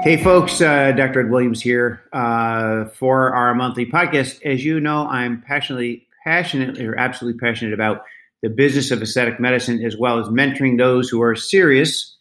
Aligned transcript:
Hey, 0.00 0.16
folks, 0.16 0.60
uh, 0.60 0.92
Dr. 0.92 1.20
Ed 1.20 1.30
Williams 1.30 1.60
here 1.60 2.00
uh, 2.12 2.84
for 2.84 3.34
our 3.34 3.52
monthly 3.52 3.84
podcast. 3.84 4.40
As 4.44 4.64
you 4.64 4.78
know, 4.78 5.08
I'm 5.08 5.42
passionately, 5.42 6.06
passionately, 6.22 6.86
or 6.86 6.96
absolutely 6.96 7.40
passionate 7.40 7.74
about 7.74 8.04
the 8.40 8.48
business 8.48 8.92
of 8.92 9.02
aesthetic 9.02 9.40
medicine, 9.40 9.84
as 9.84 9.96
well 9.96 10.20
as 10.20 10.28
mentoring 10.28 10.78
those 10.78 11.08
who 11.08 11.20
are 11.20 11.34
serious 11.34 12.16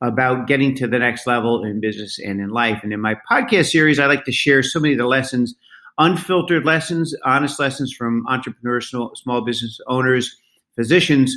about 0.00 0.48
getting 0.48 0.74
to 0.74 0.88
the 0.88 0.98
next 0.98 1.24
level 1.24 1.62
in 1.62 1.80
business 1.80 2.18
and 2.18 2.40
in 2.40 2.50
life. 2.50 2.80
And 2.82 2.92
in 2.92 3.00
my 3.00 3.14
podcast 3.30 3.70
series, 3.70 4.00
I 4.00 4.06
like 4.06 4.24
to 4.24 4.32
share 4.32 4.64
so 4.64 4.80
many 4.80 4.94
of 4.94 4.98
the 4.98 5.06
lessons, 5.06 5.54
unfiltered 5.98 6.64
lessons, 6.64 7.14
honest 7.24 7.60
lessons 7.60 7.94
from 7.94 8.26
entrepreneurs, 8.26 8.92
small 9.14 9.40
business 9.42 9.78
owners, 9.86 10.36
physicians. 10.74 11.36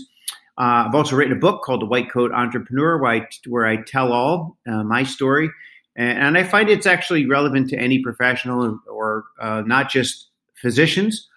Uh, 0.57 0.87
I've 0.87 0.95
also 0.95 1.15
written 1.15 1.37
a 1.37 1.39
book 1.39 1.61
called 1.61 1.81
The 1.81 1.85
White 1.85 2.11
Coat 2.11 2.31
Entrepreneur, 2.31 2.99
where 2.99 3.11
I, 3.11 3.27
where 3.47 3.67
I 3.67 3.83
tell 3.83 4.11
all 4.11 4.57
uh, 4.67 4.83
my 4.83 5.03
story 5.03 5.51
and, 5.95 6.37
I 6.37 6.43
find 6.43 6.69
it's 6.69 6.85
actually 6.85 7.25
relevant 7.25 7.69
to 7.69 7.77
any 7.77 7.99
professional 7.99 8.79
or 8.87 9.23
uh, 9.39 9.63
not 9.65 9.89
just 9.89 10.27
physicians. 10.55 11.27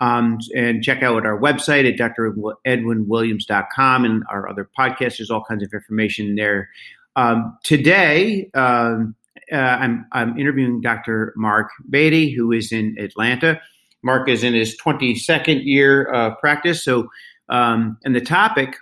Um, 0.00 0.38
and 0.56 0.82
check 0.82 1.04
out 1.04 1.24
our 1.24 1.38
website 1.38 1.88
at 1.88 1.96
dredwinwilliams.com 1.96 4.04
and 4.04 4.24
our 4.28 4.48
other 4.48 4.68
podcasts. 4.76 5.18
There's 5.18 5.30
all 5.30 5.44
kinds 5.44 5.62
of 5.62 5.72
information 5.72 6.34
there. 6.34 6.68
Um, 7.14 7.56
today, 7.62 8.50
um, 8.54 9.14
uh, 9.52 9.56
I'm, 9.56 10.06
I'm 10.10 10.36
interviewing 10.38 10.80
Dr. 10.80 11.32
Mark 11.36 11.70
Beaty, 11.88 12.34
who 12.34 12.50
is 12.50 12.72
in 12.72 12.96
Atlanta. 12.98 13.60
Mark 14.02 14.28
is 14.28 14.42
in 14.42 14.54
his 14.54 14.76
22nd 14.80 15.64
year 15.64 16.02
of 16.04 16.36
practice. 16.40 16.82
So, 16.82 17.08
um, 17.48 17.98
and 18.04 18.16
the 18.16 18.20
topic 18.20 18.74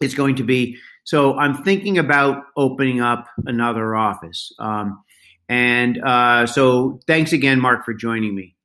is 0.00 0.14
going 0.14 0.36
to 0.36 0.44
be 0.44 0.78
so 1.04 1.36
I'm 1.38 1.62
thinking 1.64 1.98
about 1.98 2.44
opening 2.56 3.00
up 3.00 3.26
another 3.46 3.94
office. 3.94 4.52
Um, 4.58 5.02
and 5.48 6.02
uh, 6.02 6.46
so 6.46 7.00
thanks 7.06 7.32
again, 7.32 7.60
Mark, 7.60 7.84
for 7.84 7.94
joining 7.94 8.34
me. 8.34 8.56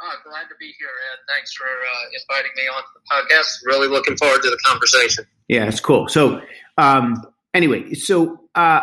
Oh, 0.00 0.12
glad 0.28 0.42
to 0.42 0.54
be 0.60 0.72
here, 0.78 0.88
Ed. 1.12 1.18
Thanks 1.34 1.54
for 1.54 1.64
uh, 1.64 2.20
inviting 2.20 2.52
me 2.54 2.68
on 2.68 2.82
the 2.94 3.34
podcast. 3.34 3.64
Really 3.64 3.88
looking 3.88 4.16
forward 4.16 4.42
to 4.42 4.50
the 4.50 4.58
conversation. 4.64 5.24
Yeah, 5.48 5.66
it's 5.66 5.80
cool. 5.80 6.08
So, 6.08 6.42
um, 6.76 7.22
anyway, 7.54 7.94
so 7.94 8.40
uh, 8.54 8.82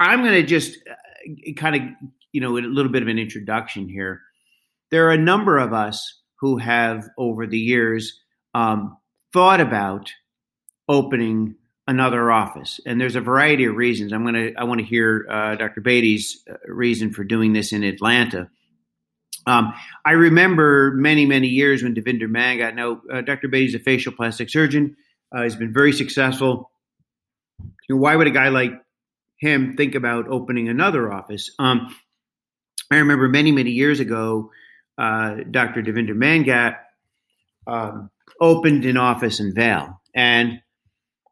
I'm 0.00 0.22
going 0.22 0.34
to 0.34 0.42
just 0.42 0.78
uh, 0.88 1.52
kind 1.56 1.76
of, 1.76 1.82
you 2.32 2.40
know, 2.40 2.56
a 2.56 2.60
little 2.60 2.90
bit 2.90 3.02
of 3.02 3.08
an 3.08 3.18
introduction 3.18 3.88
here. 3.88 4.22
There 4.90 5.06
are 5.08 5.12
a 5.12 5.18
number 5.18 5.58
of 5.58 5.72
us 5.72 6.20
who 6.40 6.56
have, 6.56 7.08
over 7.18 7.46
the 7.46 7.58
years, 7.58 8.18
um, 8.54 8.96
thought 9.32 9.60
about 9.60 10.10
opening 10.90 11.54
another 11.86 12.30
office, 12.30 12.80
and 12.84 13.00
there's 13.00 13.16
a 13.16 13.20
variety 13.20 13.64
of 13.64 13.76
reasons. 13.76 14.12
I'm 14.12 14.24
gonna 14.24 14.50
I 14.58 14.64
want 14.64 14.80
to 14.80 14.86
hear 14.86 15.26
uh, 15.30 15.54
Dr. 15.54 15.80
Beaty's 15.80 16.42
uh, 16.50 16.54
reason 16.66 17.12
for 17.12 17.24
doing 17.24 17.52
this 17.52 17.72
in 17.72 17.84
Atlanta. 17.84 18.50
Um, 19.46 19.72
I 20.04 20.12
remember 20.12 20.92
many 20.96 21.26
many 21.26 21.48
years 21.48 21.82
when 21.82 21.94
Devinder 21.94 22.28
Mangat. 22.28 22.74
Now, 22.74 23.00
uh, 23.12 23.20
Dr. 23.20 23.48
Beaty's 23.48 23.74
a 23.74 23.78
facial 23.78 24.12
plastic 24.12 24.50
surgeon. 24.50 24.96
Uh, 25.34 25.44
he's 25.44 25.56
been 25.56 25.72
very 25.72 25.92
successful. 25.92 26.70
You 27.88 27.94
know, 27.94 28.00
why 28.00 28.16
would 28.16 28.26
a 28.26 28.32
guy 28.32 28.48
like 28.48 28.72
him 29.38 29.76
think 29.76 29.94
about 29.94 30.28
opening 30.28 30.68
another 30.68 31.12
office? 31.12 31.50
Um, 31.58 31.94
I 32.90 32.96
remember 32.96 33.28
many 33.28 33.52
many 33.52 33.70
years 33.70 34.00
ago, 34.00 34.50
uh, 34.98 35.36
Dr. 35.50 35.82
Devinder 35.82 36.16
Mangat 36.16 36.76
um, 37.66 38.10
opened 38.40 38.84
an 38.84 38.96
office 38.96 39.38
in 39.38 39.54
Vail, 39.54 40.00
and 40.14 40.60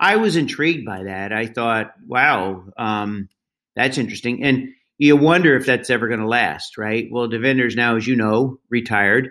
I 0.01 0.17
was 0.17 0.37
intrigued 0.37 0.85
by 0.87 1.05
that. 1.05 1.33
I 1.33 1.47
thought, 1.47 1.93
wow, 2.07 2.65
um, 2.77 3.29
that's 3.75 3.99
interesting. 3.99 4.45
And 4.45 4.69
you 4.99 5.17
wonder 5.17 5.57
if 5.57 5.67
that's 5.67 5.91
ever 5.91 6.09
going 6.09 6.21
to 6.21 6.27
last, 6.27 6.79
right? 6.79 7.09
Well, 7.11 7.29
Devinder's 7.29 7.77
now, 7.77 7.97
as 7.97 8.07
you 8.07 8.17
know, 8.17 8.59
retired, 8.69 9.31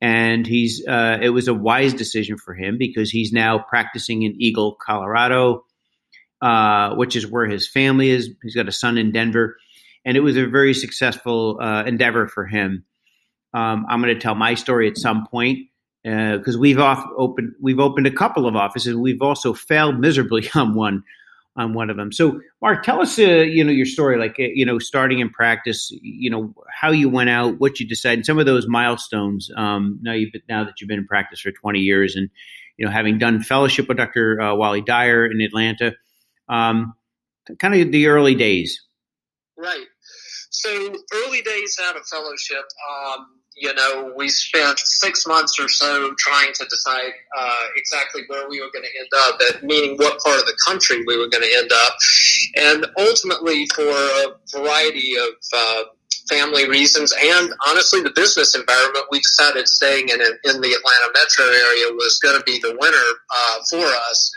and 0.00 0.46
he's. 0.46 0.86
Uh, 0.86 1.18
it 1.20 1.30
was 1.30 1.48
a 1.48 1.54
wise 1.54 1.94
decision 1.94 2.36
for 2.38 2.54
him 2.54 2.78
because 2.78 3.10
he's 3.10 3.32
now 3.32 3.58
practicing 3.58 4.22
in 4.22 4.40
Eagle, 4.40 4.76
Colorado, 4.80 5.64
uh, 6.40 6.94
which 6.94 7.16
is 7.16 7.26
where 7.26 7.46
his 7.46 7.68
family 7.68 8.10
is. 8.10 8.30
He's 8.42 8.54
got 8.54 8.68
a 8.68 8.72
son 8.72 8.96
in 8.96 9.10
Denver, 9.10 9.56
and 10.04 10.16
it 10.16 10.20
was 10.20 10.36
a 10.36 10.46
very 10.46 10.74
successful 10.74 11.58
uh, 11.60 11.84
endeavor 11.84 12.28
for 12.28 12.46
him. 12.46 12.84
Um, 13.52 13.86
I'm 13.88 14.00
going 14.00 14.14
to 14.14 14.20
tell 14.20 14.36
my 14.36 14.54
story 14.54 14.88
at 14.88 14.98
some 14.98 15.26
point 15.26 15.68
because 16.04 16.56
uh, 16.56 16.58
we've 16.58 16.78
off 16.78 17.04
opened 17.16 17.54
we've 17.60 17.80
opened 17.80 18.06
a 18.06 18.12
couple 18.12 18.46
of 18.46 18.56
offices. 18.56 18.94
We've 18.94 19.22
also 19.22 19.52
failed 19.52 19.98
miserably 19.98 20.48
on 20.54 20.74
one 20.74 21.04
on 21.58 21.74
one 21.74 21.90
of 21.90 21.96
them. 21.96 22.12
So, 22.12 22.40
Mark, 22.62 22.84
tell 22.84 23.02
us, 23.02 23.18
uh, 23.18 23.22
you 23.22 23.64
know, 23.64 23.72
your 23.72 23.84
story, 23.84 24.16
like 24.16 24.36
uh, 24.38 24.44
you 24.54 24.64
know, 24.64 24.78
starting 24.78 25.18
in 25.18 25.28
practice, 25.28 25.90
you 26.02 26.30
know, 26.30 26.54
how 26.72 26.92
you 26.92 27.08
went 27.08 27.30
out, 27.30 27.58
what 27.58 27.80
you 27.80 27.86
decided, 27.86 28.24
some 28.24 28.38
of 28.38 28.46
those 28.46 28.68
milestones. 28.68 29.50
Um, 29.56 29.98
now 30.00 30.12
you 30.12 30.30
now 30.48 30.64
that 30.64 30.80
you've 30.80 30.88
been 30.88 31.00
in 31.00 31.06
practice 31.06 31.40
for 31.40 31.50
twenty 31.50 31.80
years, 31.80 32.14
and 32.16 32.30
you 32.76 32.86
know, 32.86 32.92
having 32.92 33.18
done 33.18 33.42
fellowship 33.42 33.88
with 33.88 33.96
Dr. 33.96 34.40
Uh, 34.40 34.54
Wally 34.54 34.82
Dyer 34.82 35.26
in 35.26 35.40
Atlanta, 35.40 35.94
um, 36.48 36.94
kind 37.58 37.74
of 37.74 37.90
the 37.90 38.06
early 38.06 38.36
days. 38.36 38.84
Right. 39.56 39.86
So, 40.50 40.70
early 41.12 41.42
days 41.42 41.78
out 41.84 41.96
of 41.96 42.06
fellowship. 42.06 42.64
Um, 42.90 43.26
you 43.60 43.74
know, 43.74 44.12
we 44.16 44.28
spent 44.28 44.78
six 44.78 45.26
months 45.26 45.58
or 45.60 45.68
so 45.68 46.12
trying 46.18 46.52
to 46.54 46.64
decide 46.64 47.12
uh, 47.36 47.64
exactly 47.76 48.22
where 48.28 48.48
we 48.48 48.60
were 48.60 48.70
going 48.72 48.84
to 48.84 48.98
end 48.98 49.08
up, 49.16 49.40
at, 49.48 49.62
meaning 49.64 49.96
what 49.96 50.18
part 50.20 50.38
of 50.38 50.46
the 50.46 50.56
country 50.66 51.04
we 51.06 51.18
were 51.18 51.28
going 51.28 51.44
to 51.44 51.56
end 51.58 51.70
up. 51.72 51.92
And 52.56 52.86
ultimately, 52.98 53.66
for 53.74 53.88
a 53.88 54.34
variety 54.52 55.16
of 55.16 55.34
uh, 55.54 55.82
family 56.28 56.68
reasons 56.68 57.12
and 57.12 57.50
honestly 57.66 58.02
the 58.02 58.12
business 58.14 58.54
environment, 58.54 59.06
we 59.10 59.18
decided 59.20 59.66
staying 59.66 60.08
in, 60.08 60.20
in 60.20 60.60
the 60.60 60.72
Atlanta 60.72 61.12
metro 61.14 61.44
area 61.44 61.92
was 61.94 62.18
going 62.22 62.36
to 62.36 62.44
be 62.44 62.58
the 62.60 62.76
winner 62.78 63.08
uh, 63.34 63.56
for 63.70 63.86
us. 63.86 64.32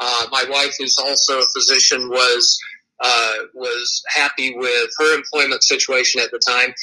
Uh, 0.00 0.26
my 0.30 0.44
wife, 0.48 0.74
who's 0.78 0.96
also 0.98 1.40
a 1.40 1.46
physician, 1.54 2.08
was 2.08 2.58
uh, 3.00 3.34
was 3.54 4.02
happy 4.14 4.54
with 4.56 4.90
her 4.98 5.14
employment 5.14 5.62
situation 5.62 6.20
at 6.20 6.30
the 6.30 6.40
time. 6.46 6.74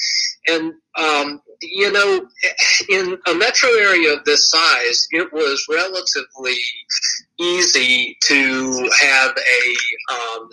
And, 0.47 0.73
um, 0.97 1.41
you 1.61 1.91
know, 1.91 2.27
in 2.89 3.17
a 3.27 3.33
metro 3.33 3.69
area 3.69 4.13
of 4.13 4.23
this 4.25 4.49
size, 4.49 5.07
it 5.11 5.31
was 5.33 5.65
relatively 5.69 6.57
easy 7.39 8.17
to 8.23 8.89
have 9.01 9.35
a, 9.37 10.13
um, 10.13 10.49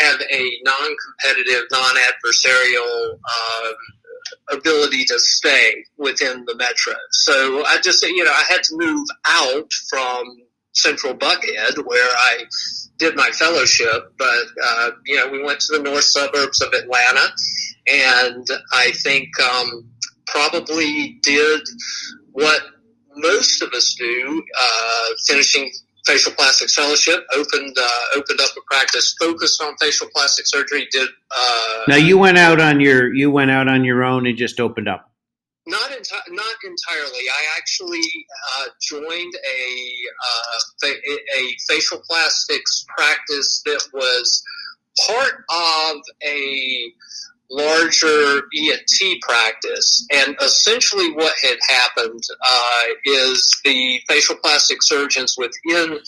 have 0.00 0.20
a 0.20 0.50
non-competitive, 0.64 1.64
non-adversarial, 1.70 3.12
um, 3.12 3.74
ability 4.52 5.04
to 5.04 5.18
stay 5.18 5.84
within 5.96 6.44
the 6.46 6.56
metro. 6.56 6.94
So 7.10 7.64
I 7.64 7.78
just, 7.80 8.02
you 8.02 8.24
know, 8.24 8.32
I 8.32 8.44
had 8.48 8.62
to 8.64 8.76
move 8.76 9.06
out 9.26 9.72
from 9.88 10.24
central 10.72 11.14
Buckhead 11.14 11.84
where 11.84 12.08
I 12.08 12.44
did 12.98 13.16
my 13.16 13.30
fellowship, 13.30 14.12
but 14.18 14.44
uh, 14.64 14.90
you 15.06 15.16
know 15.16 15.28
we 15.28 15.42
went 15.42 15.60
to 15.60 15.78
the 15.78 15.82
north 15.82 16.04
suburbs 16.04 16.62
of 16.62 16.72
Atlanta, 16.72 17.28
and 17.88 18.46
I 18.72 18.92
think 19.02 19.28
um, 19.40 19.88
probably 20.26 21.18
did 21.22 21.60
what 22.32 22.62
most 23.16 23.62
of 23.62 23.72
us 23.72 23.94
do, 23.94 24.42
uh, 24.58 25.08
finishing 25.26 25.70
facial 26.06 26.32
plastics 26.32 26.74
fellowship, 26.74 27.26
opened 27.34 27.76
uh, 27.80 28.16
opened 28.16 28.40
up 28.40 28.50
a 28.56 28.60
practice 28.66 29.14
focused 29.18 29.62
on 29.62 29.74
facial 29.80 30.08
plastic 30.14 30.46
surgery. 30.46 30.86
Did 30.90 31.08
uh, 31.36 31.82
now 31.88 31.96
you 31.96 32.18
went 32.18 32.38
out 32.38 32.60
on 32.60 32.80
your 32.80 33.12
you 33.12 33.30
went 33.30 33.50
out 33.50 33.68
on 33.68 33.84
your 33.84 34.04
own 34.04 34.26
and 34.26 34.36
just 34.36 34.60
opened 34.60 34.88
up. 34.88 35.09
Not 35.66 35.90
enti- 35.90 36.30
not 36.30 36.54
entirely. 36.64 37.28
I 37.28 37.56
actually 37.56 38.08
uh, 38.56 38.66
joined 38.80 39.34
a, 39.34 39.92
uh, 40.26 40.58
fa- 40.80 41.00
a 41.36 41.56
facial 41.68 42.00
plastics 42.08 42.84
practice 42.96 43.62
that 43.66 43.82
was 43.92 44.42
part 45.06 45.44
of 45.50 45.96
a 46.24 46.92
larger 47.50 48.42
ENT 48.56 49.20
practice. 49.22 50.06
And 50.12 50.36
essentially, 50.40 51.12
what 51.12 51.34
had 51.42 51.58
happened 51.68 52.22
uh, 52.42 52.82
is 53.04 53.50
the 53.64 54.00
facial 54.08 54.36
plastic 54.36 54.78
surgeons 54.82 55.36
within 55.36 55.98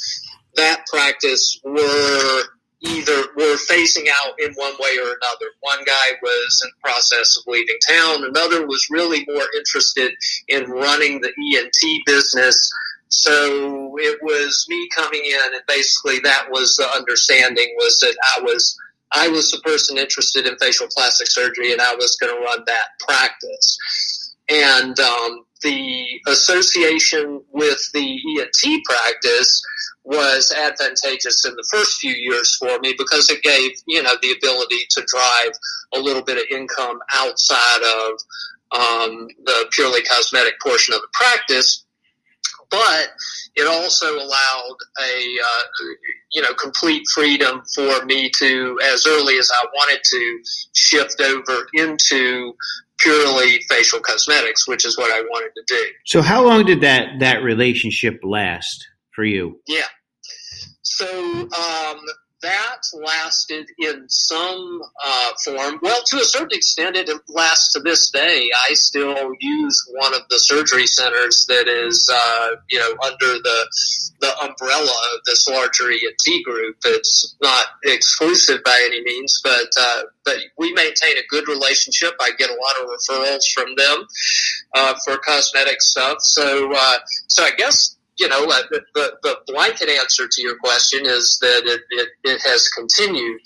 that 0.56 0.84
practice 0.86 1.60
were 1.64 2.42
either 2.82 3.26
were 3.36 3.56
phasing 3.70 4.08
out 4.08 4.34
in 4.38 4.52
one 4.54 4.74
way 4.78 4.96
or 4.98 5.06
another. 5.06 5.46
One 5.60 5.84
guy 5.84 6.12
was 6.22 6.62
in 6.64 6.70
the 6.70 6.82
process 6.82 7.36
of 7.36 7.44
leaving 7.46 7.78
town. 7.88 8.24
Another 8.24 8.66
was 8.66 8.86
really 8.90 9.24
more 9.28 9.46
interested 9.56 10.12
in 10.48 10.70
running 10.70 11.20
the 11.20 11.28
ENT 11.28 12.06
business. 12.06 12.70
So 13.08 13.96
it 13.98 14.18
was 14.22 14.64
me 14.68 14.88
coming 14.96 15.24
in 15.24 15.54
and 15.54 15.62
basically 15.68 16.18
that 16.20 16.46
was 16.50 16.74
the 16.76 16.88
understanding 16.96 17.74
was 17.76 17.98
that 18.00 18.16
I 18.36 18.40
was, 18.42 18.76
I 19.12 19.28
was 19.28 19.50
the 19.50 19.60
person 19.60 19.98
interested 19.98 20.46
in 20.46 20.56
facial 20.58 20.88
plastic 20.90 21.28
surgery 21.28 21.72
and 21.72 21.80
I 21.80 21.94
was 21.94 22.16
going 22.16 22.34
to 22.34 22.42
run 22.42 22.64
that 22.66 22.86
practice. 23.06 24.34
And, 24.48 24.98
um, 24.98 25.44
the 25.62 26.20
association 26.28 27.42
with 27.52 27.80
the 27.92 28.18
ENT 28.38 28.84
practice 28.84 29.62
was 30.04 30.52
advantageous 30.52 31.44
in 31.44 31.54
the 31.54 31.66
first 31.70 31.98
few 32.00 32.12
years 32.12 32.56
for 32.56 32.78
me 32.80 32.94
because 32.98 33.30
it 33.30 33.42
gave 33.42 33.70
you 33.86 34.02
know 34.02 34.14
the 34.20 34.32
ability 34.32 34.84
to 34.90 35.04
drive 35.06 35.52
a 35.94 35.98
little 35.98 36.22
bit 36.22 36.38
of 36.38 36.44
income 36.50 36.98
outside 37.14 37.82
of 37.82 38.12
um, 38.72 39.28
the 39.44 39.66
purely 39.72 40.02
cosmetic 40.02 40.54
portion 40.60 40.94
of 40.94 41.00
the 41.00 41.08
practice. 41.12 41.84
But 42.70 43.10
it 43.54 43.66
also 43.66 44.14
allowed 44.14 44.76
a 45.00 45.38
uh, 45.44 45.62
you 46.32 46.42
know 46.42 46.54
complete 46.54 47.02
freedom 47.14 47.62
for 47.74 48.04
me 48.04 48.30
to 48.38 48.78
as 48.84 49.06
early 49.06 49.38
as 49.38 49.50
I 49.52 49.64
wanted 49.74 50.00
to 50.04 50.40
shift 50.74 51.20
over 51.20 51.66
into 51.74 52.54
purely 52.98 53.60
facial 53.68 54.00
cosmetics, 54.00 54.68
which 54.68 54.86
is 54.86 54.96
what 54.96 55.10
I 55.10 55.20
wanted 55.22 55.50
to 55.56 55.62
do. 55.66 55.84
So 56.06 56.22
how 56.22 56.44
long 56.44 56.64
did 56.64 56.80
that 56.82 57.18
that 57.20 57.42
relationship 57.42 58.20
last 58.22 58.86
for 59.14 59.24
you? 59.24 59.60
Yeah. 59.66 59.82
So 60.82 61.06
um, 61.08 62.00
that 62.42 62.82
lasted 62.92 63.68
in 63.78 64.04
some 64.08 64.80
uh, 65.04 65.30
form. 65.44 65.78
Well, 65.82 66.02
to 66.06 66.16
a 66.18 66.24
certain 66.24 66.52
extent, 66.52 66.96
it 66.96 67.08
lasts 67.28 67.72
to 67.72 67.80
this 67.80 68.10
day. 68.10 68.50
I 68.68 68.74
still 68.74 69.30
use 69.40 69.90
one 69.94 70.14
of 70.14 70.22
the 70.28 70.38
surgery 70.38 70.86
centers 70.86 71.46
that 71.48 71.68
is, 71.68 72.08
uh, 72.12 72.48
you 72.70 72.78
know, 72.78 72.90
under 73.02 73.38
the 73.38 73.68
the 74.20 74.38
umbrella 74.38 74.94
of 75.14 75.20
this 75.26 75.48
larger 75.48 75.90
ENT 75.90 76.44
group. 76.44 76.76
It's 76.84 77.36
not 77.42 77.66
exclusive 77.84 78.62
by 78.64 78.80
any 78.86 79.02
means, 79.02 79.40
but 79.42 79.68
uh, 79.78 80.02
but 80.24 80.36
we 80.58 80.72
maintain 80.72 81.18
a 81.18 81.26
good 81.28 81.48
relationship. 81.48 82.14
I 82.20 82.30
get 82.38 82.50
a 82.50 82.54
lot 82.54 82.76
of 82.80 82.88
referrals 82.88 83.44
from 83.52 83.74
them 83.76 84.06
uh, 84.74 84.94
for 85.04 85.18
cosmetic 85.18 85.80
stuff. 85.80 86.18
So 86.20 86.72
uh, 86.72 86.98
so 87.28 87.44
I 87.44 87.50
guess 87.50 87.96
you 88.22 88.28
know, 88.28 88.44
uh, 88.44 88.62
the, 88.94 89.18
the 89.24 89.36
blanket 89.48 89.88
answer 89.88 90.28
to 90.30 90.42
your 90.42 90.56
question 90.58 91.04
is 91.04 91.38
that 91.42 91.62
it, 91.64 91.80
it, 91.90 92.08
it 92.22 92.40
has 92.42 92.68
continued. 92.68 93.40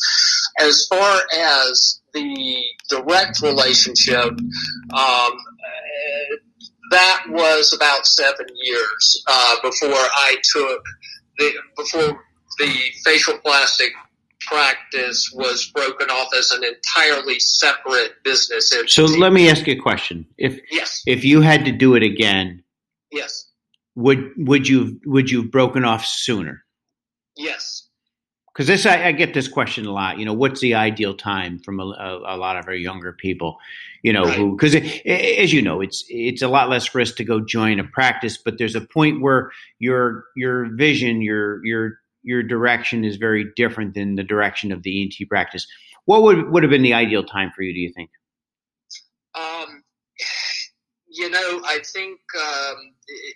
As 0.61 0.87
far 0.87 1.23
as 1.35 2.03
the 2.13 2.63
direct 2.91 3.41
relationship, 3.41 4.27
um, 4.27 5.33
that 6.91 7.23
was 7.31 7.73
about 7.75 8.07
seven 8.07 8.47
years 8.63 9.25
uh, 9.27 9.57
before 9.63 9.95
I 9.95 10.37
took 10.53 10.85
the 11.39 11.53
before 11.77 12.21
the 12.59 12.73
facial 13.03 13.39
plastic 13.39 13.93
practice 14.41 15.33
was 15.35 15.71
broken 15.75 16.09
off 16.11 16.29
as 16.39 16.51
an 16.51 16.63
entirely 16.65 17.41
separate 17.41 18.23
business. 18.25 18.73
Entity. 18.73 18.89
So 18.89 19.05
let 19.07 19.33
me 19.33 19.49
ask 19.49 19.67
you 19.67 19.75
a 19.75 19.81
question: 19.81 20.27
If 20.37 20.61
yes, 20.71 21.03
if 21.07 21.25
you 21.25 21.41
had 21.41 21.65
to 21.65 21.73
do 21.73 21.95
it 21.95 22.03
again, 22.03 22.63
yes, 23.11 23.46
would 23.97 24.31
would 24.37 24.69
you 24.69 25.01
would 25.07 25.31
you 25.31 25.43
have 25.43 25.51
broken 25.51 25.85
off 25.85 26.05
sooner? 26.05 26.65
Yes. 27.37 27.83
Because 28.53 28.69
this, 28.69 28.87
I, 28.87 29.09
I, 29.09 29.13
get 29.13 29.35
this 29.35 29.49
question 29.49 29.85
a 29.85 29.93
lot. 29.93 30.19
You 30.19 30.25
know, 30.25 30.33
what's 30.33 30.63
the 30.63 30.75
ideal 30.75 31.13
time 31.13 31.59
from 31.59 31.79
a, 31.79 31.83
a, 31.83 32.37
a 32.37 32.37
lot 32.39 32.57
of 32.57 32.67
our 32.67 32.75
younger 32.75 33.13
people? 33.13 33.59
You 34.03 34.15
know, 34.15 34.25
right. 34.25 34.35
who 34.35 34.57
because 34.57 34.75
as 35.05 35.53
you 35.53 35.61
know, 35.61 35.83
it's 35.83 36.05
it's 36.09 36.41
a 36.41 36.49
lot 36.49 36.71
less 36.71 36.95
risk 36.95 37.17
to 37.17 37.25
go 37.25 37.41
join 37.41 37.79
a 37.81 37.85
practice, 37.85 38.39
but 38.43 38.57
there's 38.57 38.75
a 38.75 38.81
point 38.81 39.21
where 39.21 39.51
your 39.79 40.25
your 40.37 40.75
vision, 40.75 41.21
your 41.21 41.65
your 41.67 41.99
your 42.23 42.43
direction 42.43 43.05
is 43.05 43.17
very 43.17 43.47
different 43.57 43.95
than 43.95 44.15
the 44.15 44.25
direction 44.25 44.73
of 44.73 44.83
the 44.83 45.03
ENT 45.03 45.29
practice. 45.29 45.67
What 46.07 46.23
would 46.23 46.51
would 46.51 46.63
have 46.63 46.71
been 46.71 46.83
the 46.83 46.95
ideal 46.95 47.25
time 47.25 47.53
for 47.55 47.63
you? 47.63 47.75
Do 47.75 47.81
you 47.81 47.93
think? 47.95 48.11
You 51.17 51.31
know, 51.31 51.63
I 51.65 51.79
think 51.83 52.21
um, 52.39 52.77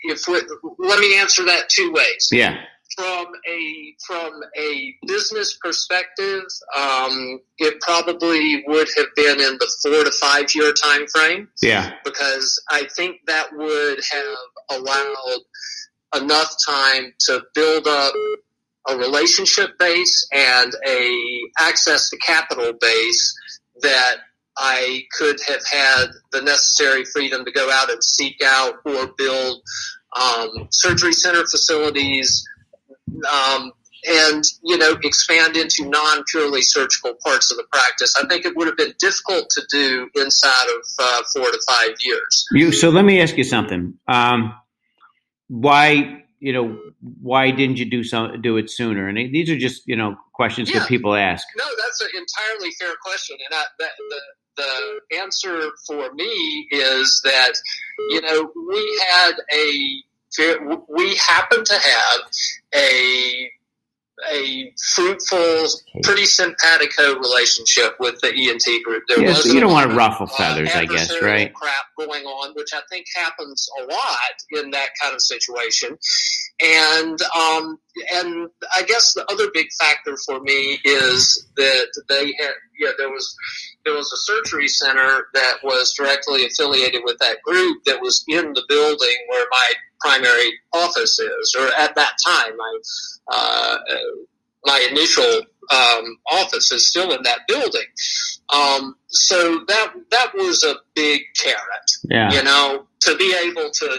if 0.03 0.29
let 0.29 1.01
me 1.01 1.19
answer 1.19 1.45
that 1.47 1.69
two 1.69 1.93
ways. 1.93 2.29
Yeah. 2.31 2.57
From 2.97 3.27
a 3.49 3.95
from 4.07 4.33
a 4.59 4.95
business 5.07 5.57
perspective, 5.63 6.43
um, 6.77 7.41
it 7.59 7.81
probably 7.81 8.65
would 8.67 8.89
have 8.97 9.07
been 9.15 9.41
in 9.41 9.59
the 9.59 9.71
four 9.83 10.05
to 10.05 10.11
five 10.21 10.55
year 10.55 10.73
time 10.73 11.07
frame. 11.07 11.49
Yeah. 11.63 11.93
Because 12.05 12.63
I 12.71 12.89
think 12.97 13.19
that 13.27 13.49
would 13.53 14.01
have 14.13 14.79
allowed 14.79 15.39
enough 16.17 16.55
time 16.67 17.15
to 17.21 17.43
build 17.55 17.87
up 17.87 18.13
a 18.89 18.97
relationship 18.97 19.79
base 19.79 20.27
and 20.33 20.73
a 20.87 21.41
access 21.59 22.11
to 22.11 22.17
capital 22.19 22.73
base 22.81 23.35
that 23.83 24.17
I 24.61 25.05
could 25.17 25.39
have 25.49 25.65
had 25.67 26.07
the 26.33 26.43
necessary 26.43 27.05
freedom 27.07 27.47
to 27.47 27.51
go 27.51 27.71
out 27.71 27.91
and 27.91 28.05
seek 28.05 28.43
out 28.45 28.75
or 28.85 29.09
build 29.17 29.63
um, 30.15 30.69
surgery 30.71 31.15
center 31.15 31.41
facilities, 31.41 32.47
um, 33.33 33.73
and 34.07 34.45
you 34.63 34.77
know 34.77 34.99
expand 35.03 35.57
into 35.57 35.89
non 35.89 36.25
purely 36.31 36.61
surgical 36.61 37.15
parts 37.25 37.51
of 37.51 37.57
the 37.57 37.65
practice. 37.73 38.15
I 38.23 38.27
think 38.29 38.45
it 38.45 38.55
would 38.55 38.67
have 38.67 38.77
been 38.77 38.93
difficult 38.99 39.49
to 39.51 39.63
do 39.71 40.11
inside 40.15 40.67
of 40.69 40.83
uh, 40.99 41.23
four 41.35 41.51
to 41.51 41.61
five 41.67 41.97
years. 42.01 42.47
You 42.53 42.71
so 42.73 42.91
let 42.91 43.05
me 43.05 43.23
ask 43.23 43.39
you 43.39 43.45
something. 43.45 43.95
Um, 44.07 44.55
why 45.49 46.20
you 46.41 46.53
know 46.53 46.79
why 47.21 47.51
didn't 47.51 47.77
you 47.77 47.89
do 47.89 48.03
some 48.03 48.41
do 48.43 48.57
it 48.57 48.71
sooner? 48.71 49.09
And 49.09 49.17
these 49.35 49.51
are 49.51 49.59
just 49.59 49.83
you 49.87 49.97
know 49.97 50.17
questions 50.33 50.71
yeah. 50.71 50.81
that 50.81 50.89
people 50.89 51.15
ask. 51.15 51.47
No, 51.57 51.65
that's 51.83 52.01
an 52.01 52.09
entirely 52.15 52.73
fair 52.73 52.95
question, 53.03 53.37
and 53.45 53.55
I, 53.55 53.65
that, 53.79 53.91
the 54.09 54.21
the 54.57 55.17
answer 55.19 55.71
for 55.87 56.13
me 56.15 56.69
is 56.71 57.21
that 57.25 57.53
you 58.11 58.21
know 58.21 58.51
we 58.69 59.03
had 59.11 59.33
a 59.53 60.03
we 60.89 61.17
happen 61.17 61.65
to 61.65 61.75
have 61.75 62.21
a 62.75 63.51
a 64.33 64.73
fruitful, 64.95 65.67
pretty 66.03 66.25
simpatico 66.25 67.19
relationship 67.19 67.97
with 67.99 68.21
the 68.21 68.29
ENT 68.29 68.85
group. 68.85 69.05
There 69.09 69.23
yeah, 69.23 69.35
so 69.35 69.53
you 69.53 69.61
don't 69.61 69.73
want 69.73 69.91
to 69.91 69.97
ruffle 69.97 70.27
feathers, 70.27 70.71
uh, 70.75 70.81
I 70.81 70.87
guess, 70.87 71.23
right? 71.23 71.53
Crap 71.55 71.85
going 71.99 72.25
on, 72.25 72.55
which 72.55 72.71
I 72.75 72.81
think 72.91 73.07
happens 73.15 73.69
a 73.81 73.85
lot 73.85 74.63
in 74.63 74.71
that 74.73 74.91
kind 75.01 75.15
of 75.15 75.23
situation. 75.23 75.97
And 76.63 77.19
um, 77.23 77.79
and 78.15 78.51
I 78.75 78.83
guess 78.83 79.15
the 79.15 79.25
other 79.31 79.49
big 79.53 79.69
factor 79.79 80.17
for 80.27 80.41
me 80.41 80.79
is 80.85 81.47
that 81.57 82.03
they 82.09 82.35
had 82.39 82.53
yeah 82.79 82.91
there 82.99 83.11
was 83.11 83.35
there 83.85 83.95
was 83.95 84.13
a 84.13 84.17
surgery 84.17 84.69
center 84.69 85.29
that 85.35 85.59
was 85.63 85.95
directly 85.97 86.45
affiliated 86.45 87.03
with 87.05 87.19
that 87.19 87.43
group 87.43 87.85
that 87.85 88.01
was 88.01 88.25
in 88.29 88.53
the 88.53 88.65
building 88.69 89.17
where 89.29 89.47
my 89.51 89.73
primary 90.01 90.53
office 90.73 91.19
is, 91.19 91.55
or 91.59 91.67
at 91.79 91.95
that 91.95 92.13
time, 92.27 92.53
uh, 92.53 92.79
my 94.65 94.89
initial 94.91 95.43
um, 95.71 96.19
office 96.31 96.73
is 96.73 96.87
still 96.87 97.13
in 97.13 97.23
that 97.23 97.41
building. 97.47 97.87
Um, 98.53 98.97
so 99.07 99.65
that 99.69 99.93
that 100.11 100.33
was 100.35 100.65
a 100.65 100.75
big 100.95 101.23
carrot, 101.39 101.91
yeah. 102.05 102.33
you 102.33 102.43
know, 102.43 102.87
to 103.01 103.17
be 103.17 103.35
able 103.45 103.71
to 103.71 103.91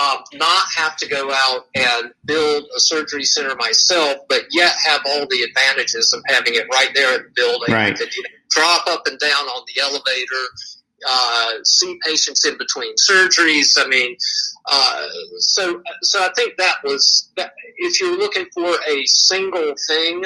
um, 0.00 0.18
not 0.34 0.64
have 0.76 0.96
to 0.96 1.08
go 1.08 1.30
out 1.30 1.66
and 1.74 2.12
build 2.24 2.64
a 2.74 2.80
surgery 2.80 3.24
center 3.24 3.54
myself, 3.56 4.18
but 4.28 4.44
yet 4.50 4.74
have 4.86 5.02
all 5.06 5.26
the 5.28 5.42
advantages 5.42 6.14
of 6.14 6.22
having 6.26 6.54
it 6.54 6.66
right 6.72 6.90
there 6.94 7.16
in 7.16 7.24
the 7.24 7.30
building. 7.34 7.74
Right. 7.74 7.92
I 7.92 7.96
could 7.96 8.14
you 8.16 8.22
know, 8.22 8.28
drop 8.50 8.86
up 8.86 9.06
and 9.06 9.18
down 9.18 9.30
on 9.30 9.64
the 9.74 9.82
elevator, 9.82 10.44
uh, 11.08 11.50
see 11.64 11.98
patients 12.04 12.44
in 12.44 12.56
between 12.58 12.94
surgeries. 12.96 13.72
I 13.76 13.86
mean, 13.88 14.16
uh, 14.70 15.06
so 15.38 15.82
so 16.02 16.20
I 16.20 16.30
think 16.36 16.56
that 16.58 16.76
was 16.84 17.30
that. 17.36 17.52
If 17.78 18.00
you're 18.00 18.16
looking 18.16 18.46
for 18.54 18.76
a 18.88 19.04
single 19.06 19.74
thing, 19.88 20.24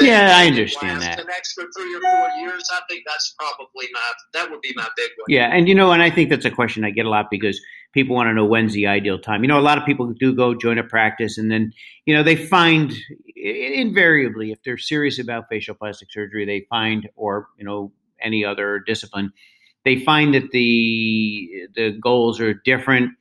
yeah, 0.00 0.36
I 0.36 0.46
understand 0.46 1.02
that. 1.02 1.20
An 1.20 1.26
extra 1.30 1.64
three 1.76 1.94
or 1.94 2.00
four 2.00 2.28
years, 2.40 2.68
I 2.72 2.80
think 2.88 3.04
that's 3.06 3.34
probably 3.38 3.88
my 3.92 4.00
that 4.32 4.50
would 4.50 4.60
be 4.60 4.72
my 4.74 4.88
big 4.96 5.10
one. 5.16 5.26
Yeah, 5.28 5.48
and 5.52 5.68
you 5.68 5.74
know, 5.74 5.92
and 5.92 6.02
I 6.02 6.10
think 6.10 6.30
that's 6.30 6.44
a 6.44 6.50
question 6.50 6.84
I 6.84 6.90
get 6.90 7.06
a 7.06 7.10
lot 7.10 7.26
because 7.30 7.60
people 7.92 8.16
want 8.16 8.28
to 8.28 8.34
know 8.34 8.46
when's 8.46 8.72
the 8.72 8.86
ideal 8.86 9.18
time. 9.18 9.42
You 9.42 9.48
know, 9.48 9.58
a 9.58 9.62
lot 9.62 9.78
of 9.78 9.84
people 9.84 10.12
do 10.12 10.34
go 10.34 10.54
join 10.54 10.78
a 10.78 10.84
practice, 10.84 11.38
and 11.38 11.50
then 11.50 11.72
you 12.06 12.14
know 12.14 12.22
they 12.22 12.36
find 12.36 12.92
invariably 13.36 14.52
if 14.52 14.62
they're 14.64 14.78
serious 14.78 15.18
about 15.18 15.48
facial 15.48 15.74
plastic 15.74 16.10
surgery, 16.10 16.44
they 16.44 16.66
find 16.70 17.08
or 17.16 17.48
you 17.58 17.64
know 17.64 17.92
any 18.20 18.44
other 18.44 18.78
discipline 18.78 19.32
they 19.84 20.00
find 20.00 20.34
that 20.34 20.50
the 20.50 21.68
the 21.74 21.90
goals 22.00 22.40
are 22.40 22.54
different, 22.54 23.12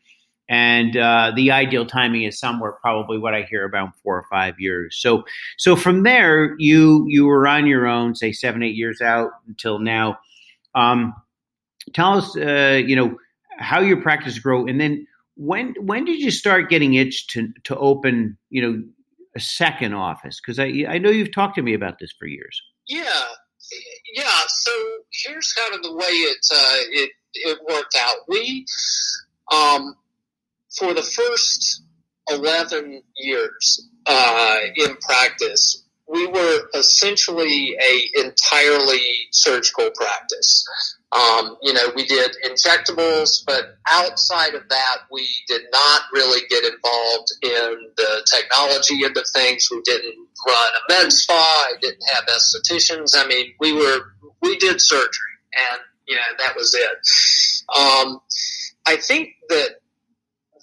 and 0.49 0.95
uh, 0.97 1.31
the 1.35 1.51
ideal 1.51 1.85
timing 1.85 2.23
is 2.23 2.39
somewhere 2.39 2.73
probably 2.81 3.17
what 3.17 3.33
I 3.33 3.43
hear 3.43 3.65
about 3.65 3.95
four 4.03 4.17
or 4.17 4.25
five 4.29 4.55
years. 4.59 4.97
So 4.99 5.23
so 5.57 5.75
from 5.75 6.03
there, 6.03 6.55
you 6.57 7.05
you 7.07 7.25
were 7.25 7.47
on 7.47 7.67
your 7.67 7.87
own, 7.87 8.15
say 8.15 8.31
seven 8.31 8.63
eight 8.63 8.75
years 8.75 9.01
out 9.01 9.31
until 9.47 9.79
now. 9.79 10.17
Um, 10.75 11.13
tell 11.93 12.17
us, 12.17 12.35
uh, 12.37 12.81
you 12.85 12.95
know, 12.95 13.17
how 13.59 13.81
your 13.81 14.01
practice 14.01 14.39
grew, 14.39 14.67
and 14.67 14.79
then 14.79 15.05
when 15.35 15.73
when 15.79 16.05
did 16.05 16.19
you 16.19 16.31
start 16.31 16.69
getting 16.69 16.93
itched 16.93 17.29
to 17.31 17.51
to 17.65 17.77
open, 17.77 18.37
you 18.49 18.61
know, 18.61 18.83
a 19.35 19.39
second 19.39 19.93
office? 19.93 20.39
Because 20.39 20.59
I 20.59 20.85
I 20.87 20.97
know 20.97 21.09
you've 21.09 21.33
talked 21.33 21.55
to 21.55 21.61
me 21.61 21.73
about 21.73 21.99
this 21.99 22.11
for 22.17 22.27
years. 22.27 22.61
Yeah, 22.87 23.23
yeah, 24.13 24.41
so 24.47 24.71
here's 25.11 25.53
kind 25.53 25.75
of 25.75 25.83
the 25.83 25.93
way 25.93 26.05
it 26.05 26.45
uh, 26.51 26.77
it 26.91 27.11
it 27.33 27.59
worked 27.67 27.95
out. 27.99 28.17
We 28.27 28.65
um, 29.51 29.95
for 30.77 30.93
the 30.93 31.03
first 31.03 31.83
11 32.29 33.01
years 33.17 33.89
uh, 34.05 34.57
in 34.75 34.95
practice, 34.97 35.83
we 36.07 36.27
were 36.27 36.69
essentially 36.73 37.75
a 37.81 38.19
entirely 38.19 39.01
surgical 39.31 39.89
practice. 39.91 40.65
Um, 41.13 41.57
you 41.61 41.73
know, 41.73 41.91
we 41.95 42.05
did 42.05 42.31
injectables, 42.43 43.45
but 43.45 43.77
outside 43.87 44.55
of 44.55 44.67
that, 44.69 44.97
we 45.11 45.27
did 45.47 45.61
not 45.71 46.01
really 46.11 46.41
get 46.49 46.63
involved 46.63 47.31
in 47.43 47.91
the 47.97 48.27
technology 48.31 49.05
end 49.05 49.15
of 49.15 49.25
things. 49.33 49.67
We 49.69 49.81
didn't 49.81 50.15
run 50.47 50.55
a 50.57 50.93
med 50.93 51.13
spa. 51.13 51.33
I 51.33 51.73
didn't 51.79 52.03
have 52.13 52.25
estheticians. 52.25 53.11
I 53.15 53.27
mean, 53.27 53.53
we 53.59 53.73
were 53.73 53.99
we 54.41 54.57
did 54.57 54.81
surgery, 54.81 55.35
and 55.71 55.81
you 56.07 56.15
know 56.15 56.21
that 56.39 56.55
was 56.55 56.73
it. 56.73 57.77
Um, 57.77 58.19
I 58.87 58.95
think 58.95 59.29
that 59.49 59.81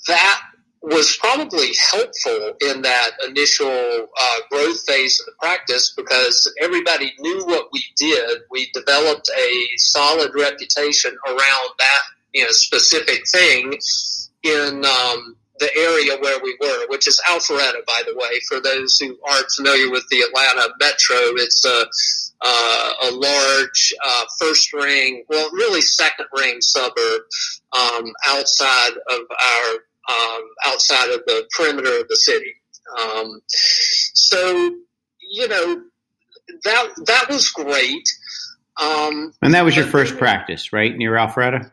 that 0.09 0.43
was 0.83 1.17
probably 1.19 1.69
helpful 1.91 2.55
in 2.63 2.83
that 2.83 3.11
initial 3.29 3.69
uh, 3.69 4.37
growth 4.51 4.81
phase 4.87 5.21
of 5.21 5.27
the 5.27 5.33
practice 5.39 5.93
because 5.95 6.51
everybody 6.61 7.13
knew 7.19 7.45
what 7.45 7.69
we 7.73 7.85
did. 7.97 8.41
We 8.51 8.71
developed 8.73 9.29
a 9.39 9.67
solid 9.77 10.33
reputation 10.35 11.17
around 11.27 11.69
that 11.79 12.03
you 12.33 12.45
know 12.45 12.51
specific 12.51 13.23
thing 13.31 13.79
in 14.43 14.85
um, 14.85 15.37
the 15.59 15.71
area 15.77 16.17
where 16.21 16.41
we 16.43 16.57
were, 16.61 16.87
which 16.89 17.07
is 17.07 17.21
Alpharetta, 17.29 17.85
by 17.87 18.03
the 18.07 18.15
way. 18.17 18.41
For 18.49 18.61
those 18.61 18.97
who 18.97 19.19
aren't 19.29 19.51
familiar 19.55 19.91
with 19.91 20.05
the 20.11 20.23
Atlanta 20.23 20.73
metro, 20.81 21.19
it's 21.37 21.65
a 21.67 21.87
uh, 22.43 22.93
a 23.03 23.11
large 23.13 23.93
uh, 24.03 24.25
first 24.39 24.73
ring, 24.73 25.25
well, 25.29 25.51
really 25.53 25.83
second 25.83 26.27
ring 26.33 26.59
suburb 26.61 27.21
um, 27.79 28.13
outside 28.27 28.93
of 29.11 29.21
our 29.31 29.75
um, 30.09 30.43
outside 30.67 31.11
of 31.11 31.23
the 31.27 31.49
perimeter 31.57 32.01
of 32.01 32.09
the 32.09 32.17
city. 32.17 32.55
Um, 32.99 33.41
so, 33.49 34.77
you 35.21 35.49
know, 35.49 35.83
that 36.65 36.89
that 37.07 37.27
was 37.29 37.49
great. 37.51 38.09
Um, 38.81 39.33
and 39.43 39.55
that 39.55 39.65
was 39.65 39.77
your 39.77 39.87
first 39.87 40.17
practice, 40.17 40.73
right, 40.73 40.97
near 40.97 41.13
Alpharetta? 41.13 41.71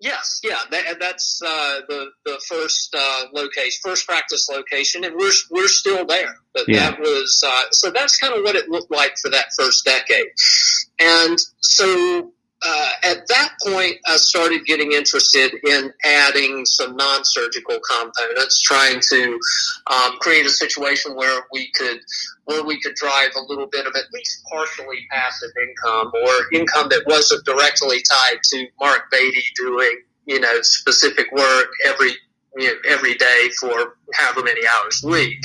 Yes, 0.00 0.40
yeah, 0.44 0.58
that, 0.70 1.00
that's 1.00 1.40
uh, 1.44 1.80
the 1.88 2.10
the 2.24 2.40
first 2.48 2.94
uh, 2.96 3.24
location, 3.32 3.80
first 3.82 4.06
practice 4.06 4.48
location, 4.48 5.04
and 5.04 5.16
we're 5.16 5.32
we're 5.50 5.66
still 5.66 6.06
there. 6.06 6.36
But 6.54 6.68
yeah. 6.68 6.90
that 6.90 7.00
was 7.00 7.42
uh, 7.44 7.62
so 7.72 7.90
that's 7.90 8.16
kind 8.16 8.32
of 8.32 8.44
what 8.44 8.54
it 8.54 8.68
looked 8.68 8.92
like 8.92 9.16
for 9.18 9.28
that 9.30 9.46
first 9.56 9.84
decade, 9.84 10.28
and 11.00 11.36
so 11.60 12.32
uh, 12.66 12.90
at 13.04 13.26
that 13.28 13.50
point, 13.64 13.96
I 14.06 14.16
started 14.16 14.64
getting 14.64 14.92
interested 14.92 15.52
in 15.64 15.92
adding 16.04 16.66
some 16.66 16.96
non-surgical 16.96 17.78
components, 17.88 18.60
trying 18.62 19.00
to 19.10 19.38
um, 19.86 20.18
create 20.18 20.44
a 20.44 20.50
situation 20.50 21.14
where 21.14 21.42
we 21.52 21.70
could 21.72 22.00
where 22.46 22.64
we 22.64 22.80
could 22.80 22.94
drive 22.94 23.30
a 23.36 23.42
little 23.42 23.66
bit 23.66 23.86
of 23.86 23.94
at 23.94 24.04
least 24.12 24.42
partially 24.50 25.06
passive 25.10 25.50
income 25.62 26.10
or 26.24 26.32
income 26.52 26.88
that 26.88 27.04
wasn't 27.06 27.44
directly 27.44 28.02
tied 28.10 28.38
to 28.42 28.66
Mark 28.80 29.10
Beaty 29.10 29.44
doing 29.54 30.02
you 30.26 30.40
know 30.40 30.60
specific 30.62 31.30
work 31.32 31.68
every 31.86 32.12
you 32.56 32.66
know, 32.66 32.78
every 32.88 33.14
day 33.14 33.50
for 33.60 33.96
however 34.14 34.42
many 34.42 34.62
hours 34.66 35.02
a 35.04 35.08
week. 35.08 35.38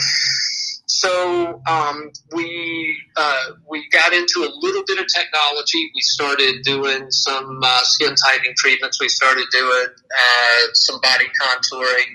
So 0.85 1.61
um, 1.67 2.11
we 2.33 2.97
uh, 3.15 3.45
we 3.73 3.89
got 3.89 4.13
into 4.13 4.41
a 4.41 4.51
little 4.61 4.83
bit 4.85 4.99
of 4.99 5.07
technology. 5.07 5.91
We 5.95 6.01
started 6.01 6.61
doing 6.61 7.09
some 7.09 7.59
uh, 7.63 7.79
skin 7.81 8.13
tightening 8.13 8.53
treatments. 8.55 9.01
We 9.01 9.09
started 9.09 9.45
doing 9.51 9.87
uh, 9.87 10.61
some 10.75 11.01
body 11.01 11.25
contouring, 11.41 12.05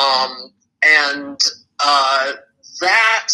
um, 0.00 0.52
and 0.84 1.40
uh, 1.80 2.32
that 2.80 3.28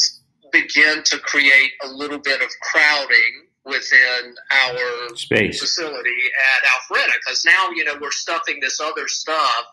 began 0.53 1.03
to 1.05 1.19
create 1.19 1.73
a 1.85 1.89
little 1.89 2.19
bit 2.19 2.41
of 2.41 2.49
crowding 2.63 3.45
within 3.67 4.35
our 4.51 5.15
Space. 5.15 5.61
facility 5.61 6.09
at 6.57 6.97
Alpharetta 6.97 7.13
because 7.27 7.45
now 7.45 7.69
you 7.75 7.85
know 7.85 7.95
we're 8.01 8.11
stuffing 8.11 8.59
this 8.61 8.81
other 8.81 9.07
stuff 9.07 9.65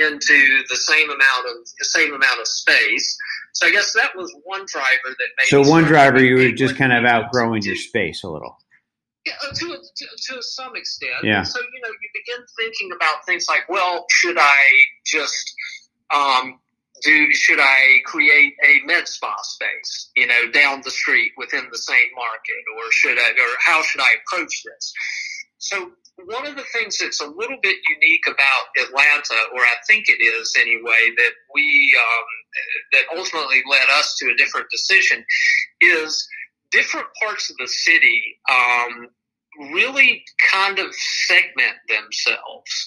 into 0.00 0.62
the 0.68 0.76
same 0.76 1.10
amount 1.10 1.46
of 1.46 1.66
the 1.78 1.84
same 1.84 2.14
amount 2.14 2.40
of 2.40 2.46
space. 2.46 3.16
So 3.52 3.66
I 3.66 3.70
guess 3.70 3.92
that 3.94 4.16
was 4.16 4.34
one 4.44 4.64
driver 4.66 4.96
that 5.06 5.28
made. 5.38 5.46
So 5.48 5.62
one 5.68 5.84
driver, 5.84 6.22
you 6.22 6.36
were 6.36 6.52
just 6.52 6.76
kind 6.76 6.92
of 6.92 7.04
outgrowing 7.04 7.62
your 7.62 7.76
space 7.76 8.22
a 8.24 8.28
little. 8.28 8.56
Yeah, 9.26 9.34
uh, 9.44 9.52
to, 9.52 9.66
to, 9.66 10.06
to 10.28 10.42
some 10.42 10.74
extent. 10.76 11.24
Yeah. 11.24 11.42
so 11.42 11.60
you 11.60 11.80
know, 11.82 11.88
you 11.88 12.08
begin 12.14 12.44
thinking 12.58 12.90
about 12.94 13.26
things 13.26 13.46
like, 13.48 13.68
well, 13.68 14.06
should 14.10 14.38
I 14.38 14.62
just 15.04 15.54
um, 16.14 16.58
do? 17.02 17.32
Should 17.34 17.60
I 17.60 18.00
create 18.06 18.54
a 18.64 18.86
med 18.86 19.06
spa 19.06 19.36
space, 19.42 20.10
you 20.16 20.26
know, 20.26 20.50
down 20.52 20.80
the 20.84 20.90
street 20.90 21.32
within 21.36 21.66
the 21.70 21.78
same 21.78 22.08
market, 22.16 22.64
or 22.76 22.90
should 22.92 23.18
I, 23.18 23.30
or 23.30 23.56
how 23.64 23.82
should 23.82 24.00
I 24.00 24.14
approach 24.24 24.62
this? 24.64 24.92
So 25.58 25.90
one 26.26 26.46
of 26.46 26.56
the 26.56 26.64
things 26.72 26.98
that's 26.98 27.20
a 27.20 27.26
little 27.26 27.58
bit 27.62 27.76
unique 27.88 28.24
about 28.26 28.86
Atlanta, 28.86 29.36
or 29.54 29.60
I 29.60 29.74
think 29.86 30.06
it 30.08 30.22
is 30.22 30.54
anyway, 30.58 31.10
that 31.16 31.32
we 31.54 31.96
um, 31.98 32.26
that 32.92 33.16
ultimately 33.16 33.62
led 33.68 33.88
us 33.98 34.16
to 34.18 34.30
a 34.30 34.36
different 34.36 34.66
decision, 34.70 35.24
is 35.80 36.28
different 36.70 37.06
parts 37.22 37.50
of 37.50 37.56
the 37.58 37.68
city 37.68 38.38
um, 38.50 39.08
really 39.72 40.24
kind 40.52 40.78
of 40.78 40.94
segment 40.94 41.76
themselves, 41.88 42.86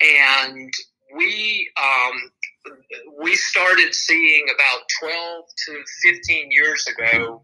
and 0.00 0.72
we 1.16 1.70
um, 1.80 2.30
we 3.20 3.34
started 3.34 3.94
seeing 3.94 4.46
about 4.54 4.82
12 5.00 5.44
to 5.66 5.82
15 6.02 6.48
years 6.50 6.86
ago 6.86 7.40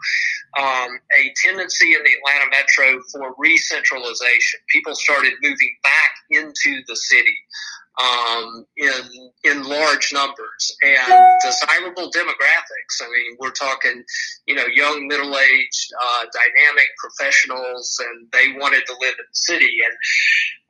um, 0.58 0.88
a 1.18 1.32
tendency 1.44 1.94
in 1.94 2.00
the 2.02 2.10
Atlanta 2.18 2.50
metro 2.50 3.00
for 3.12 3.34
re-centralization. 3.38 4.60
People 4.68 4.94
started 4.94 5.34
moving 5.42 5.76
back 5.82 6.10
into 6.30 6.82
the 6.86 6.96
city 6.96 7.36
um, 7.98 8.64
in 8.76 9.30
in 9.44 9.62
large 9.64 10.12
numbers 10.12 10.76
and 10.82 11.12
desirable 11.42 12.10
demographics. 12.12 13.02
I 13.02 13.08
mean, 13.10 13.36
we're 13.40 13.50
talking, 13.50 14.04
you 14.46 14.54
know, 14.54 14.66
young, 14.66 15.08
middle-aged, 15.08 15.92
uh, 16.00 16.24
dynamic 16.32 16.86
professionals, 16.98 18.00
and 18.00 18.28
they 18.32 18.58
wanted 18.58 18.86
to 18.86 18.92
live 19.00 19.14
in 19.18 19.24
the 19.28 19.34
city. 19.34 19.78
And 19.84 19.96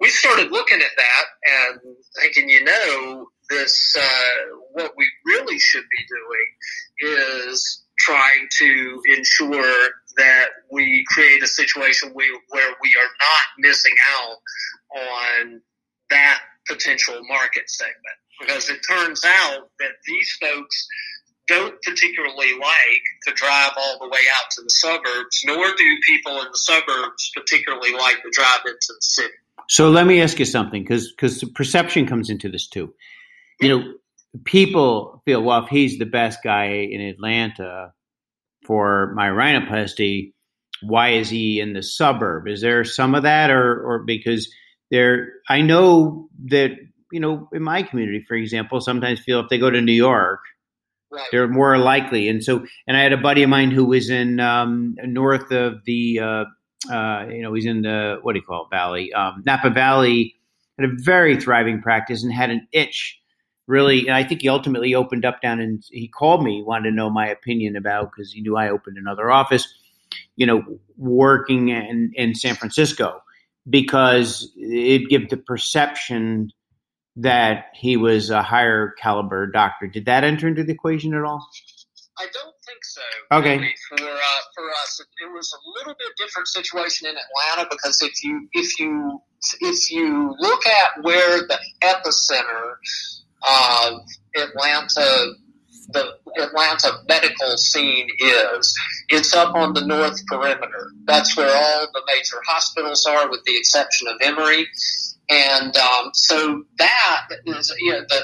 we 0.01 0.09
started 0.09 0.51
looking 0.51 0.81
at 0.81 0.91
that 0.97 1.25
and 1.45 1.81
thinking, 2.19 2.49
you 2.49 2.65
know, 2.65 3.27
this 3.49 3.95
uh, 3.99 4.57
what 4.73 4.93
we 4.97 5.07
really 5.27 5.59
should 5.59 5.85
be 5.91 6.05
doing 6.09 7.19
is 7.23 7.83
trying 7.99 8.49
to 8.59 9.01
ensure 9.17 9.91
that 10.17 10.49
we 10.71 11.05
create 11.09 11.43
a 11.43 11.47
situation 11.47 12.11
where, 12.13 12.33
where 12.51 12.75
we 12.83 12.91
are 12.99 13.11
not 13.21 13.47
missing 13.59 13.95
out 14.19 15.01
on 15.01 15.61
that 16.11 16.41
potential 16.67 17.21
market 17.29 17.69
segment. 17.69 17.97
Because 18.41 18.69
it 18.71 18.81
turns 18.89 19.25
out 19.25 19.71
that 19.81 19.93
these 20.07 20.37
folks 20.41 20.87
don't 21.49 21.75
particularly 21.83 22.53
like 22.61 23.03
to 23.27 23.33
drive 23.35 23.73
all 23.77 23.99
the 24.01 24.09
way 24.09 24.21
out 24.37 24.51
to 24.53 24.63
the 24.63 24.71
suburbs, 24.71 25.43
nor 25.45 25.67
do 25.77 25.97
people 26.07 26.41
in 26.41 26.47
the 26.53 26.59
suburbs 26.59 27.33
particularly 27.35 27.93
like 27.93 28.23
to 28.23 28.31
drive 28.33 28.61
into 28.67 28.89
the 28.89 29.01
city. 29.01 29.33
So 29.69 29.91
let 29.91 30.07
me 30.07 30.21
ask 30.21 30.39
you 30.39 30.45
something, 30.45 30.83
because 30.83 31.11
because 31.11 31.43
perception 31.55 32.07
comes 32.07 32.31
into 32.31 32.49
this 32.49 32.69
too 32.69 32.95
you 33.61 33.69
know, 33.69 33.95
people 34.45 35.23
feel, 35.25 35.43
well, 35.43 35.65
if 35.65 35.69
he's 35.69 35.99
the 35.99 36.07
best 36.07 36.43
guy 36.43 36.67
in 36.91 37.01
Atlanta 37.01 37.93
for 38.65 39.13
my 39.15 39.29
rhinoplasty, 39.29 40.33
why 40.83 41.11
is 41.11 41.29
he 41.29 41.61
in 41.61 41.73
the 41.73 41.83
suburb? 41.83 42.47
Is 42.47 42.61
there 42.61 42.85
some 42.85 43.15
of 43.15 43.25
that, 43.25 43.51
or 43.51 43.83
or 43.83 44.05
because 44.05 44.53
there? 44.91 45.33
I 45.49 45.63
know 45.63 46.29
that 46.47 46.71
you 47.11 47.21
know 47.21 47.49
in 47.53 47.63
my 47.63 47.83
community, 47.83 48.25
for 48.27 48.35
example, 48.35 48.81
sometimes 48.81 49.21
feel 49.21 49.41
if 49.41 49.49
they 49.49 49.59
go 49.59 49.71
to 49.71 49.81
New 49.81 49.93
York, 49.93 50.41
right. 51.11 51.27
they're 51.33 51.49
more 51.49 51.79
likely. 51.79 52.29
And 52.29 52.45
so, 52.45 52.65
and 52.87 52.97
I 52.97 53.01
had 53.01 53.13
a 53.13 53.17
buddy 53.17 53.43
of 53.43 53.51
mine 53.51 53.71
who 53.71 53.87
was 53.87 54.11
in 54.11 54.41
um, 54.41 54.97
north 55.03 55.51
of 55.51 55.85
the, 55.85 56.21
uh, 56.21 56.45
uh, 56.93 57.27
you 57.29 57.43
know, 57.43 57.53
he's 57.55 57.67
in 57.67 57.83
the 57.83 58.19
what 58.23 58.35
do 58.35 58.39
you 58.39 58.45
call 58.45 58.67
it, 58.67 58.75
Valley, 58.75 59.13
um, 59.13 59.43
Napa 59.45 59.71
Valley, 59.71 60.37
had 60.79 60.89
a 60.89 60.93
very 61.03 61.41
thriving 61.41 61.83
practice 61.83 62.23
and 62.23 62.33
had 62.33 62.51
an 62.51 62.69
itch 62.73 63.19
really, 63.69 64.09
and 64.09 64.17
I 64.17 64.25
think 64.25 64.43
he 64.43 64.49
ultimately 64.49 64.95
opened 64.95 65.25
up 65.25 65.41
down 65.41 65.61
and 65.61 65.85
he 65.91 66.09
called 66.09 66.43
me, 66.43 66.63
wanted 66.67 66.91
to 66.91 66.97
know 66.97 67.11
my 67.11 67.29
opinion 67.29 67.77
about 67.77 68.11
because 68.11 68.33
he 68.33 68.41
knew 68.41 68.57
I 68.57 68.71
opened 68.71 68.97
another 68.97 69.31
office, 69.31 69.69
you 70.35 70.47
know, 70.47 70.65
working 70.97 71.69
in, 71.69 72.11
in 72.15 72.35
San 72.35 72.57
Francisco 72.57 73.21
because 73.69 74.51
it 74.57 75.09
gave 75.09 75.29
the 75.29 75.37
perception 75.37 76.51
that 77.17 77.67
he 77.75 77.97
was 77.97 78.31
a 78.31 78.43
higher 78.43 78.95
caliber 79.01 79.47
doctor. 79.47 79.87
Did 79.87 80.07
that 80.07 80.25
enter 80.25 80.49
into 80.49 80.65
the 80.65 80.73
equation 80.73 81.15
at 81.15 81.23
all? 81.23 81.47
I 82.19 82.27
don't 82.33 82.55
think 82.67 82.85
so. 82.85 83.01
Okay. 83.33 83.59
Really. 83.59 83.75
For 83.89 84.03
uh, 84.03 84.41
for 84.57 84.71
us, 84.83 85.01
it 85.01 85.33
was 85.33 85.53
a 85.53 85.79
little 85.79 85.95
bit 85.99 86.09
different 86.17 86.49
situation 86.49 87.07
in 87.07 87.15
Atlanta 87.15 87.69
because 87.71 88.03
if 88.03 88.25
you 88.25 88.49
if 88.53 88.79
you 88.81 89.21
if 89.61 89.91
you 89.93 90.35
look 90.39 90.67
at 90.67 91.05
where 91.05 91.39
the 91.39 91.59
epicenter 91.85 92.75
uh, 93.47 93.99
Atlanta 94.37 95.35
the 95.91 96.17
Atlanta 96.39 96.93
medical 97.09 97.57
scene 97.57 98.09
is. 98.19 98.75
It's 99.09 99.35
up 99.35 99.55
on 99.55 99.73
the 99.73 99.87
north 99.87 100.25
perimeter. 100.27 100.91
That's 101.07 101.37
where 101.37 101.49
all 101.49 101.87
the 101.93 102.03
major 102.07 102.37
hospitals 102.47 103.07
are, 103.07 103.31
with 103.31 103.43
the 103.45 103.57
exception 103.57 104.09
of 104.09 104.17
Emory. 104.21 104.69
And 105.31 105.77
um, 105.77 106.11
so 106.15 106.65
that 106.79 107.29
is, 107.45 107.75
you 107.81 107.93
know, 107.93 108.01
the, 108.09 108.21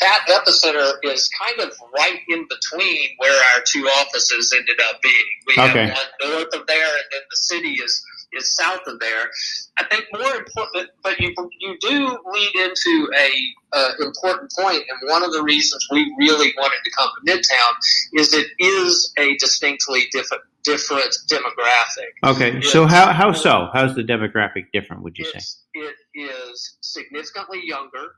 that 0.00 0.20
epicenter 0.28 0.92
is 1.02 1.28
kind 1.28 1.60
of 1.60 1.76
right 1.92 2.20
in 2.28 2.46
between 2.48 3.08
where 3.18 3.34
our 3.54 3.62
two 3.66 3.82
offices 4.00 4.54
ended 4.56 4.80
up 4.88 5.00
being. 5.02 5.14
We 5.46 5.54
Okay. 5.54 5.86
have 5.88 5.96
one 5.96 6.30
north 6.32 6.54
of 6.54 6.66
there, 6.68 6.86
and 6.86 7.04
then 7.12 7.20
the 7.30 7.36
city 7.36 7.72
is 7.74 8.04
is 8.36 8.54
south 8.54 8.80
of 8.86 9.00
there. 9.00 9.30
I 9.78 9.84
think 9.84 10.04
more 10.12 10.34
important, 10.34 10.90
but 11.02 11.18
you 11.20 11.34
you 11.60 11.76
do 11.80 12.18
lead 12.32 12.54
into 12.54 13.10
a 13.18 13.30
uh, 13.72 13.90
important 14.00 14.50
point, 14.58 14.82
and 14.88 15.10
one 15.10 15.22
of 15.22 15.32
the 15.32 15.42
reasons 15.42 15.86
we 15.90 16.12
really 16.18 16.52
wanted 16.56 16.78
to 16.84 16.90
come 16.96 17.08
to 17.16 17.32
Midtown 17.32 18.20
is 18.20 18.32
it 18.32 18.48
is 18.58 19.12
a 19.18 19.36
distinctly 19.36 20.04
different 20.12 20.42
different 20.66 21.14
demographic. 21.30 22.12
Okay. 22.24 22.60
So 22.60 22.86
how 22.86 23.12
how 23.12 23.32
so? 23.32 23.68
How's 23.72 23.94
the 23.94 24.02
demographic 24.02 24.66
different? 24.72 25.02
Would 25.02 25.18
you 25.18 25.24
say? 25.24 25.40
It 25.74 25.94
is 26.14 26.76
significantly 26.80 27.60
younger. 27.64 28.16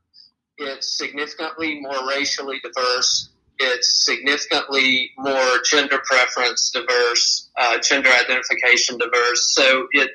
It's 0.58 0.96
significantly 0.96 1.80
more 1.80 2.08
racially 2.08 2.60
diverse. 2.62 3.30
It's 3.58 4.04
significantly 4.04 5.10
more 5.18 5.58
gender 5.68 6.00
preference 6.04 6.70
diverse, 6.70 7.50
uh, 7.56 7.78
gender 7.78 8.10
identification 8.10 8.98
diverse. 8.98 9.54
So 9.54 9.88
it 9.92 10.10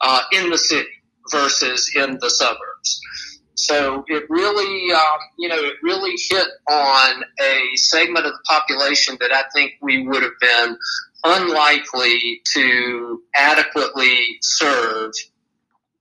uh, 0.00 0.20
in 0.32 0.50
the 0.50 0.58
city 0.58 0.88
versus 1.30 1.90
in 1.94 2.18
the 2.20 2.30
suburbs. 2.30 3.00
So 3.54 4.04
it 4.08 4.24
really, 4.28 4.92
um, 4.92 5.18
you 5.38 5.48
know, 5.48 5.58
it 5.58 5.74
really 5.82 6.14
hit 6.30 6.46
on 6.68 7.22
a 7.40 7.76
segment 7.76 8.26
of 8.26 8.32
the 8.32 8.40
population 8.48 9.16
that 9.20 9.32
I 9.32 9.44
think 9.54 9.72
we 9.80 10.06
would 10.06 10.22
have 10.22 10.38
been 10.40 10.76
unlikely 11.24 12.40
to 12.54 13.22
adequately 13.36 14.38
serve 14.40 15.12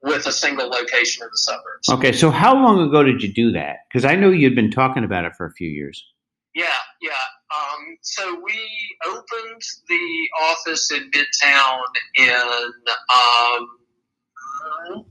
with 0.01 0.25
a 0.25 0.31
single 0.31 0.69
location 0.69 1.23
in 1.23 1.29
the 1.31 1.37
suburbs. 1.37 1.89
Okay. 1.89 2.11
So 2.11 2.31
how 2.31 2.55
long 2.55 2.87
ago 2.87 3.03
did 3.03 3.21
you 3.21 3.31
do 3.31 3.51
that? 3.51 3.79
Because 3.87 4.05
I 4.05 4.15
know 4.15 4.29
you'd 4.29 4.55
been 4.55 4.71
talking 4.71 5.03
about 5.03 5.25
it 5.25 5.35
for 5.35 5.45
a 5.45 5.51
few 5.51 5.69
years. 5.69 6.03
Yeah, 6.53 6.65
yeah. 7.01 7.11
Um, 7.55 7.97
so 8.01 8.41
we 8.43 8.59
opened 9.07 9.61
the 9.87 10.29
office 10.43 10.91
in 10.91 11.09
Midtown 11.11 11.81
in 12.17 12.73
um, 13.09 15.05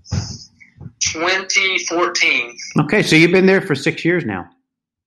2014. 1.01 2.57
Okay. 2.81 3.03
So 3.03 3.17
you've 3.17 3.31
been 3.33 3.47
there 3.47 3.61
for 3.63 3.75
six 3.75 4.05
years 4.05 4.25
now. 4.25 4.49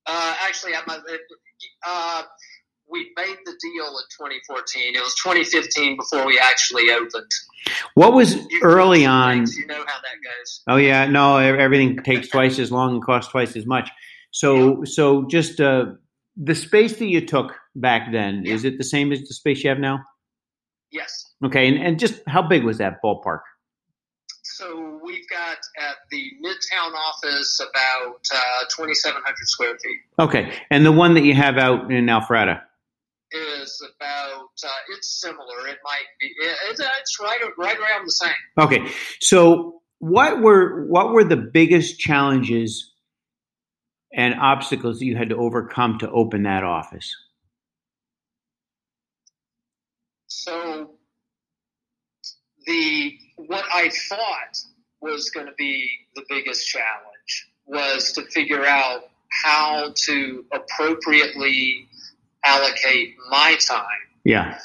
Uh, 0.06 0.36
actually, 0.44 0.74
I'm, 0.76 0.84
uh, 0.90 2.22
we 2.90 3.12
made 3.16 3.38
the 3.46 3.54
deal 3.62 3.86
in 3.86 4.04
2014. 4.18 4.96
It 4.96 5.00
was 5.00 5.16
2015 5.24 5.98
before 5.98 6.26
we 6.26 6.40
actually 6.40 6.90
opened. 6.92 7.32
What 7.96 8.14
was 8.14 8.36
You- 8.36 8.60
early 8.64 9.06
on? 9.06 9.46
You 9.48 9.66
know 9.68 9.84
how 9.86 10.00
that 10.02 10.18
goes. 10.24 10.62
Oh 10.68 10.76
yeah, 10.76 11.06
no, 11.06 11.38
everything 11.38 11.98
takes 12.04 12.28
twice 12.28 12.60
as 12.60 12.72
long 12.72 12.96
and 12.96 13.04
costs 13.04 13.32
twice 13.32 13.56
as 13.56 13.66
much. 13.66 13.90
So 14.32 14.84
so 14.84 15.26
just 15.30 15.62
uh, 15.62 15.86
the 16.36 16.56
space 16.56 16.98
that 16.98 17.08
you 17.08 17.26
took 17.26 17.54
back 17.76 18.12
then 18.12 18.46
is 18.46 18.66
it 18.66 18.78
the 18.78 18.84
same 18.84 19.12
as 19.12 19.20
the 19.22 19.34
space 19.34 19.64
you 19.64 19.70
have 19.70 19.80
now? 19.80 20.00
Yes. 20.92 21.32
Okay, 21.44 21.68
and, 21.68 21.78
and 21.78 22.00
just 22.00 22.22
how 22.28 22.42
big 22.42 22.64
was 22.64 22.78
that 22.78 23.02
ballpark? 23.04 23.40
So 24.44 25.00
we've 25.04 25.28
got 25.30 25.58
at 25.80 25.96
the 26.12 26.24
Midtown 26.44 26.94
office 26.94 27.60
about 27.60 28.20
uh, 28.34 28.66
2,700 28.76 29.24
square 29.48 29.78
feet. 29.84 29.98
Okay, 30.20 30.54
and 30.70 30.86
the 30.86 30.92
one 30.92 31.16
that 31.16 31.24
you 31.24 31.34
have 31.34 31.58
out 31.58 31.92
in 31.92 32.06
Alpharetta. 32.06 32.62
is 33.32 33.82
about 33.96 34.50
uh, 34.64 34.70
it's 34.96 35.20
similar. 35.20 35.68
It 35.68 35.80
might 35.84 36.06
be 36.20 36.32
it's, 36.70 36.80
it's 36.80 37.20
right 37.20 37.40
right 37.58 37.78
around 37.78 38.06
the 38.06 38.12
same. 38.12 38.32
Okay, 38.60 38.92
so 39.20 39.82
what 40.00 40.42
were 40.42 40.86
what 40.86 41.14
were 41.14 41.24
the 41.24 41.38
biggest 41.38 42.00
challenges 42.00 42.93
and 44.14 44.36
obstacles 44.36 45.00
that 45.00 45.06
you 45.06 45.16
had 45.16 45.30
to 45.30 45.36
overcome 45.36 45.98
to 46.00 46.10
open 46.12 46.44
that 46.44 46.64
office? 46.64 47.16
So 50.28 50.92
the 52.66 53.18
what 53.38 53.66
I 53.74 53.90
thought 53.90 54.58
was 55.02 55.30
going 55.32 55.48
to 55.48 55.54
be 55.58 55.90
the 56.16 56.24
biggest 56.30 56.68
challenge 56.68 57.50
was 57.66 58.14
to 58.14 58.24
figure 58.26 58.66
out 58.66 59.10
how 59.44 59.92
to 59.96 60.46
appropriately 60.54 61.88
allocate 62.46 63.16
my 63.30 63.56
time 63.56 63.86
Yeah, 64.24 64.60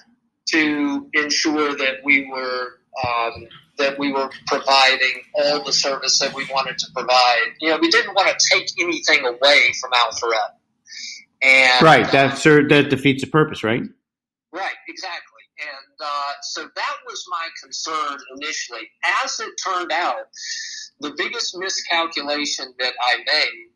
to 0.49 1.09
ensure 1.15 1.77
that 1.77 2.05
we 2.05 2.29
were 2.29 2.79
um, 3.07 3.49
that 3.79 3.99
we 3.99 4.13
were 4.13 4.31
providing 4.47 5.23
all 5.35 5.65
the 5.65 5.73
service 5.73 6.19
that 6.19 6.35
we 6.35 6.45
wanted 6.47 6.79
to 6.79 6.87
provide. 6.95 7.55
You 7.61 7.71
know, 7.71 7.79
we 7.81 7.91
didn't 7.91 8.15
want 8.15 8.29
to 8.29 8.57
take 8.57 8.69
anything 8.79 9.25
away 9.25 9.73
from 9.81 9.93
Alpharetta. 9.93 10.59
And 11.43 11.83
right. 11.83 12.11
That 12.11 12.39
sir, 12.39 12.67
that 12.69 12.91
defeats 12.91 13.23
the 13.23 13.31
purpose, 13.31 13.63
right? 13.63 13.83
right, 14.53 14.75
exactly. 14.89 15.23
And 15.61 16.01
uh, 16.01 16.33
so 16.43 16.63
that 16.63 16.97
was 17.07 17.25
my 17.31 17.49
concern 17.63 18.19
initially. 18.37 18.89
As 19.25 19.41
it 19.41 19.53
turned 19.65 19.93
out, 19.93 20.27
the 21.01 21.15
biggest 21.17 21.57
miscalculation 21.57 22.75
that 22.79 22.93
I 23.01 23.17
made 23.19 23.71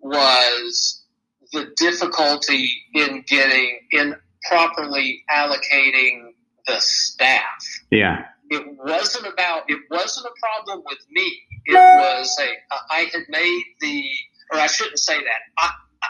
was 0.00 1.04
the 1.52 1.72
difficulty 1.76 2.70
in 2.94 3.24
getting 3.26 3.80
in 3.90 4.16
properly 4.44 5.24
allocating 5.30 6.32
the 6.66 6.78
staff. 6.78 7.64
Yeah. 7.90 8.26
It 8.50 8.64
wasn't 8.78 9.26
about. 9.26 9.64
It 9.68 9.80
wasn't 9.90 10.26
a 10.26 10.32
problem 10.40 10.84
with 10.86 10.98
me. 11.10 11.40
It 11.66 11.74
was 11.74 12.38
a. 12.40 12.48
I 12.90 13.00
had 13.12 13.22
made 13.28 13.64
the, 13.80 14.04
or 14.52 14.58
I 14.60 14.66
shouldn't 14.66 14.98
say 14.98 15.18
that. 15.18 15.40
I, 15.58 15.70
I, 16.02 16.08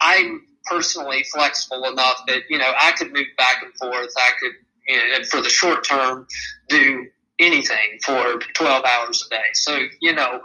I'm 0.00 0.46
personally 0.64 1.24
flexible 1.24 1.84
enough 1.84 2.22
that 2.26 2.42
you 2.48 2.58
know 2.58 2.72
I 2.80 2.92
could 2.92 3.12
move 3.12 3.26
back 3.36 3.62
and 3.62 3.72
forth. 3.74 4.12
I 4.16 4.30
could, 4.40 4.52
you 4.88 4.96
know, 4.96 5.16
and 5.16 5.26
for 5.26 5.40
the 5.40 5.48
short 5.50 5.84
term, 5.84 6.26
do 6.68 7.06
anything 7.38 7.98
for 8.04 8.38
12 8.54 8.84
hours 8.84 9.26
a 9.26 9.30
day. 9.34 9.42
So 9.54 9.78
you 10.00 10.14
know, 10.14 10.40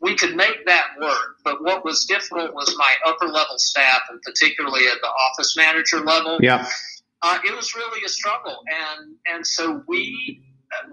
we 0.00 0.16
could 0.16 0.36
make 0.36 0.66
that 0.66 0.86
work. 1.00 1.36
But 1.44 1.62
what 1.62 1.84
was 1.84 2.04
difficult 2.04 2.54
was 2.54 2.74
my 2.76 2.92
upper 3.06 3.26
level 3.26 3.58
staff, 3.58 4.02
and 4.10 4.20
particularly 4.22 4.86
at 4.88 4.98
the 5.00 5.08
office 5.08 5.56
manager 5.56 6.00
level 6.00 6.38
Yeah. 6.42 6.68
uh, 7.22 7.38
it 7.44 7.54
was 7.54 7.74
really 7.74 8.00
a 8.04 8.08
struggle, 8.08 8.58
and 8.68 9.14
and 9.26 9.46
so 9.46 9.82
we 9.86 10.42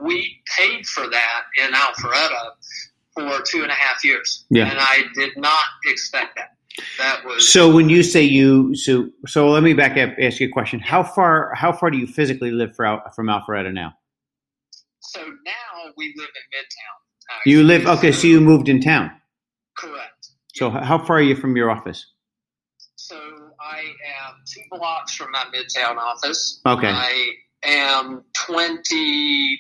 we 0.02 0.42
paid 0.58 0.86
for 0.88 1.08
that 1.10 1.42
in 1.64 1.72
Alpharetta 1.74 2.52
for 3.14 3.42
two 3.50 3.64
and 3.64 3.72
a 3.72 3.76
half 3.76 4.04
years, 4.04 4.46
Yeah. 4.50 4.68
and 4.70 4.78
I 4.80 5.04
did 5.16 5.38
not 5.38 5.64
expect 5.86 6.36
that. 6.38 6.50
That 7.00 7.26
was 7.26 7.52
So 7.52 7.74
when 7.74 7.90
you 7.90 8.04
say 8.04 8.22
you, 8.22 8.76
so 8.76 9.10
so 9.26 9.50
let 9.50 9.64
me 9.64 9.74
back 9.74 9.98
up, 9.98 10.16
ask 10.20 10.40
you 10.40 10.48
a 10.48 10.52
question. 10.52 10.80
How 10.80 11.02
far 11.04 11.52
how 11.56 11.72
far 11.72 11.90
do 11.90 11.98
you 11.98 12.06
physically 12.06 12.52
live 12.52 12.76
for, 12.76 13.02
from 13.16 13.28
Alpharetta 13.28 13.74
now? 13.74 13.94
so 15.00 15.22
now 15.24 15.92
we 15.98 16.14
live 16.18 16.28
in 16.28 16.60
Midtown. 16.60 17.46
You 17.46 17.64
live 17.64 17.86
okay, 17.88 18.12
so 18.12 18.28
you 18.28 18.40
moved 18.42 18.70
in 18.70 18.80
town. 18.82 19.12
correct. 19.78 20.30
So 20.56 20.68
h- 20.76 20.84
how 20.84 20.98
far 21.04 21.18
are 21.18 21.22
you 21.22 21.36
from 21.36 21.56
your 21.56 21.72
office? 21.72 22.06
So 22.96 23.16
I 23.60 23.80
am 23.80 24.36
two 24.46 24.62
blocks 24.72 25.16
from 25.16 25.32
my 25.32 25.46
Midtown 25.54 25.98
office. 25.98 26.62
Okay. 26.66 26.90
I 26.90 27.30
am 27.64 28.24
twenty 28.46 29.60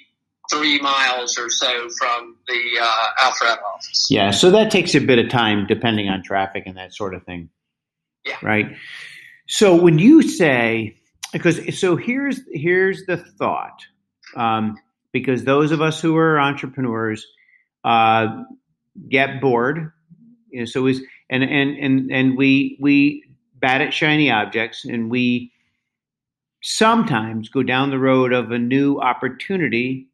three 0.51 0.79
miles 0.79 1.37
or 1.37 1.49
so 1.49 1.89
from 1.97 2.35
the 2.47 2.79
uh, 2.81 3.07
Alpharetta 3.21 3.61
office. 3.63 4.07
Yeah, 4.09 4.31
so 4.31 4.51
that 4.51 4.71
takes 4.71 4.95
a 4.95 4.99
bit 4.99 5.19
of 5.19 5.29
time 5.29 5.65
depending 5.67 6.09
on 6.09 6.23
traffic 6.23 6.63
and 6.65 6.77
that 6.77 6.93
sort 6.93 7.13
of 7.13 7.23
thing. 7.23 7.49
Yeah. 8.25 8.37
Right. 8.41 8.75
So 9.47 9.75
when 9.75 9.99
you 9.99 10.21
say 10.21 10.97
because 11.33 11.79
so 11.79 11.95
here's 11.95 12.41
here's 12.51 13.05
the 13.05 13.17
thought. 13.17 13.81
Um, 14.35 14.77
because 15.11 15.43
those 15.43 15.71
of 15.71 15.81
us 15.81 15.99
who 16.01 16.15
are 16.17 16.39
entrepreneurs 16.39 17.25
uh, 17.83 18.43
get 19.09 19.41
bored. 19.41 19.91
You 20.49 20.59
know, 20.59 20.65
so 20.65 20.85
is 20.87 21.01
and 21.29 21.43
and 21.43 21.77
and 21.77 22.11
and 22.11 22.37
we 22.37 22.77
we 22.79 23.23
bat 23.55 23.81
at 23.81 23.93
shiny 23.93 24.29
objects 24.31 24.85
and 24.85 25.09
we 25.09 25.51
sometimes 26.61 27.49
go 27.49 27.63
down 27.63 27.89
the 27.89 27.99
road 27.99 28.33
of 28.33 28.51
a 28.51 28.59
new 28.59 28.99
opportunity 28.99 30.06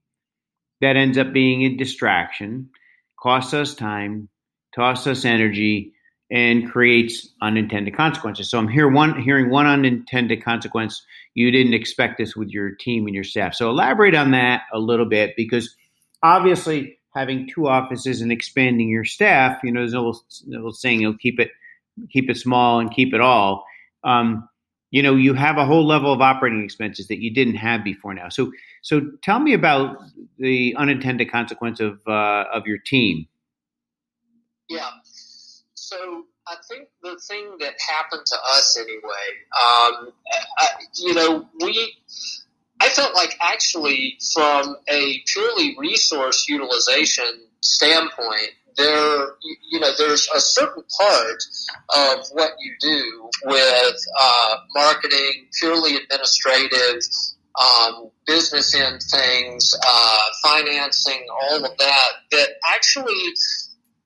that 0.84 0.98
ends 0.98 1.18
up 1.18 1.32
being 1.32 1.64
a 1.64 1.76
distraction, 1.76 2.70
costs 3.18 3.54
us 3.54 3.74
time, 3.74 4.28
costs 4.76 5.08
us 5.08 5.24
energy, 5.24 5.94
and 6.30 6.70
creates 6.70 7.30
unintended 7.42 7.96
consequences. 7.96 8.50
So 8.50 8.58
I'm 8.58 8.68
here 8.68 8.90
one 8.90 9.22
hearing 9.22 9.50
one 9.50 9.66
unintended 9.66 10.44
consequence. 10.44 11.02
You 11.36 11.52
didn't 11.52 11.74
expect 11.74 12.18
this 12.18 12.36
with 12.36 12.50
your 12.50 12.72
team 12.72 13.06
and 13.06 13.16
your 13.16 13.24
staff. 13.24 13.56
So 13.56 13.70
elaborate 13.70 14.14
on 14.14 14.32
that 14.32 14.64
a 14.74 14.80
little 14.80 15.06
bit 15.06 15.36
because 15.38 15.74
obviously 16.22 17.00
having 17.16 17.48
two 17.48 17.68
offices 17.68 18.22
and 18.22 18.32
expanding 18.32 18.90
your 18.90 19.06
staff, 19.06 19.64
you 19.64 19.72
know, 19.72 19.82
there's 19.82 19.94
a 19.94 20.02
little 20.02 20.74
saying, 20.74 21.00
you'll 21.00 21.18
keep 21.18 21.40
it 21.40 21.52
keep 22.12 22.30
it 22.30 22.38
small 22.38 22.80
and 22.80 22.94
keep 22.94 23.14
it 23.14 23.22
all. 23.22 23.66
Um, 24.04 24.50
you 24.92 25.02
know, 25.02 25.16
you 25.16 25.34
have 25.34 25.58
a 25.58 25.66
whole 25.66 25.88
level 25.88 26.12
of 26.12 26.22
operating 26.22 26.64
expenses 26.64 27.08
that 27.08 27.22
you 27.22 27.34
didn't 27.34 27.56
have 27.56 27.84
before 27.84 28.14
now. 28.14 28.30
So, 28.30 28.52
so 28.84 29.00
tell 29.24 29.40
me 29.40 29.54
about 29.54 29.98
the 30.38 30.76
unintended 30.78 31.32
consequence 31.32 31.80
of 31.80 32.02
uh, 32.06 32.44
of 32.54 32.68
your 32.68 32.78
team. 32.78 33.28
Yeah. 34.70 34.90
So 35.74 36.26
I 36.48 36.56
think 36.68 36.90
the 37.02 37.18
thing 37.28 37.58
that 37.62 37.76
happened 37.80 38.26
to 38.26 38.36
us 38.52 38.78
anyway, 38.78 39.28
um, 39.56 40.12
I, 40.58 40.68
you 40.98 41.14
know, 41.14 41.48
we, 41.62 41.94
I 42.82 42.90
felt 42.90 43.16
like 43.16 43.38
actually 43.42 44.18
from 44.34 44.76
a 44.90 45.24
purely 45.28 45.76
resource 45.78 46.50
utilization 46.50 47.48
standpoint, 47.62 48.52
there, 48.76 49.28
you 49.72 49.80
know, 49.80 49.92
there's 49.98 50.28
a 50.36 50.42
certain 50.42 50.84
part 51.00 51.44
of 51.96 52.26
what 52.32 52.52
you 52.60 52.74
do 52.82 53.30
with 53.46 53.96
uh, 54.20 54.56
marketing, 54.76 55.48
purely 55.60 55.96
administrative, 55.96 57.02
um, 57.60 58.10
business 58.26 58.74
end 58.76 59.02
things, 59.12 59.74
uh, 59.88 60.20
financing, 60.44 61.26
all 61.30 61.64
of 61.64 61.78
that, 61.78 62.10
that 62.32 62.50
actually 62.74 63.34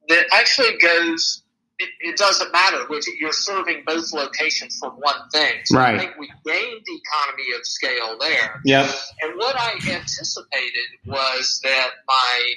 that 0.09 0.25
actually 0.33 0.77
goes. 0.77 1.43
It, 1.79 1.89
it, 1.99 2.17
doesn't 2.17 2.51
matter 2.51 2.87
which 2.87 3.05
you're 3.19 3.31
serving 3.31 3.83
both 3.85 4.11
locations 4.11 4.79
from 4.79 4.93
one 4.93 5.29
thing. 5.31 5.53
So 5.65 5.77
right. 5.77 5.93
I 5.93 5.99
think 5.99 6.17
we 6.17 6.27
gained 6.43 6.81
economy 6.87 7.43
of 7.55 7.63
scale 7.67 8.17
there. 8.19 8.59
Yeah. 8.65 8.91
And 9.21 9.37
what 9.37 9.55
I 9.55 9.73
anticipated 9.73 10.87
was 11.05 11.59
that 11.63 11.89
my 12.07 12.53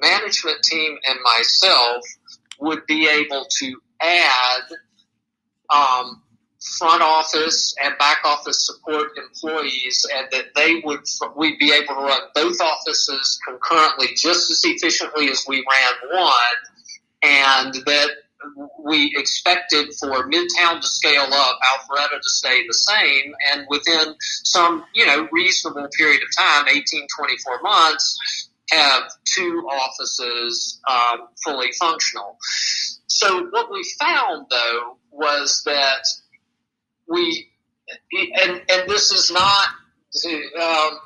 management 0.00 0.62
team 0.62 0.96
and 1.04 1.18
myself 1.36 2.04
would 2.60 2.86
be 2.86 3.08
able 3.08 3.46
to 3.58 3.80
add 4.00 4.62
um, 5.68 6.22
front 6.78 7.02
office 7.02 7.74
and 7.82 7.96
back 7.98 8.18
office 8.24 8.66
support 8.66 9.08
employees 9.16 10.06
and 10.14 10.26
that 10.30 10.54
they 10.54 10.80
would 10.84 11.00
we'd 11.36 11.58
be 11.58 11.72
able 11.72 11.94
to 11.94 12.00
run 12.00 12.20
both 12.34 12.60
offices 12.60 13.40
concurrently 13.46 14.08
just 14.14 14.50
as 14.50 14.60
efficiently 14.64 15.30
as 15.30 15.44
we 15.48 15.56
ran 15.56 16.22
one 16.22 16.32
and 17.22 17.74
that 17.86 18.10
we 18.82 19.12
expected 19.16 19.92
for 19.94 20.28
Midtown 20.30 20.80
to 20.80 20.86
scale 20.86 21.28
up, 21.30 21.58
Alpharetta 21.72 22.20
to 22.20 22.30
stay 22.30 22.66
the 22.66 22.72
same, 22.72 23.34
and 23.52 23.66
within 23.68 24.14
some, 24.18 24.84
you 24.94 25.06
know, 25.06 25.28
reasonable 25.30 25.88
period 25.96 26.22
of 26.22 26.28
time, 26.36 26.66
18, 26.68 27.06
24 27.18 27.62
months, 27.62 28.48
have 28.70 29.02
two 29.24 29.66
offices 29.70 30.80
um, 30.88 31.28
fully 31.44 31.70
functional. 31.78 32.38
So 33.08 33.46
what 33.50 33.70
we 33.70 33.82
found, 34.00 34.46
though, 34.48 34.96
was 35.10 35.62
that 35.66 36.06
we, 37.10 37.48
and, 38.12 38.62
and 38.70 38.88
this 38.88 39.10
is 39.10 39.30
not, 39.30 39.68
um, 40.58 40.98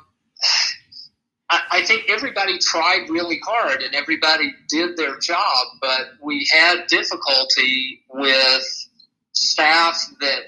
I, 1.49 1.83
think 1.85 2.09
everybody 2.09 2.57
tried 2.59 3.09
really 3.09 3.39
hard 3.43 3.81
and 3.81 3.93
everybody 3.93 4.53
did 4.69 4.97
their 4.97 5.17
job, 5.19 5.67
but 5.81 6.01
we 6.21 6.47
had 6.51 6.87
difficulty 6.87 8.03
with 8.09 8.87
staff 9.33 10.07
that 10.21 10.41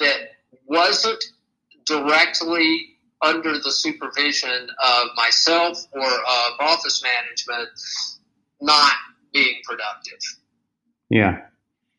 that 0.00 0.18
wasn't 0.66 1.22
directly 1.86 2.96
under 3.22 3.58
the 3.58 3.70
supervision 3.70 4.68
of 4.84 5.08
myself 5.16 5.86
or 5.92 6.02
of 6.02 6.52
office 6.60 7.02
management 7.02 7.68
not 8.60 8.92
being 9.32 9.60
productive. 9.64 10.18
Yeah. 11.08 11.40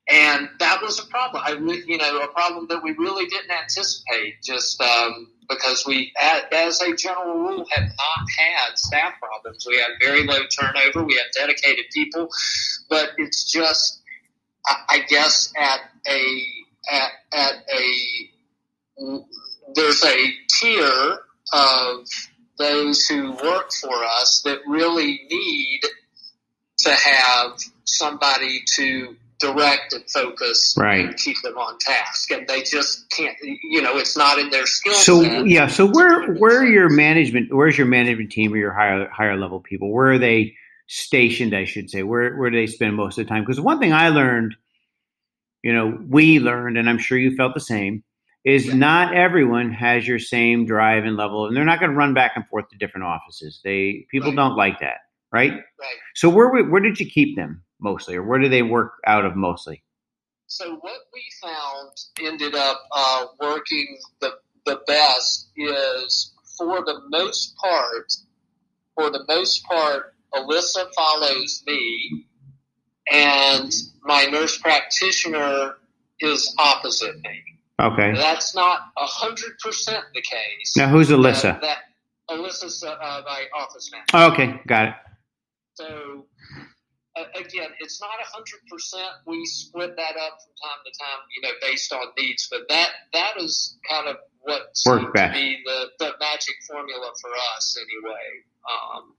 And 0.10 0.50
that 0.60 0.82
was 0.82 1.00
a 1.00 1.06
problem. 1.06 1.44
I, 1.46 1.52
you 1.54 1.98
know, 1.98 2.20
a 2.20 2.28
problem 2.28 2.68
that 2.70 2.84
we 2.84 2.92
really 2.92 3.26
didn't 3.26 3.52
anticipate. 3.52 4.42
Just 4.44 4.82
um, 4.82 5.32
because 5.48 5.86
we, 5.88 6.12
as 6.52 6.82
a 6.82 6.94
general 6.96 7.36
rule, 7.36 7.66
have 7.72 7.86
not 7.86 8.30
had 8.38 8.78
staff 8.78 9.13
problems. 9.20 9.66
We 9.68 9.78
have 9.78 9.92
very 10.02 10.26
low 10.26 10.39
turnover. 10.48 11.06
We 11.06 11.16
have 11.16 11.32
dedicated 11.34 11.86
people, 11.94 12.28
but 12.89 13.12
it's 13.18 13.50
just, 13.50 14.02
I 14.68 15.00
guess, 15.08 15.54
at 15.58 15.80
a 16.08 16.46
at, 16.92 17.12
at 17.34 17.56
a 17.74 19.20
there's 19.74 20.04
a 20.04 20.34
tier 20.50 21.20
of 21.54 22.08
those 22.58 23.06
who 23.08 23.32
work 23.32 23.72
for 23.82 24.04
us 24.04 24.42
that 24.46 24.60
really 24.68 25.22
need 25.30 25.82
to 26.80 26.92
have 26.92 27.58
somebody 27.86 28.63
to 28.76 29.16
direct 29.43 29.93
and 29.93 30.03
focus 30.10 30.75
right. 30.77 31.06
and 31.06 31.17
keep 31.17 31.38
them 31.43 31.58
on 31.58 31.77
task. 31.79 32.32
And 32.32 32.47
they 32.47 32.63
just 32.63 33.10
can't, 33.12 33.36
you 33.41 33.82
know, 33.82 33.97
it's 33.97 34.17
not 34.17 34.39
in 34.39 34.49
their 34.49 34.65
skill 34.65 34.93
so, 34.93 35.21
set. 35.21 35.47
yeah. 35.47 35.67
So 35.67 35.86
where, 35.86 36.34
where 36.34 36.62
are 36.62 36.65
your 36.65 36.89
management, 36.89 37.53
where's 37.53 37.77
your 37.77 37.88
management 37.88 38.32
team 38.32 38.53
or 38.53 38.58
your 38.58 38.73
higher, 38.73 39.08
higher 39.10 39.38
level 39.38 39.60
people? 39.60 39.91
Where 39.91 40.13
are 40.13 40.19
they 40.19 40.56
stationed? 40.88 41.56
I 41.56 41.65
should 41.65 41.89
say, 41.89 42.03
where, 42.03 42.36
where 42.38 42.49
do 42.49 42.58
they 42.58 42.67
spend 42.67 42.95
most 42.95 43.17
of 43.17 43.25
the 43.25 43.29
time? 43.29 43.43
Because 43.43 43.60
one 43.60 43.79
thing 43.79 43.93
I 43.93 44.10
learned, 44.10 44.56
you 45.62 45.73
know, 45.73 45.97
we 46.10 46.39
learned, 46.39 46.77
and 46.77 46.89
I'm 46.89 46.99
sure 46.99 47.17
you 47.17 47.36
felt 47.36 47.53
the 47.53 47.62
same, 47.62 48.03
is 48.45 48.65
yeah. 48.65 48.73
not 48.73 49.15
everyone 49.15 49.71
has 49.71 50.06
your 50.06 50.19
same 50.19 50.65
drive 50.65 51.06
and 51.06 51.15
level, 51.15 51.47
and 51.47 51.56
they're 51.56 51.63
not 51.63 51.79
going 51.79 51.91
to 51.91 51.97
run 51.97 52.13
back 52.13 52.34
and 52.36 52.45
forth 52.47 52.67
to 52.69 52.77
different 52.77 53.06
offices. 53.06 53.62
They 53.63 54.06
people 54.12 54.29
right. 54.29 54.36
don't 54.36 54.58
like 54.58 54.79
that, 54.82 54.97
right? 55.32 55.51
Right. 55.51 55.97
So 56.15 56.29
where 56.29 56.49
where 56.65 56.82
did 56.82 56.99
you 56.99 57.10
keep 57.10 57.38
them? 57.38 57.62
Mostly, 57.84 58.15
or 58.15 58.24
where 58.24 58.39
do 58.39 58.50
they 58.50 58.63
work 58.63 58.93
out 59.06 59.26
of 59.26 59.36
mostly? 59.36 59.84
So 60.48 60.76
what 60.82 61.00
we 61.13 61.24
found 61.41 61.91
ended 62.22 62.56
up 62.56 62.82
uh, 62.96 63.26
working 63.39 64.00
the 64.22 64.32
the 64.65 64.80
best 64.88 65.50
is 65.58 66.32
for 66.58 66.84
the 66.86 67.02
most 67.10 67.56
part, 67.58 68.13
for 68.96 69.10
the 69.10 69.24
most 69.28 69.65
part, 69.65 70.13
Alyssa 70.34 70.88
follows 70.96 71.63
me, 71.67 72.26
and 73.12 73.72
my 74.04 74.26
nurse 74.26 74.58
practitioner 74.58 75.76
is 76.19 76.56
opposite 76.60 77.15
me. 77.24 77.41
Okay, 77.82 78.13
that's 78.13 78.56
not 78.56 78.80
hundred 78.96 79.58
percent 79.60 80.06
the 80.13 80.22
case. 80.22 80.78
Now, 80.78 80.88
who's 80.88 81.10
Alyssa? 81.10 81.60
That, 81.60 81.62
that 81.62 81.78
Alyssa's 82.30 82.84
uh, 82.84 83.22
my 83.26 83.46
office 83.56 83.91
manager. 83.91 84.34
okay, 84.34 84.62
got 84.67 84.88
it. 84.89 84.93
So 85.74 86.26
again, 87.15 87.69
it's 87.80 88.02
not 88.02 88.12
a 88.21 88.28
hundred 88.32 88.60
percent. 88.69 89.10
We 89.26 89.45
split 89.45 89.95
that 89.95 90.15
up 90.17 90.39
from 90.41 90.54
time 90.62 90.82
to 90.86 90.91
time, 90.99 91.19
you 91.36 91.41
know, 91.43 91.54
based 91.62 91.91
on 91.93 92.08
needs. 92.17 92.47
But 92.49 92.62
that 92.69 92.89
that 93.13 93.34
is 93.38 93.78
kind 93.89 94.08
of 94.08 94.17
what 94.41 94.76
seemed 94.76 95.13
to 95.15 95.32
be 95.32 95.62
the, 95.65 95.88
the 95.99 96.12
magic 96.19 96.56
formula 96.67 97.12
for 97.21 97.30
us, 97.56 97.78
anyway. 97.80 98.43
Um, 98.69 99.15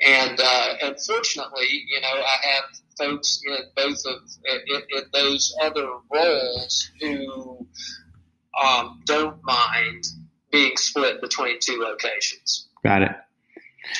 and 0.00 0.40
uh, 0.40 0.74
unfortunately, 0.82 1.66
you 1.88 2.00
know, 2.00 2.08
I 2.08 2.46
have 2.48 2.64
folks 2.98 3.40
in 3.46 3.56
both 3.76 4.02
of 4.06 4.20
in, 4.44 4.82
in 4.90 5.02
those 5.12 5.56
other 5.62 5.88
roles 6.12 6.90
who 7.00 7.66
um, 8.62 9.00
don't 9.06 9.42
mind 9.42 10.04
being 10.50 10.76
split 10.76 11.20
between 11.20 11.58
two 11.60 11.78
locations. 11.80 12.68
Got 12.84 13.02
it 13.02 13.12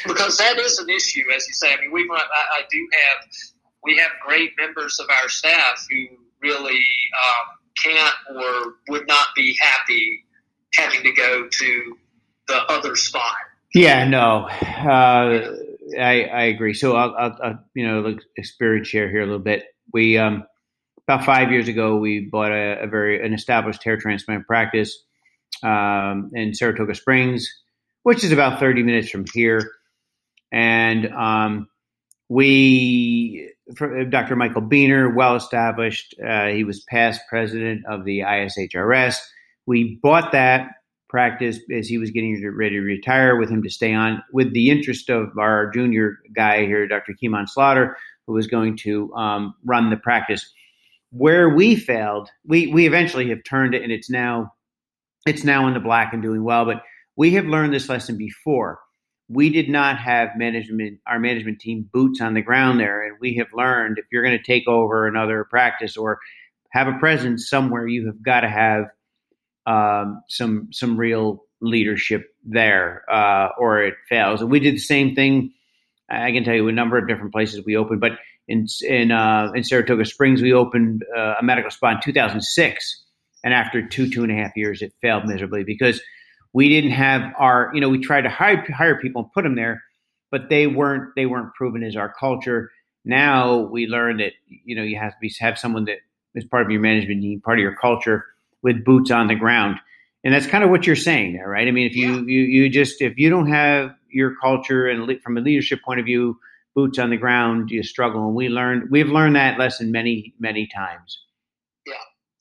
because 0.07 0.37
that 0.39 0.59
is 0.59 0.79
an 0.79 0.89
issue, 0.89 1.25
as 1.35 1.47
you 1.47 1.55
say. 1.55 1.73
I 1.73 1.81
mean, 1.81 1.93
we 1.93 2.09
I, 2.11 2.17
I 2.17 2.61
do 2.71 2.89
have 2.93 3.29
we 3.85 3.97
have 3.99 4.11
great 4.25 4.53
members 4.59 4.99
of 5.01 5.09
our 5.11 5.29
staff 5.29 5.87
who 5.91 6.17
really 6.41 6.85
um, 7.25 7.47
can't 7.83 8.15
or 8.37 8.75
would 8.89 9.07
not 9.07 9.29
be 9.35 9.57
happy 9.61 10.25
having 10.75 11.03
to 11.03 11.13
go 11.13 11.49
to 11.49 11.97
the 12.49 12.57
other 12.69 12.97
spot. 12.97 13.35
Yeah, 13.75 14.07
no, 14.07 14.47
uh, 14.47 15.55
I 15.99 16.25
I 16.25 16.43
agree. 16.45 16.75
So 16.75 16.97
I'll, 16.97 17.15
I'll, 17.17 17.39
I'll 17.43 17.65
you 17.75 17.87
know 17.87 18.01
like 18.01 18.21
experience 18.37 18.89
share 18.89 19.11
here 19.11 19.23
a 19.23 19.27
little 19.27 19.39
bit. 19.39 19.65
We 19.93 20.19
um, 20.19 20.45
about 21.09 21.25
five 21.25 21.51
years 21.51 21.69
ago 21.69 21.97
we 21.97 22.21
bought 22.21 22.53
a, 22.53 22.83
a 22.83 22.87
very 22.87 23.25
an 23.25 23.33
established 23.33 23.83
hair 23.83 23.97
transplant 23.97 24.47
practice 24.47 24.97
um, 25.63 26.31
in 26.35 26.55
Saratoga 26.55 26.95
Springs 26.95 27.62
which 28.03 28.25
is 28.25 28.33
about 28.33 28.61
30 28.61 28.83
minutes 28.83 29.11
from 29.11 29.25
here. 29.33 29.71
And 30.53 31.07
um, 31.13 31.69
we, 32.29 33.53
Dr. 33.77 34.37
Michael 34.37 34.63
Beehner, 34.63 35.15
well 35.15 35.37
established, 35.37 36.15
uh, 36.25 36.49
he 36.49 36.65
was 36.65 36.81
past 36.81 37.23
president 37.29 37.87
of 37.87 38.05
the 38.05 38.21
ISHRS. 38.21 39.19
We 39.67 39.99
bought 40.03 40.33
that 40.33 40.71
practice 41.09 41.59
as 41.71 41.87
he 41.87 41.99
was 41.99 42.11
getting 42.11 42.43
ready 42.57 42.77
to 42.77 42.81
retire 42.81 43.37
with 43.37 43.51
him 43.51 43.63
to 43.63 43.71
stay 43.71 43.93
on 43.93 44.23
with 44.33 44.53
the 44.55 44.71
interest 44.71 45.11
of 45.11 45.37
our 45.39 45.71
junior 45.71 46.19
guy 46.35 46.65
here, 46.65 46.89
Dr. 46.89 47.15
Kimon 47.23 47.49
Slaughter, 47.49 47.97
who 48.27 48.33
was 48.33 48.47
going 48.47 48.79
to 48.79 49.13
um, 49.15 49.55
run 49.65 49.91
the 49.91 49.97
practice. 49.97 50.51
Where 51.11 51.51
we 51.51 51.77
failed, 51.77 52.31
we, 52.47 52.69
we 52.69 52.87
eventually 52.87 53.29
have 53.29 53.45
turned 53.45 53.75
it 53.75 53.83
and 53.83 53.93
it's 53.93 54.09
now 54.09 54.55
it's 55.27 55.45
now 55.45 55.69
in 55.69 55.75
the 55.75 55.81
black 55.81 56.13
and 56.13 56.23
doing 56.23 56.43
well. 56.43 56.65
But 56.65 56.83
we 57.17 57.33
have 57.33 57.47
learned 57.47 57.73
this 57.75 57.89
lesson 57.89 58.17
before. 58.17 58.81
we 59.29 59.49
did 59.51 59.69
not 59.69 59.99
have 59.99 60.31
management, 60.37 61.01
our 61.07 61.19
management 61.19 61.61
team 61.61 61.89
boots 61.93 62.21
on 62.21 62.35
the 62.35 62.43
ground 62.43 62.79
there. 62.81 63.03
And 63.03 63.17
we 63.21 63.37
have 63.37 63.49
learned 63.55 63.99
if 63.99 64.05
you're 64.13 64.23
going 64.23 64.37
to 64.37 64.45
take 64.45 64.69
over 64.69 65.07
another 65.07 65.45
practice 65.45 65.97
or 65.97 66.19
have 66.71 66.89
a 66.89 66.99
presence 66.99 67.49
somewhere, 67.49 67.87
you 67.87 68.07
have 68.07 68.23
got 68.23 68.41
to 68.41 68.49
have 68.49 68.85
um, 69.67 70.23
some 70.29 70.69
some 70.73 70.97
real 70.97 71.45
leadership 71.61 72.35
there, 72.45 73.05
uh, 73.11 73.49
or 73.59 73.83
it 73.83 73.95
fails. 74.09 74.41
And 74.41 74.51
we 74.51 74.61
did 74.61 74.75
the 74.75 74.81
same 74.81 75.15
thing. 75.15 75.53
I 76.11 76.33
can 76.33 76.45
tell 76.45 76.55
you 76.55 76.69
a 76.69 76.73
number 76.73 76.99
of 76.99 77.09
different 77.09 77.33
places 77.33 77.65
we 77.65 77.77
opened, 77.77 78.01
but 78.01 78.13
in 78.49 78.67
in 78.87 79.13
uh, 79.13 79.53
in 79.55 79.63
Saratoga 79.65 80.05
Springs, 80.05 80.43
we 80.43 80.53
opened 80.53 81.05
uh, 81.17 81.37
a 81.41 81.43
medical 81.43 81.71
spa 81.71 81.93
in 81.93 82.01
2006, 82.03 83.05
and 83.45 83.55
after 83.55 83.87
two 83.87 84.11
two 84.11 84.25
and 84.25 84.33
a 84.33 84.35
half 84.35 84.57
years, 84.57 84.83
it 84.83 84.93
failed 85.01 85.27
miserably 85.27 85.63
because 85.65 86.03
we 86.53 86.69
didn't 86.69 86.93
have 86.93 87.33
our 87.39 87.71
you 87.75 87.81
know 87.81 87.89
we 87.89 87.99
tried 87.99 88.23
to 88.23 88.31
hire 88.31 88.65
hire 88.73 89.01
people 89.01 89.23
and 89.23 89.33
put 89.33 89.45
them 89.45 89.57
there, 89.57 89.83
but 90.31 90.49
they 90.49 90.67
weren't 90.67 91.15
they 91.17 91.27
weren't 91.27 91.55
proven 91.55 91.83
as 91.83 91.97
our 91.97 92.13
culture. 92.13 92.71
Now 93.05 93.59
we 93.59 93.87
learned 93.87 94.21
that 94.21 94.33
you 94.47 94.77
know 94.77 94.83
you 94.83 94.99
have 94.99 95.13
to 95.13 95.19
be, 95.21 95.33
have 95.41 95.59
someone 95.59 95.85
that 95.87 95.99
is 96.35 96.45
part 96.45 96.65
of 96.65 96.71
your 96.71 96.81
management 96.81 97.23
team, 97.23 97.41
part 97.41 97.59
of 97.59 97.63
your 97.63 97.77
culture, 97.77 98.25
with 98.63 98.85
boots 98.85 99.11
on 99.11 99.29
the 99.29 99.35
ground, 99.35 99.79
and 100.25 100.33
that's 100.33 100.47
kind 100.47 100.65
of 100.65 100.71
what 100.71 100.87
you're 100.87 100.97
saying 100.97 101.35
there, 101.35 101.49
right? 101.49 101.67
I 101.67 101.71
mean, 101.71 101.87
if 101.87 101.97
you 101.97 102.15
yeah. 102.15 102.21
you 102.21 102.41
you 102.41 102.69
just 102.69 103.01
if 103.01 103.19
you 103.19 103.31
don't 103.31 103.49
have 103.49 103.95
your 104.11 104.35
culture 104.41 104.87
and 104.89 105.21
from 105.23 105.37
a 105.37 105.41
leadership 105.41 105.81
point 105.83 106.01
of 106.01 106.07
view 106.07 106.39
boots 106.75 106.99
on 106.99 107.11
the 107.11 107.17
ground, 107.17 107.71
you 107.71 107.83
struggle. 107.83 108.27
And 108.27 108.35
we 108.35 108.49
learned 108.49 108.91
we've 108.91 109.09
learned 109.09 109.37
that 109.37 109.59
lesson 109.59 109.91
many 109.91 110.35
many 110.39 110.67
times. 110.67 111.19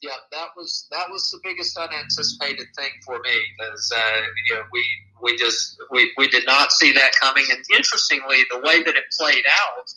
Yeah, 0.01 0.11
that 0.31 0.49
was 0.57 0.87
that 0.91 1.09
was 1.09 1.29
the 1.29 1.39
biggest 1.43 1.77
unanticipated 1.77 2.67
thing 2.75 2.89
for 3.05 3.19
me 3.19 3.37
because 3.57 3.93
uh, 3.95 4.21
you 4.47 4.55
know 4.55 4.63
we 4.71 4.83
we 5.21 5.37
just 5.37 5.77
we, 5.91 6.11
we 6.17 6.27
did 6.27 6.45
not 6.45 6.71
see 6.71 6.91
that 6.93 7.11
coming. 7.19 7.45
And 7.51 7.63
interestingly, 7.75 8.37
the 8.49 8.59
way 8.59 8.81
that 8.81 8.95
it 8.95 9.03
played 9.17 9.43
out 9.47 9.93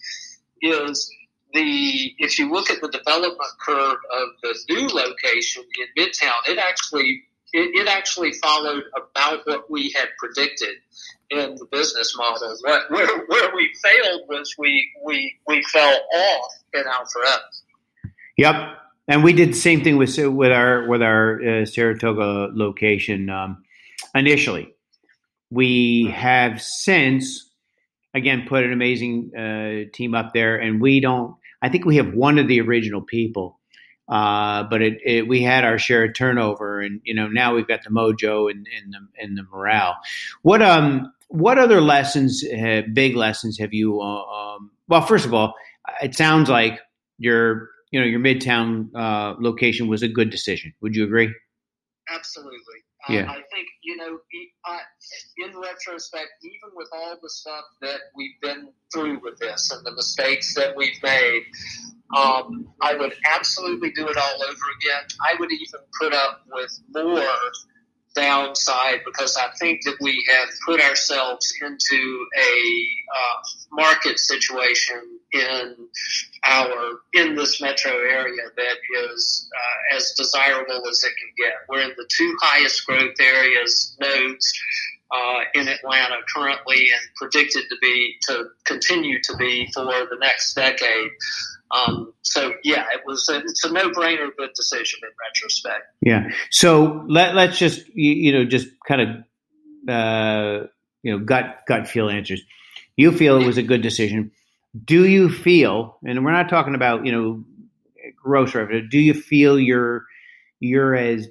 is 0.60 1.10
the 1.54 2.14
if 2.18 2.38
you 2.38 2.52
look 2.52 2.68
at 2.68 2.82
the 2.82 2.88
development 2.88 3.50
curve 3.60 3.96
of 4.12 4.28
the 4.42 4.58
new 4.68 4.88
location 4.88 5.62
in 5.80 6.04
Midtown, 6.04 6.48
it 6.48 6.58
actually 6.58 7.22
it, 7.54 7.80
it 7.80 7.88
actually 7.88 8.32
followed 8.32 8.82
about 8.96 9.46
what 9.46 9.70
we 9.70 9.90
had 9.96 10.08
predicted 10.18 10.74
in 11.30 11.54
the 11.54 11.66
business 11.70 12.14
model. 12.16 12.54
Where, 12.62 12.82
where, 12.88 13.26
where 13.26 13.54
we 13.54 13.72
failed 13.82 14.22
was 14.28 14.54
we, 14.58 14.90
we, 15.04 15.36
we 15.46 15.62
fell 15.72 16.00
off 16.14 16.52
in 16.74 16.82
Alpharetta. 16.82 18.10
Yep. 18.36 18.54
And 19.06 19.22
we 19.22 19.32
did 19.32 19.50
the 19.50 19.56
same 19.56 19.84
thing 19.84 19.96
with 19.96 20.16
with 20.16 20.52
our 20.52 20.88
with 20.88 21.02
our 21.02 21.40
uh, 21.42 21.66
Saratoga 21.66 22.50
location 22.54 23.28
um, 23.28 23.64
initially. 24.14 24.74
We 25.50 26.12
have 26.14 26.62
since 26.62 27.50
again 28.14 28.46
put 28.48 28.64
an 28.64 28.72
amazing 28.72 29.30
uh, 29.36 29.90
team 29.92 30.14
up 30.14 30.32
there, 30.32 30.56
and 30.56 30.80
we 30.80 31.00
don't. 31.00 31.36
I 31.60 31.68
think 31.68 31.84
we 31.84 31.96
have 31.96 32.14
one 32.14 32.38
of 32.38 32.48
the 32.48 32.60
original 32.60 33.02
people 33.02 33.58
uh, 34.08 34.64
but 34.64 34.82
it, 34.82 34.98
it, 35.04 35.28
we 35.28 35.42
had 35.42 35.64
our 35.64 35.78
share 35.78 36.04
of 36.04 36.14
turnover, 36.14 36.80
and 36.80 37.00
you 37.04 37.14
know 37.14 37.26
now 37.26 37.54
we've 37.54 37.66
got 37.66 37.82
the 37.82 37.90
mojo 37.90 38.50
and, 38.50 38.66
and 38.76 38.92
the 38.92 39.22
and 39.22 39.38
the 39.38 39.42
morale. 39.44 39.96
What 40.42 40.60
um 40.60 41.12
what 41.28 41.58
other 41.58 41.80
lessons, 41.80 42.44
have, 42.48 42.92
big 42.92 43.16
lessons, 43.16 43.58
have 43.58 43.72
you? 43.72 44.00
Uh, 44.00 44.22
um, 44.22 44.70
well, 44.88 45.02
first 45.02 45.24
of 45.24 45.32
all, 45.32 45.54
it 46.02 46.14
sounds 46.14 46.50
like 46.50 46.80
your 47.18 47.70
you 47.94 48.00
know 48.00 48.07
your 48.07 48.18
midtown 48.18 48.88
uh, 48.96 49.37
location 49.38 49.87
was 49.87 50.02
a 50.02 50.09
good 50.09 50.28
decision. 50.28 50.74
Would 50.83 50.96
you 50.96 51.04
agree? 51.04 51.33
Absolutely. 52.11 52.59
Yeah. 53.09 53.30
I 53.30 53.35
think 53.52 53.68
you 53.85 53.96
know, 53.96 54.18
in 55.38 55.61
retrospect, 55.61 56.30
even 56.42 56.74
with 56.74 56.88
all 56.92 57.16
the 57.22 57.30
stuff 57.30 57.64
that 57.83 58.00
we've 58.16 58.40
been 58.42 58.70
through 58.92 59.20
with 59.22 59.38
this 59.38 59.70
and 59.70 59.87
the 59.87 59.92
mistakes 59.92 60.54
that 60.57 60.74
we've 60.76 61.00
made, 61.04 61.44
um, 62.16 62.66
I 62.83 62.96
would 62.96 63.14
absolutely 63.33 63.92
do 63.92 64.09
it 64.09 64.16
all 64.16 64.42
over 64.42 64.66
again. 64.80 65.07
I 65.22 65.37
would 65.38 65.52
even 65.52 65.80
put 66.00 66.12
up 66.14 66.40
with 66.50 66.80
more 66.92 67.28
downside 68.16 69.02
because 69.04 69.37
I 69.37 69.50
think 69.61 69.85
that 69.85 69.96
we 70.00 70.24
have 70.33 70.48
put 70.66 70.80
ourselves 70.80 71.54
into 71.61 72.26
a 72.37 72.87
uh, 73.14 73.42
market 73.70 74.18
situation 74.18 75.13
in 75.34 75.74
our 76.46 77.00
in 77.12 77.34
this 77.34 77.60
metro 77.60 77.92
area 77.92 78.42
that 78.56 78.76
is 79.12 79.50
uh, 79.54 79.96
as 79.96 80.12
desirable 80.16 80.88
as 80.88 81.02
it 81.02 81.12
can 81.18 81.32
get. 81.36 81.54
We're 81.68 81.82
in 81.82 81.92
the 81.96 82.08
two 82.16 82.36
highest 82.40 82.86
growth 82.86 83.20
areas 83.20 83.96
nodes 84.00 84.52
uh, 85.10 85.40
in 85.54 85.68
Atlanta 85.68 86.16
currently, 86.34 86.86
and 86.92 87.00
predicted 87.16 87.64
to 87.68 87.76
be 87.80 88.16
to 88.28 88.44
continue 88.64 89.20
to 89.22 89.36
be 89.36 89.68
for 89.72 89.84
the 89.84 90.16
next 90.20 90.54
decade. 90.54 91.10
Um, 91.70 92.12
so 92.22 92.52
yeah, 92.62 92.84
it 92.94 93.02
was 93.06 93.28
a, 93.28 93.38
it's 93.38 93.64
a 93.64 93.72
no 93.72 93.90
brainer 93.90 94.28
good 94.36 94.50
decision 94.54 95.00
in 95.02 95.10
retrospect. 95.28 95.82
Yeah. 96.00 96.28
So 96.50 97.04
let 97.08 97.34
let's 97.34 97.58
just 97.58 97.86
you, 97.88 98.12
you 98.12 98.32
know 98.32 98.44
just 98.44 98.68
kind 98.86 99.00
of 99.00 99.88
uh, 99.88 100.66
you 101.02 101.12
know 101.12 101.24
gut 101.24 101.60
gut 101.66 101.88
feel 101.88 102.08
answers. 102.08 102.42
You 102.96 103.10
feel 103.10 103.40
it 103.40 103.46
was 103.46 103.58
a 103.58 103.62
good 103.62 103.82
decision. 103.82 104.30
Do 104.82 105.06
you 105.06 105.28
feel, 105.28 105.98
and 106.04 106.24
we're 106.24 106.32
not 106.32 106.48
talking 106.48 106.74
about 106.74 107.06
you 107.06 107.12
know 107.12 107.44
gross 108.16 108.54
revenue. 108.54 108.88
Do 108.88 108.98
you 108.98 109.14
feel 109.14 109.58
you're 109.58 110.06
you're 110.60 110.94
as 110.94 111.28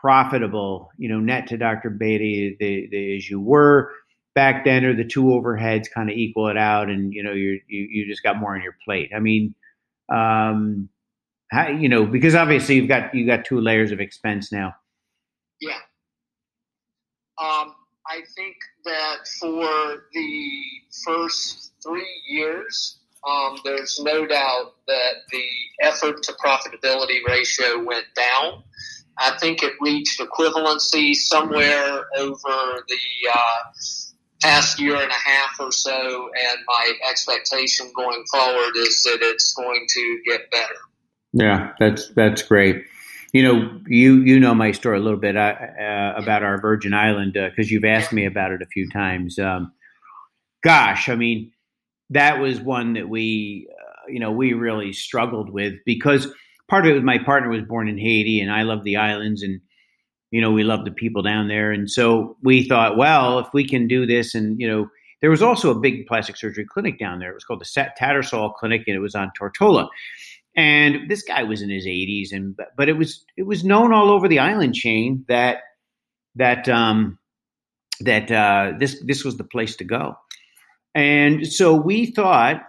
profitable, 0.00 0.90
you 0.98 1.08
know, 1.08 1.18
net 1.18 1.48
to 1.48 1.56
Dr. 1.56 1.90
Beaty 1.90 2.56
the, 2.60 2.88
the, 2.90 3.16
as 3.16 3.28
you 3.28 3.40
were 3.40 3.90
back 4.34 4.64
then, 4.64 4.84
or 4.84 4.94
the 4.94 5.04
two 5.04 5.24
overheads 5.24 5.90
kind 5.90 6.08
of 6.08 6.16
equal 6.16 6.48
it 6.48 6.56
out, 6.56 6.88
and 6.88 7.12
you 7.12 7.22
know 7.22 7.32
you 7.32 7.60
you 7.66 8.06
just 8.06 8.22
got 8.22 8.38
more 8.38 8.54
on 8.54 8.62
your 8.62 8.76
plate. 8.84 9.10
I 9.14 9.20
mean, 9.20 9.54
um, 10.08 10.88
how, 11.50 11.68
you 11.68 11.88
know, 11.88 12.06
because 12.06 12.34
obviously 12.34 12.76
you've 12.76 12.88
got 12.88 13.14
you 13.14 13.26
got 13.26 13.44
two 13.44 13.60
layers 13.60 13.92
of 13.92 14.00
expense 14.00 14.52
now. 14.52 14.74
Yeah. 15.60 15.78
Um, 17.38 17.74
I 18.06 18.20
think 18.34 18.56
that 18.84 19.26
for 19.40 20.02
the 20.12 20.60
first 21.04 21.72
three 21.86 22.22
years, 22.28 22.98
um, 23.26 23.58
there's 23.64 23.98
no 24.02 24.26
doubt 24.26 24.74
that 24.86 25.14
the 25.30 25.44
effort 25.80 26.22
to 26.24 26.32
profitability 26.32 27.18
ratio 27.26 27.82
went 27.82 28.06
down. 28.14 28.62
I 29.18 29.36
think 29.38 29.62
it 29.62 29.72
reached 29.80 30.20
equivalency 30.20 31.14
somewhere 31.14 32.04
over 32.18 32.84
the 32.88 33.30
uh, 33.32 33.62
past 34.42 34.78
year 34.78 34.96
and 34.96 35.10
a 35.10 35.14
half 35.14 35.58
or 35.58 35.72
so, 35.72 36.28
and 36.48 36.58
my 36.68 36.92
expectation 37.10 37.90
going 37.96 38.24
forward 38.30 38.76
is 38.76 39.02
that 39.04 39.18
it's 39.22 39.54
going 39.54 39.86
to 39.88 40.20
get 40.26 40.50
better. 40.50 40.74
Yeah, 41.32 41.72
that's 41.78 42.08
that's 42.14 42.42
great. 42.42 42.84
You 43.32 43.42
know, 43.42 43.80
you 43.86 44.22
you 44.22 44.38
know 44.38 44.54
my 44.54 44.72
story 44.72 44.98
a 44.98 45.02
little 45.02 45.18
bit 45.18 45.36
uh, 45.36 45.54
about 46.16 46.42
our 46.42 46.60
Virgin 46.60 46.94
Island 46.94 47.32
because 47.32 47.66
uh, 47.66 47.70
you've 47.70 47.84
asked 47.84 48.12
me 48.12 48.26
about 48.26 48.52
it 48.52 48.62
a 48.62 48.66
few 48.66 48.88
times. 48.90 49.38
Um, 49.38 49.72
gosh, 50.62 51.08
I 51.08 51.16
mean, 51.16 51.52
that 52.10 52.40
was 52.40 52.60
one 52.60 52.94
that 52.94 53.08
we, 53.08 53.68
uh, 53.70 54.10
you 54.10 54.20
know, 54.20 54.30
we 54.30 54.52
really 54.52 54.92
struggled 54.92 55.50
with 55.50 55.74
because 55.84 56.28
part 56.68 56.86
of 56.86 56.92
it 56.92 56.94
was 56.94 57.02
my 57.02 57.18
partner 57.18 57.48
was 57.48 57.62
born 57.62 57.88
in 57.88 57.98
Haiti, 57.98 58.40
and 58.40 58.52
I 58.52 58.62
love 58.62 58.84
the 58.84 58.96
islands, 58.96 59.42
and 59.42 59.60
you 60.30 60.40
know, 60.40 60.50
we 60.50 60.64
love 60.64 60.84
the 60.84 60.90
people 60.90 61.22
down 61.22 61.48
there. 61.48 61.70
And 61.70 61.90
so 61.90 62.36
we 62.42 62.68
thought, 62.68 62.96
well, 62.96 63.38
if 63.38 63.46
we 63.54 63.66
can 63.66 63.86
do 63.86 64.06
this, 64.06 64.34
and, 64.34 64.60
you 64.60 64.68
know, 64.68 64.88
there 65.20 65.30
was 65.30 65.42
also 65.42 65.70
a 65.70 65.78
big 65.78 66.06
plastic 66.06 66.36
surgery 66.36 66.66
clinic 66.66 66.98
down 66.98 67.20
there. 67.20 67.30
It 67.30 67.34
was 67.34 67.44
called 67.44 67.60
the 67.60 67.90
Tattersall 67.98 68.54
Clinic, 68.54 68.82
and 68.86 68.96
it 68.96 69.00
was 69.00 69.14
on 69.14 69.30
Tortola. 69.38 69.88
And 70.56 71.08
this 71.08 71.22
guy 71.22 71.42
was 71.42 71.62
in 71.62 71.70
his 71.70 71.86
80s, 71.86 72.32
and 72.32 72.58
but 72.76 72.88
it 72.88 72.94
was 72.94 73.24
it 73.36 73.44
was 73.44 73.64
known 73.64 73.92
all 73.92 74.10
over 74.10 74.26
the 74.28 74.38
island 74.38 74.74
chain 74.74 75.24
that 75.28 75.58
that 76.34 76.68
um, 76.68 77.18
that 78.00 78.30
uh, 78.30 78.72
this 78.78 79.02
this 79.06 79.24
was 79.24 79.36
the 79.36 79.44
place 79.44 79.76
to 79.76 79.84
go. 79.84 80.16
And 80.96 81.46
so 81.46 81.74
we 81.74 82.06
thought, 82.06 82.62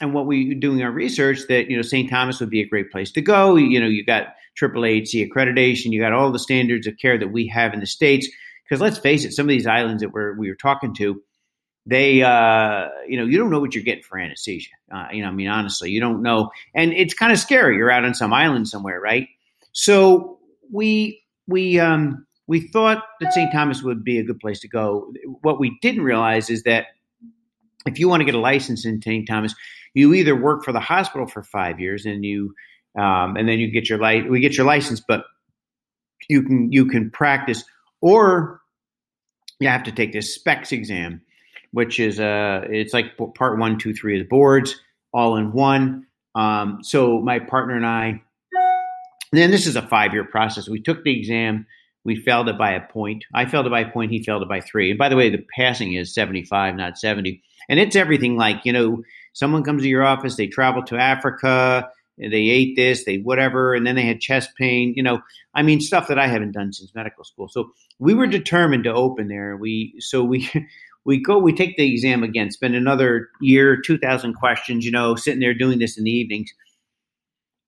and 0.00 0.14
what 0.14 0.26
we 0.26 0.48
were 0.48 0.54
doing 0.54 0.84
our 0.84 0.90
research 0.92 1.40
that 1.48 1.68
you 1.68 1.76
know 1.76 1.82
St. 1.82 2.08
Thomas 2.08 2.38
would 2.38 2.48
be 2.48 2.60
a 2.60 2.66
great 2.66 2.92
place 2.92 3.10
to 3.10 3.20
go. 3.20 3.56
You 3.56 3.80
know, 3.80 3.88
you 3.88 4.04
got 4.04 4.28
AAAHC 4.60 5.28
accreditation. 5.28 5.86
You 5.90 6.00
got 6.00 6.12
all 6.12 6.30
the 6.30 6.38
standards 6.38 6.86
of 6.86 6.96
care 6.96 7.18
that 7.18 7.32
we 7.32 7.48
have 7.48 7.74
in 7.74 7.80
the 7.80 7.86
states. 7.86 8.28
Because 8.64 8.80
let's 8.80 8.98
face 8.98 9.24
it, 9.24 9.32
some 9.32 9.46
of 9.46 9.48
these 9.48 9.66
islands 9.66 10.00
that 10.00 10.10
we're 10.10 10.34
we 10.34 10.48
were 10.48 10.54
talking 10.54 10.94
to, 10.94 11.20
they 11.84 12.22
uh, 12.22 12.86
you 13.08 13.16
know 13.16 13.26
you 13.26 13.36
don't 13.36 13.50
know 13.50 13.58
what 13.58 13.74
you're 13.74 13.82
getting 13.82 14.04
for 14.04 14.16
anesthesia. 14.16 14.70
Uh, 14.94 15.08
you 15.12 15.22
know, 15.22 15.28
I 15.28 15.32
mean, 15.32 15.48
honestly, 15.48 15.90
you 15.90 15.98
don't 16.00 16.22
know, 16.22 16.52
and 16.76 16.92
it's 16.92 17.14
kind 17.14 17.32
of 17.32 17.38
scary. 17.40 17.76
You're 17.76 17.90
out 17.90 18.04
on 18.04 18.14
some 18.14 18.32
island 18.32 18.68
somewhere, 18.68 19.00
right? 19.00 19.26
So 19.72 20.38
we 20.70 21.20
we 21.48 21.80
um, 21.80 22.28
we 22.46 22.60
thought 22.68 23.02
that 23.20 23.32
St. 23.32 23.50
Thomas 23.50 23.82
would 23.82 24.04
be 24.04 24.20
a 24.20 24.22
good 24.22 24.38
place 24.38 24.60
to 24.60 24.68
go. 24.68 25.12
What 25.40 25.58
we 25.58 25.76
didn't 25.82 26.02
realize 26.02 26.48
is 26.48 26.62
that 26.62 26.86
if 27.86 27.98
you 27.98 28.08
want 28.08 28.20
to 28.20 28.24
get 28.24 28.34
a 28.34 28.40
license 28.40 28.84
in 28.84 29.00
St. 29.02 29.26
Thomas, 29.26 29.54
you 29.94 30.14
either 30.14 30.34
work 30.34 30.64
for 30.64 30.72
the 30.72 30.80
hospital 30.80 31.26
for 31.26 31.42
five 31.42 31.80
years 31.80 32.06
and 32.06 32.24
you 32.24 32.54
um, 32.98 33.36
and 33.36 33.48
then 33.48 33.58
you 33.58 33.70
get 33.70 33.88
your 33.88 33.98
light. 33.98 34.28
We 34.28 34.40
get 34.40 34.56
your 34.56 34.66
license, 34.66 35.00
but 35.00 35.24
you 36.28 36.42
can 36.42 36.70
you 36.72 36.86
can 36.86 37.10
practice, 37.10 37.64
or 38.00 38.60
you 39.60 39.68
have 39.68 39.84
to 39.84 39.92
take 39.92 40.12
this 40.12 40.34
SPEX 40.34 40.72
exam, 40.72 41.22
which 41.72 41.98
is 41.98 42.20
uh, 42.20 42.62
it's 42.68 42.92
like 42.92 43.16
part 43.34 43.58
one, 43.58 43.78
two, 43.78 43.94
three 43.94 44.20
of 44.20 44.24
the 44.24 44.28
boards 44.28 44.80
all 45.14 45.36
in 45.36 45.52
one. 45.52 46.06
Um, 46.34 46.78
so 46.82 47.20
my 47.20 47.38
partner 47.38 47.76
and 47.76 47.86
I, 47.86 48.22
then 49.32 49.50
this 49.50 49.66
is 49.66 49.76
a 49.76 49.82
five 49.82 50.12
year 50.12 50.24
process. 50.24 50.68
We 50.68 50.80
took 50.80 51.04
the 51.04 51.18
exam. 51.18 51.66
We 52.04 52.16
failed 52.16 52.48
it 52.48 52.58
by 52.58 52.72
a 52.72 52.80
point. 52.80 53.24
I 53.32 53.46
failed 53.46 53.66
it 53.66 53.70
by 53.70 53.80
a 53.80 53.90
point. 53.90 54.10
He 54.10 54.22
failed 54.22 54.42
it 54.42 54.48
by 54.48 54.60
three. 54.60 54.90
And 54.90 54.98
by 54.98 55.08
the 55.08 55.16
way, 55.16 55.30
the 55.30 55.44
passing 55.56 55.94
is 55.94 56.14
75, 56.14 56.74
not 56.74 56.98
70. 56.98 57.42
And 57.68 57.78
it's 57.78 57.94
everything 57.94 58.36
like, 58.36 58.62
you 58.64 58.72
know, 58.72 59.02
someone 59.32 59.62
comes 59.62 59.82
to 59.82 59.88
your 59.88 60.04
office, 60.04 60.36
they 60.36 60.48
travel 60.48 60.82
to 60.84 60.96
Africa, 60.96 61.88
they 62.18 62.48
ate 62.48 62.76
this, 62.76 63.04
they 63.04 63.18
whatever, 63.18 63.74
and 63.74 63.86
then 63.86 63.94
they 63.94 64.02
had 64.02 64.20
chest 64.20 64.50
pain. 64.56 64.94
You 64.96 65.02
know, 65.02 65.20
I 65.54 65.62
mean, 65.62 65.80
stuff 65.80 66.08
that 66.08 66.18
I 66.18 66.26
haven't 66.26 66.52
done 66.52 66.72
since 66.72 66.94
medical 66.94 67.24
school. 67.24 67.48
So 67.48 67.72
we 67.98 68.14
were 68.14 68.26
determined 68.26 68.84
to 68.84 68.92
open 68.92 69.28
there. 69.28 69.56
We 69.56 69.94
so 69.98 70.22
we 70.22 70.48
we 71.04 71.22
go, 71.22 71.38
we 71.38 71.52
take 71.52 71.76
the 71.76 71.90
exam 71.90 72.22
again, 72.22 72.50
spend 72.50 72.74
another 72.74 73.28
year, 73.40 73.80
two 73.80 73.98
thousand 73.98 74.34
questions. 74.34 74.84
You 74.84 74.92
know, 74.92 75.14
sitting 75.14 75.40
there 75.40 75.54
doing 75.54 75.78
this 75.78 75.96
in 75.96 76.04
the 76.04 76.10
evenings, 76.10 76.52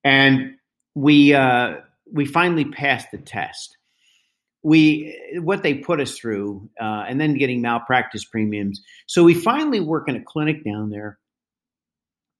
and 0.03 0.55
we 0.93 1.33
uh, 1.33 1.75
we 2.11 2.25
finally 2.25 2.65
passed 2.65 3.11
the 3.11 3.17
test. 3.17 3.74
We 4.65 5.39
what 5.41 5.61
they 5.63 5.75
put 5.75 6.01
us 6.01 6.17
through, 6.17 6.69
uh, 6.81 7.05
and 7.07 7.21
then 7.21 7.35
getting 7.35 7.61
malpractice 7.61 8.25
premiums. 8.25 8.81
So 9.05 9.23
we 9.23 9.35
finally 9.35 9.79
work 9.79 10.09
in 10.09 10.15
a 10.15 10.23
clinic 10.23 10.65
down 10.65 10.89
there 10.89 11.19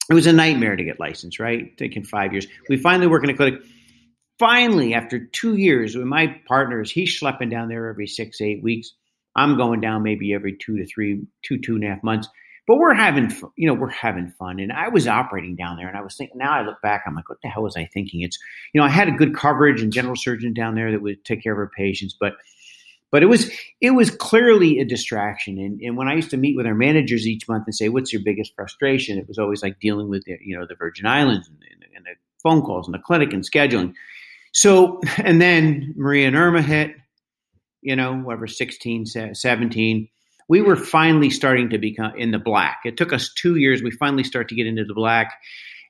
it 0.10 0.14
was 0.14 0.28
a 0.28 0.34
nightmare 0.34 0.76
to 0.76 0.84
get 0.84 1.00
licensed, 1.00 1.40
right? 1.40 1.76
Taking 1.78 2.04
five 2.04 2.32
years. 2.32 2.46
We 2.70 2.78
finally 2.78 3.08
work 3.08 3.24
in 3.24 3.30
a 3.30 3.36
clinic. 3.36 3.62
Finally, 4.38 4.94
after 4.94 5.26
two 5.28 5.56
years, 5.56 5.96
with 5.96 6.06
my 6.06 6.40
partners, 6.48 6.92
he's 6.92 7.20
schlepping 7.20 7.50
down 7.50 7.70
there 7.70 7.88
every 7.88 8.08
six, 8.08 8.42
eight 8.42 8.62
weeks. 8.62 8.92
I'm 9.36 9.58
going 9.58 9.82
down 9.82 10.04
maybe 10.04 10.34
every 10.34 10.58
two 10.58 10.78
to 10.78 10.86
three, 10.86 11.26
two, 11.44 11.58
two 11.58 11.76
and 11.76 11.84
a 11.84 11.88
half 11.88 12.04
months. 12.04 12.28
But 12.68 12.78
we're 12.78 12.96
having, 12.96 13.32
you 13.56 13.68
know, 13.68 13.76
we're 13.76 13.90
having 13.90 14.32
fun. 14.40 14.60
And 14.60 14.72
I 14.72 14.90
was 14.90 15.08
operating 15.08 15.56
down 15.56 15.78
there, 15.78 15.88
and 15.88 15.98
I 15.98 16.02
was 16.02 16.16
thinking. 16.16 16.38
Now 16.38 16.54
I 16.54 16.66
look 16.66 16.82
back, 16.82 17.04
I'm 17.06 17.16
like, 17.16 17.30
what 17.30 17.40
the 17.44 17.50
hell 17.50 17.64
was 17.64 17.78
I 17.78 17.86
thinking? 17.86 18.22
It's, 18.22 18.40
you 18.74 18.82
know, 18.82 18.86
I 18.86 18.90
had 18.90 19.08
a 19.08 19.12
good 19.12 19.36
coverage 19.36 19.82
and 19.82 19.94
general 19.94 20.16
surgeon 20.16 20.54
down 20.54 20.76
there 20.76 20.92
that 20.92 21.02
would 21.02 21.24
take 21.26 21.44
care 21.44 21.54
of 21.54 21.60
our 21.60 21.72
patients, 21.76 22.16
but 22.20 22.34
but 23.12 23.24
it 23.24 23.28
was 23.28 23.50
it 23.82 23.92
was 23.92 24.10
clearly 24.10 24.80
a 24.80 24.86
distraction. 24.86 25.58
And, 25.58 25.80
and 25.80 25.96
when 25.96 26.08
I 26.08 26.16
used 26.16 26.32
to 26.32 26.38
meet 26.38 26.58
with 26.58 26.66
our 26.66 26.76
managers 26.76 27.28
each 27.28 27.48
month 27.48 27.64
and 27.66 27.76
say, 27.76 27.88
"What's 27.88 28.12
your 28.12 28.22
biggest 28.22 28.54
frustration?" 28.56 29.18
It 29.18 29.28
was 29.28 29.38
always 29.38 29.64
like 29.64 29.80
dealing 29.80 30.10
with 30.10 30.26
the, 30.26 30.38
you 30.42 30.58
know 30.58 30.66
the 30.68 30.76
Virgin 30.76 31.06
Islands 31.06 31.48
and, 31.48 31.58
and, 31.72 31.86
and 31.96 32.06
the 32.06 32.16
phone 32.44 32.62
calls 32.62 32.88
and 32.88 32.94
the 32.94 33.00
clinic 33.00 33.32
and 33.32 33.44
scheduling. 33.44 33.94
So 34.54 35.00
and 35.18 35.42
then 35.42 35.94
Maria 35.96 36.28
and 36.28 36.36
Irma 36.36 36.62
hit, 36.62 36.96
you 37.82 37.96
know, 37.96 38.16
whatever 38.16 38.48
16, 38.48 39.06
17 39.06 40.10
we 40.48 40.62
were 40.62 40.76
finally 40.76 41.30
starting 41.30 41.70
to 41.70 41.78
become 41.78 42.14
in 42.16 42.32
the 42.32 42.40
black. 42.40 42.82
It 42.86 42.98
took 42.98 43.12
us 43.14 43.34
two 43.34 43.56
years. 43.56 43.82
We 43.82 43.92
finally 43.92 44.24
start 44.24 44.48
to 44.50 44.56
get 44.56 44.68
into 44.68 44.86
the 44.86 44.94
black. 44.94 45.34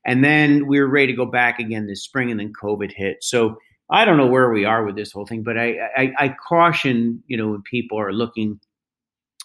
And 0.05 0.23
then 0.23 0.67
we 0.67 0.79
were 0.79 0.87
ready 0.87 1.07
to 1.07 1.13
go 1.13 1.25
back 1.25 1.59
again 1.59 1.87
this 1.87 2.03
spring, 2.03 2.31
and 2.31 2.39
then 2.39 2.53
COVID 2.53 2.91
hit. 2.91 3.23
So 3.23 3.57
I 3.89 4.05
don't 4.05 4.17
know 4.17 4.27
where 4.27 4.51
we 4.51 4.65
are 4.65 4.85
with 4.85 4.95
this 4.95 5.11
whole 5.11 5.25
thing, 5.25 5.43
but 5.43 5.57
I, 5.57 5.77
I, 5.95 6.13
I 6.17 6.35
caution, 6.47 7.23
you 7.27 7.37
know, 7.37 7.49
when 7.49 7.63
people 7.63 7.99
are 7.99 8.13
looking 8.13 8.59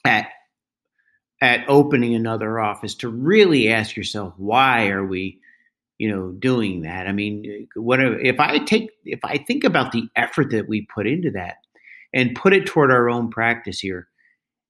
at 0.04 0.28
at 1.42 1.64
opening 1.68 2.14
another 2.14 2.60
office 2.60 2.94
to 2.94 3.08
really 3.08 3.72
ask 3.72 3.96
yourself 3.96 4.34
why 4.36 4.88
are 4.88 5.04
we 5.04 5.40
you 5.98 6.08
know 6.08 6.32
doing 6.32 6.82
that 6.82 7.06
i 7.06 7.12
mean 7.12 7.66
what 7.76 8.00
if 8.00 8.38
i 8.38 8.58
take 8.58 8.90
if 9.04 9.20
i 9.24 9.38
think 9.38 9.64
about 9.64 9.92
the 9.92 10.04
effort 10.16 10.50
that 10.50 10.68
we 10.68 10.86
put 10.94 11.06
into 11.06 11.30
that 11.30 11.56
and 12.12 12.34
put 12.34 12.52
it 12.52 12.66
toward 12.66 12.90
our 12.90 13.08
own 13.08 13.30
practice 13.30 13.80
here 13.80 14.08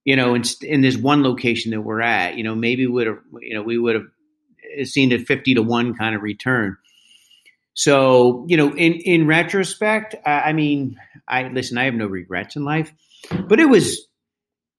you 0.04 0.16
know 0.16 0.34
in, 0.34 0.42
in 0.62 0.80
this 0.80 0.96
one 0.96 1.22
location 1.22 1.70
that 1.72 1.80
we're 1.80 2.00
at 2.00 2.36
you 2.36 2.44
know 2.44 2.54
maybe 2.54 2.86
would 2.86 3.06
have 3.06 3.18
you 3.40 3.54
know 3.54 3.62
we 3.62 3.78
would 3.78 3.94
have 3.94 4.86
seen 4.88 5.12
a 5.12 5.18
50 5.18 5.54
to 5.54 5.62
1 5.62 5.94
kind 5.94 6.14
of 6.14 6.22
return 6.22 6.76
so, 7.74 8.44
you 8.48 8.56
know, 8.56 8.74
in 8.74 8.94
in 8.94 9.26
retrospect, 9.26 10.14
I, 10.26 10.40
I 10.40 10.52
mean, 10.52 10.98
I 11.28 11.48
listen. 11.48 11.78
I 11.78 11.84
have 11.84 11.94
no 11.94 12.06
regrets 12.06 12.56
in 12.56 12.64
life, 12.64 12.92
but 13.48 13.60
it 13.60 13.66
was 13.66 14.06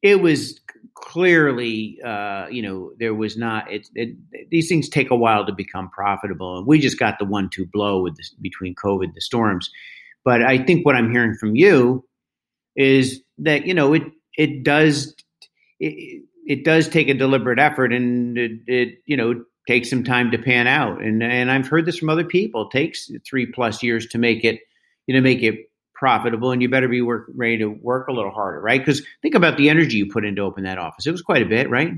it 0.02 0.22
was 0.22 0.60
clearly, 0.94 2.00
uh, 2.06 2.48
you 2.50 2.62
know, 2.62 2.92
there 3.00 3.14
was 3.16 3.38
not. 3.38 3.72
It, 3.72 3.88
it, 3.96 4.16
these 4.52 4.68
things 4.68 4.90
take 4.90 5.10
a 5.10 5.16
while 5.16 5.46
to 5.46 5.54
become 5.54 5.90
profitable, 5.90 6.58
and 6.58 6.68
we 6.68 6.80
just 6.80 7.00
got 7.00 7.18
the 7.18 7.26
one-two 7.26 7.66
blow 7.74 8.04
with 8.04 8.18
this, 8.18 8.36
between 8.42 8.76
COVID, 8.76 9.14
the 9.14 9.22
storms. 9.22 9.70
But 10.24 10.44
I 10.44 10.64
think 10.64 10.86
what 10.86 10.96
I'm 10.96 11.12
hearing 11.12 11.36
from 11.36 11.56
you 11.56 12.06
is 12.76 13.22
that 13.40 13.66
you 13.66 13.74
know 13.74 13.94
it 13.94 14.04
it 14.42 14.64
does 14.64 15.16
it, 15.80 16.24
it 16.46 16.66
does 16.66 16.90
take 16.90 17.10
a 17.10 17.14
deliberate 17.14 17.60
effort, 17.60 17.94
and 17.94 18.38
it, 18.38 18.52
it 18.68 18.98
you 19.06 19.18
know 19.18 19.44
takes 19.68 19.90
some 19.90 20.04
time 20.04 20.32
to 20.32 20.38
pan 20.38 20.68
out. 20.68 21.02
And 21.02 21.22
and 21.22 21.52
I've 21.52 21.68
heard 21.68 21.86
this 21.86 21.98
from 21.98 22.10
other 22.10 22.24
people. 22.24 22.68
It 22.68 22.72
takes 22.72 23.12
three 23.26 23.46
plus 23.46 23.84
years 23.84 24.08
to 24.08 24.18
make 24.18 24.44
it, 24.44 24.60
you 25.06 25.16
know, 25.16 25.22
make 25.22 25.44
it 25.44 25.72
profitable. 25.94 26.52
And 26.52 26.62
you 26.62 26.70
better 26.70 26.88
be 26.88 27.02
work, 27.02 27.30
ready 27.36 27.60
to 27.60 27.68
work 27.68 28.08
a 28.08 28.12
little 28.12 28.32
harder, 28.32 28.60
right? 28.60 28.82
Because 28.82 29.06
think 29.22 29.36
about 29.36 29.58
the 29.58 29.70
energy 29.70 29.98
you 29.98 30.12
put 30.12 30.26
into 30.26 30.42
open 30.42 30.64
that 30.64 30.80
office. 30.80 31.06
It 31.06 31.12
was 31.12 31.22
quite 31.22 31.44
a 31.44 31.46
bit, 31.46 31.70
right? 31.70 31.94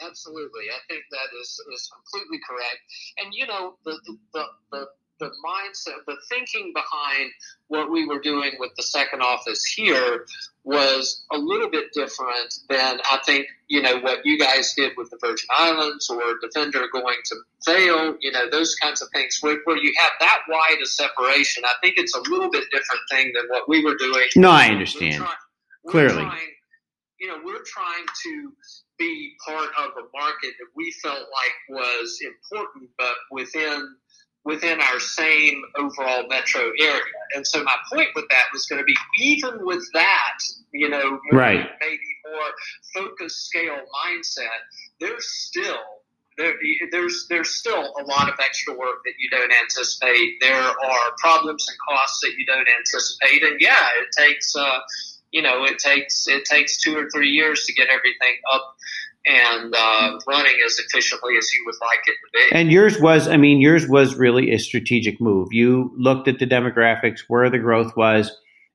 Absolutely, 0.00 0.64
I 0.70 0.80
think 0.88 1.04
that 1.10 1.28
is 1.40 1.60
is 1.74 1.90
completely 1.94 2.38
correct. 2.46 2.80
And 3.18 3.34
you 3.34 3.46
know, 3.46 3.76
the 3.84 3.98
the 4.32 4.44
the 4.72 4.86
the 5.18 5.26
mindset, 5.26 6.04
the 6.06 6.16
thinking 6.28 6.72
behind 6.74 7.30
what 7.68 7.90
we 7.90 8.06
were 8.06 8.20
doing 8.20 8.52
with 8.58 8.70
the 8.76 8.82
second 8.82 9.22
office 9.22 9.64
here 9.64 10.26
was 10.64 11.24
a 11.32 11.38
little 11.38 11.70
bit 11.70 11.86
different 11.94 12.54
than 12.68 12.98
I 13.04 13.20
think, 13.24 13.46
you 13.68 13.82
know, 13.82 13.98
what 14.00 14.24
you 14.24 14.38
guys 14.38 14.74
did 14.74 14.92
with 14.96 15.10
the 15.10 15.18
Virgin 15.20 15.48
Islands 15.56 16.10
or 16.10 16.20
Devinder 16.44 16.86
going 16.92 17.16
to 17.26 17.36
Vail, 17.64 18.16
you 18.20 18.32
know, 18.32 18.50
those 18.50 18.74
kinds 18.74 19.00
of 19.00 19.08
things 19.14 19.38
where, 19.40 19.58
where 19.64 19.76
you 19.76 19.92
have 19.98 20.12
that 20.20 20.38
wide 20.48 20.78
a 20.82 20.86
separation. 20.86 21.64
I 21.64 21.74
think 21.82 21.94
it's 21.98 22.14
a 22.14 22.20
little 22.30 22.50
bit 22.50 22.64
different 22.70 23.02
thing 23.10 23.32
than 23.34 23.44
what 23.48 23.68
we 23.68 23.84
were 23.84 23.96
doing. 23.96 24.26
No, 24.36 24.50
I 24.50 24.68
understand. 24.68 25.14
We're 25.14 25.18
trying, 25.18 25.36
we're 25.84 25.92
Clearly. 25.92 26.22
Trying, 26.22 26.48
you 27.20 27.28
know, 27.28 27.38
we're 27.44 27.64
trying 27.64 28.06
to 28.24 28.52
be 28.98 29.32
part 29.46 29.70
of 29.78 29.90
a 29.92 30.18
market 30.18 30.52
that 30.58 30.68
we 30.74 30.92
felt 31.02 31.18
like 31.18 31.80
was 31.80 32.18
important, 32.24 32.90
but 32.98 33.14
within 33.30 33.96
within 34.46 34.80
our 34.80 35.00
same 35.00 35.60
overall 35.76 36.26
metro 36.28 36.62
area. 36.80 37.02
And 37.34 37.44
so 37.44 37.64
my 37.64 37.76
point 37.92 38.10
with 38.14 38.26
that 38.30 38.44
was 38.52 38.64
going 38.66 38.80
to 38.80 38.84
be 38.84 38.94
even 39.18 39.66
with 39.66 39.84
that, 39.92 40.38
you 40.72 40.88
know, 40.88 41.18
right. 41.32 41.68
maybe 41.80 41.98
more 42.24 43.04
focused 43.04 43.46
scale 43.46 43.76
mindset, 44.06 44.46
there's 45.00 45.28
still 45.28 45.76
there, 46.38 46.54
there's 46.92 47.26
there's 47.28 47.50
still 47.50 47.94
a 47.98 48.04
lot 48.04 48.28
of 48.28 48.34
extra 48.38 48.74
work 48.74 48.98
that 49.04 49.14
you 49.18 49.28
don't 49.30 49.50
anticipate. 49.62 50.38
There 50.40 50.54
are 50.54 51.10
problems 51.18 51.66
and 51.68 51.76
costs 51.88 52.20
that 52.22 52.32
you 52.36 52.46
don't 52.46 52.68
anticipate, 52.68 53.42
and 53.42 53.56
yeah, 53.58 53.88
it 54.02 54.08
takes 54.16 54.54
uh, 54.54 54.78
you 55.32 55.40
know 55.40 55.64
it 55.64 55.78
takes 55.78 56.28
it 56.28 56.44
takes 56.44 56.80
two 56.82 56.96
or 56.96 57.08
three 57.10 57.30
years 57.30 57.64
to 57.64 57.72
get 57.72 57.88
everything 57.88 58.36
up 58.52 58.76
and 59.26 59.74
uh, 59.74 60.18
running 60.28 60.54
as 60.64 60.78
efficiently 60.78 61.36
as 61.36 61.52
you 61.52 61.62
would 61.66 61.74
like 61.80 62.00
it 62.06 62.12
to 62.12 62.50
be. 62.50 62.56
And 62.56 62.70
yours 62.70 63.00
was, 63.00 63.26
I 63.28 63.36
mean, 63.36 63.60
yours 63.60 63.88
was 63.88 64.14
really 64.14 64.52
a 64.52 64.58
strategic 64.58 65.20
move. 65.20 65.48
You 65.52 65.92
looked 65.96 66.28
at 66.28 66.38
the 66.38 66.46
demographics, 66.46 67.20
where 67.28 67.50
the 67.50 67.58
growth 67.58 67.96
was, 67.96 68.30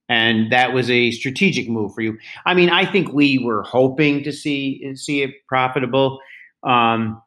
and 0.09 0.51
that 0.51 0.73
was 0.73 0.89
a 0.89 1.11
strategic 1.11 1.69
move 1.69 1.93
for 1.93 2.01
you. 2.01 2.17
I 2.45 2.53
mean, 2.53 2.69
I 2.69 2.85
think 2.85 3.13
we 3.13 3.37
were 3.37 3.63
hoping 3.63 4.23
to 4.23 4.33
see 4.33 4.95
see 4.95 5.21
it 5.21 5.31
profitable, 5.47 6.19
um, 6.63 7.21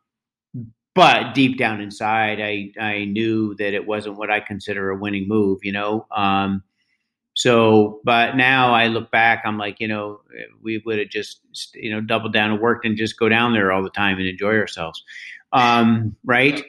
but 0.94 1.34
deep 1.34 1.56
down 1.56 1.80
inside, 1.80 2.40
I 2.40 2.72
I 2.78 3.06
knew 3.06 3.54
that 3.56 3.72
it 3.72 3.86
wasn't 3.86 4.16
what 4.16 4.30
I 4.30 4.40
consider 4.40 4.90
a 4.90 4.98
winning 4.98 5.26
move. 5.28 5.60
You 5.62 5.72
know. 5.72 6.06
Um, 6.14 6.62
so, 7.34 8.00
but 8.04 8.36
now 8.36 8.72
I 8.72 8.86
look 8.86 9.10
back, 9.10 9.42
I'm 9.44 9.58
like, 9.58 9.80
you 9.80 9.88
know, 9.88 10.20
we 10.62 10.82
would 10.84 10.98
have 10.98 11.08
just, 11.08 11.40
you 11.74 11.90
know, 11.90 12.00
doubled 12.00 12.32
down 12.32 12.52
and 12.52 12.60
worked 12.60 12.86
and 12.86 12.96
just 12.96 13.18
go 13.18 13.28
down 13.28 13.52
there 13.52 13.72
all 13.72 13.82
the 13.82 13.90
time 13.90 14.18
and 14.18 14.26
enjoy 14.26 14.56
ourselves. 14.56 15.02
Um, 15.52 16.16
right? 16.24 16.64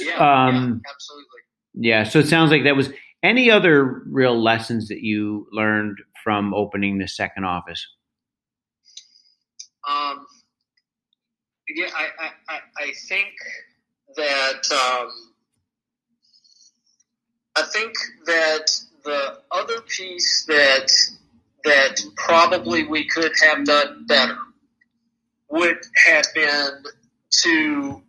Yeah, 0.00 0.46
um, 0.46 0.80
yeah, 0.84 0.90
absolutely. 0.92 1.40
Yeah. 1.74 2.04
So 2.04 2.18
it 2.18 2.26
sounds 2.26 2.50
like 2.50 2.64
that 2.64 2.76
was 2.76 2.90
any 3.22 3.50
other 3.50 4.02
real 4.06 4.40
lessons 4.40 4.88
that 4.88 5.00
you 5.00 5.46
learned 5.52 5.98
from 6.22 6.54
opening 6.54 6.98
the 6.98 7.08
second 7.08 7.44
office? 7.44 7.86
Um, 9.88 10.26
yeah, 11.68 11.86
I, 11.94 12.30
I, 12.48 12.58
I 12.78 12.92
think 13.08 13.28
that, 14.16 14.70
um, 14.72 15.10
I 17.56 17.62
think 17.72 17.94
that 18.26 18.70
the 19.04 19.38
other 19.50 19.80
piece 19.82 20.44
that 20.48 20.90
that 21.64 22.00
probably 22.16 22.86
we 22.86 23.06
could 23.08 23.32
have 23.42 23.64
done 23.64 24.06
better 24.06 24.38
would 25.50 25.78
have 26.06 26.24
been 26.34 26.82
to 27.30 28.02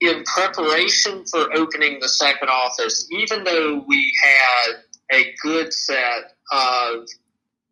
in 0.00 0.24
preparation 0.24 1.24
for 1.26 1.54
opening 1.54 1.98
the 2.00 2.08
second 2.08 2.48
office, 2.48 3.06
even 3.12 3.44
though 3.44 3.84
we 3.86 4.12
had 4.22 4.76
a 5.12 5.34
good 5.42 5.72
set 5.72 6.32
of 6.52 7.06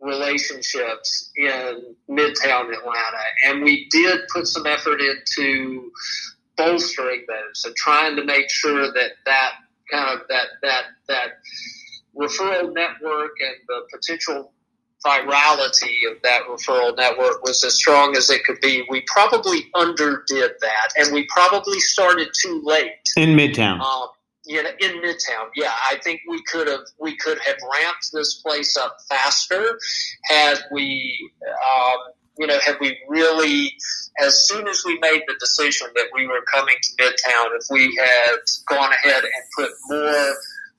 relationships 0.00 1.32
in 1.36 1.94
Midtown 2.08 2.72
Atlanta, 2.72 3.24
and 3.46 3.62
we 3.62 3.88
did 3.90 4.20
put 4.32 4.46
some 4.46 4.66
effort 4.66 5.00
into 5.00 5.90
bolstering 6.56 7.24
those 7.26 7.64
and 7.64 7.74
trying 7.76 8.16
to 8.16 8.24
make 8.24 8.50
sure 8.50 8.92
that 8.92 9.10
that 9.24 9.52
kind 9.90 10.20
of 10.20 10.26
that 10.28 10.46
that 10.62 10.84
that 11.08 11.30
referral 12.16 12.74
network 12.74 13.32
and 13.40 13.56
the 13.66 13.82
potential 13.92 14.52
virality 15.04 16.10
of 16.10 16.20
that 16.22 16.42
referral 16.48 16.96
network 16.96 17.42
was 17.42 17.62
as 17.64 17.74
strong 17.74 18.16
as 18.16 18.30
it 18.30 18.44
could 18.44 18.60
be. 18.60 18.84
We 18.90 19.02
probably 19.06 19.70
underdid 19.74 20.52
that, 20.60 20.88
and 20.96 21.12
we 21.12 21.26
probably 21.26 21.78
started 21.80 22.28
too 22.40 22.60
late 22.64 22.92
in 23.16 23.30
Midtown. 23.30 23.80
Um, 23.80 24.08
know, 24.62 24.70
in 24.80 25.02
Midtown, 25.02 25.50
yeah, 25.54 25.72
I 25.90 25.98
think 26.02 26.20
we 26.28 26.42
could 26.50 26.68
have 26.68 26.86
we 26.98 27.16
could 27.16 27.38
have 27.46 27.56
ramped 27.72 28.10
this 28.12 28.34
place 28.34 28.76
up 28.76 28.96
faster 29.08 29.78
had 30.24 30.58
we, 30.72 31.30
um, 31.46 32.12
you 32.38 32.46
know, 32.46 32.58
had 32.64 32.76
we 32.80 32.98
really, 33.08 33.72
as 34.20 34.48
soon 34.48 34.66
as 34.66 34.82
we 34.84 34.98
made 35.00 35.22
the 35.28 35.34
decision 35.38 35.88
that 35.94 36.06
we 36.14 36.26
were 36.26 36.42
coming 36.52 36.76
to 36.82 37.02
Midtown, 37.02 37.56
if 37.60 37.66
we 37.70 37.94
had 37.96 38.38
gone 38.66 38.90
ahead 38.92 39.22
and 39.22 39.44
put 39.56 39.70
more 39.90 40.34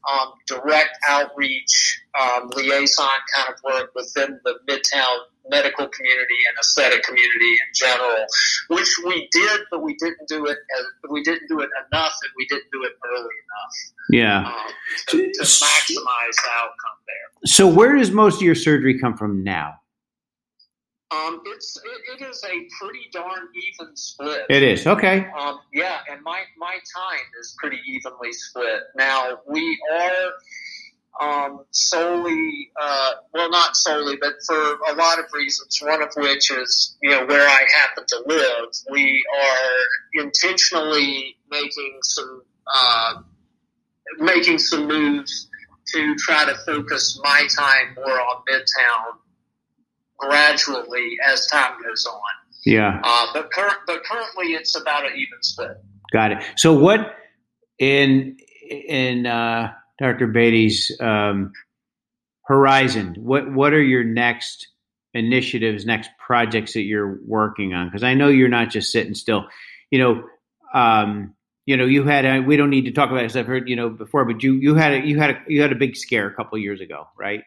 um, 0.07 0.33
direct 0.47 0.97
outreach, 1.07 2.01
um, 2.19 2.49
liaison 2.55 3.07
kind 3.35 3.53
of 3.53 3.55
work 3.63 3.91
within 3.95 4.39
the 4.43 4.55
Midtown 4.67 5.17
medical 5.49 5.87
community 5.87 6.39
and 6.47 6.57
aesthetic 6.59 7.03
community 7.03 7.53
in 7.53 7.69
general, 7.73 8.25
which 8.69 8.89
we 9.05 9.27
did, 9.31 9.61
but 9.71 9.81
we 9.81 9.95
didn't 9.95 10.27
do 10.27 10.45
it. 10.45 10.57
As, 10.77 10.85
we 11.09 11.23
didn't 11.23 11.47
do 11.47 11.59
it 11.59 11.69
enough, 11.91 12.13
and 12.21 12.31
we 12.37 12.45
didn't 12.47 12.71
do 12.71 12.83
it 12.83 12.93
early 13.05 13.23
enough. 13.23 13.75
Yeah, 14.11 14.47
um, 14.47 14.71
to, 15.09 15.17
to 15.17 15.43
maximize 15.43 16.35
the 16.43 16.51
outcome 16.55 16.97
there. 17.07 17.45
So, 17.45 17.67
where 17.67 17.95
does 17.95 18.11
most 18.11 18.35
of 18.35 18.41
your 18.41 18.55
surgery 18.55 18.99
come 18.99 19.17
from 19.17 19.43
now? 19.43 19.75
Um, 21.11 21.41
it's 21.47 21.75
it, 21.77 22.21
it 22.21 22.25
is 22.29 22.43
a 22.43 22.67
pretty 22.79 23.09
darn 23.11 23.47
even 23.55 23.95
split. 23.95 24.41
It 24.47 24.61
is 24.61 24.85
okay. 24.85 25.25
Um, 25.39 25.59
yeah, 25.73 25.97
and 26.11 26.21
my 26.23 26.43
my 26.57 26.73
time 26.73 27.25
is 27.39 27.55
pretty 27.57 27.79
evenly 27.87 28.31
split. 28.31 28.83
Now 28.95 29.39
we 29.47 29.79
are 29.91 30.31
um, 31.19 31.65
solely, 31.71 32.71
uh, 32.79 33.11
well, 33.33 33.49
not 33.49 33.75
solely, 33.75 34.17
but 34.21 34.33
for 34.45 34.55
a 34.87 34.93
lot 34.93 35.17
of 35.17 35.25
reasons. 35.33 35.79
One 35.81 36.03
of 36.03 36.09
which 36.15 36.51
is 36.51 36.95
you 37.01 37.09
know 37.09 37.25
where 37.25 37.47
I 37.47 37.65
happen 37.79 38.03
to 38.07 38.23
live. 38.27 38.69
We 38.91 39.25
are 39.41 40.23
intentionally 40.23 41.37
making 41.49 41.99
some 42.03 42.43
uh, 42.71 43.13
making 44.19 44.59
some 44.59 44.87
moves 44.87 45.47
to 45.87 46.15
try 46.17 46.45
to 46.45 46.55
focus 46.67 47.19
my 47.23 47.47
time 47.57 47.95
more 47.95 48.21
on 48.21 48.43
Midtown 48.47 49.17
gradually 50.19 51.17
as 51.25 51.47
time 51.47 51.73
goes 51.83 52.05
on. 52.05 52.21
Yeah. 52.65 53.01
Uh, 53.03 53.27
but, 53.33 53.51
cur- 53.51 53.77
but 53.87 54.03
currently 54.03 54.53
it's 54.53 54.75
about 54.75 55.05
an 55.05 55.13
even 55.13 55.41
split. 55.41 55.77
Got 56.11 56.31
it. 56.33 56.43
So 56.55 56.73
what 56.73 57.15
in 57.77 58.37
in 58.69 59.25
uh, 59.25 59.71
Dr. 59.99 60.27
Beaty's 60.27 60.95
um, 60.99 61.51
horizon? 62.43 63.15
What 63.19 63.51
what 63.51 63.73
are 63.73 63.81
your 63.81 64.03
next 64.03 64.67
initiatives, 65.13 65.85
next 65.85 66.09
projects 66.17 66.73
that 66.73 66.81
you're 66.81 67.19
working 67.25 67.73
on? 67.73 67.87
Because 67.87 68.03
I 68.03 68.13
know 68.13 68.27
you're 68.27 68.49
not 68.49 68.69
just 68.69 68.91
sitting 68.91 69.13
still. 69.13 69.45
You 69.91 69.99
know, 69.99 70.23
um, 70.73 71.35
you 71.65 71.77
know, 71.77 71.85
you 71.85 72.03
had 72.03 72.25
a, 72.25 72.39
we 72.39 72.57
don't 72.57 72.69
need 72.69 72.85
to 72.85 72.91
talk 72.91 73.11
about 73.11 73.21
this. 73.21 73.35
I've 73.35 73.47
heard 73.47 73.69
you 73.69 73.75
know 73.75 73.89
before, 73.89 74.25
but 74.25 74.41
you 74.43 74.53
you 74.53 74.75
had 74.75 74.93
a, 74.93 75.05
you 75.05 75.19
had 75.19 75.29
a, 75.31 75.39
you 75.47 75.61
had 75.61 75.71
a 75.71 75.75
big 75.75 75.95
scare 75.95 76.27
a 76.27 76.33
couple 76.33 76.57
years 76.57 76.81
ago, 76.81 77.07
right? 77.17 77.43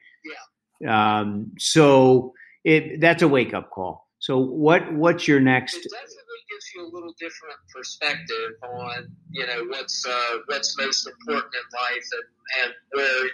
Yeah. 0.81 1.21
Um, 1.21 1.53
so 1.59 2.33
it 2.65 3.01
that's 3.01 3.23
a 3.23 3.29
wake 3.29 3.55
up 3.55 3.71
call. 3.71 4.09
So 4.19 4.39
what 4.39 4.93
what's 4.93 5.27
your 5.27 5.41
next? 5.41 5.77
It 5.77 5.91
definitely 5.91 6.43
gives 6.51 6.73
you 6.75 6.87
a 6.87 6.91
little 6.93 7.15
different 7.19 7.57
perspective 7.75 8.53
on 8.63 9.09
you 9.31 9.47
know 9.47 9.65
what's 9.69 10.07
uh, 10.07 10.39
what's 10.47 10.77
most 10.79 11.07
important 11.07 11.53
in 11.55 11.95
life 11.95 12.07
and, 12.13 12.65
and 12.65 12.75
where 12.93 13.25
you 13.25 13.33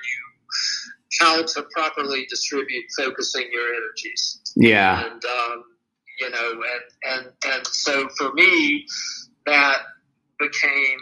how 1.21 1.43
to 1.43 1.67
properly 1.75 2.27
distribute 2.31 2.85
focusing 2.97 3.49
your 3.53 3.75
energies. 3.75 4.41
Yeah. 4.57 5.05
And 5.05 5.25
um, 5.25 5.65
you 6.21 6.31
know 6.31 6.53
and 6.53 7.17
and 7.17 7.33
and 7.47 7.67
so 7.67 8.09
for 8.17 8.33
me 8.33 8.87
that 9.47 9.79
became 10.39 10.99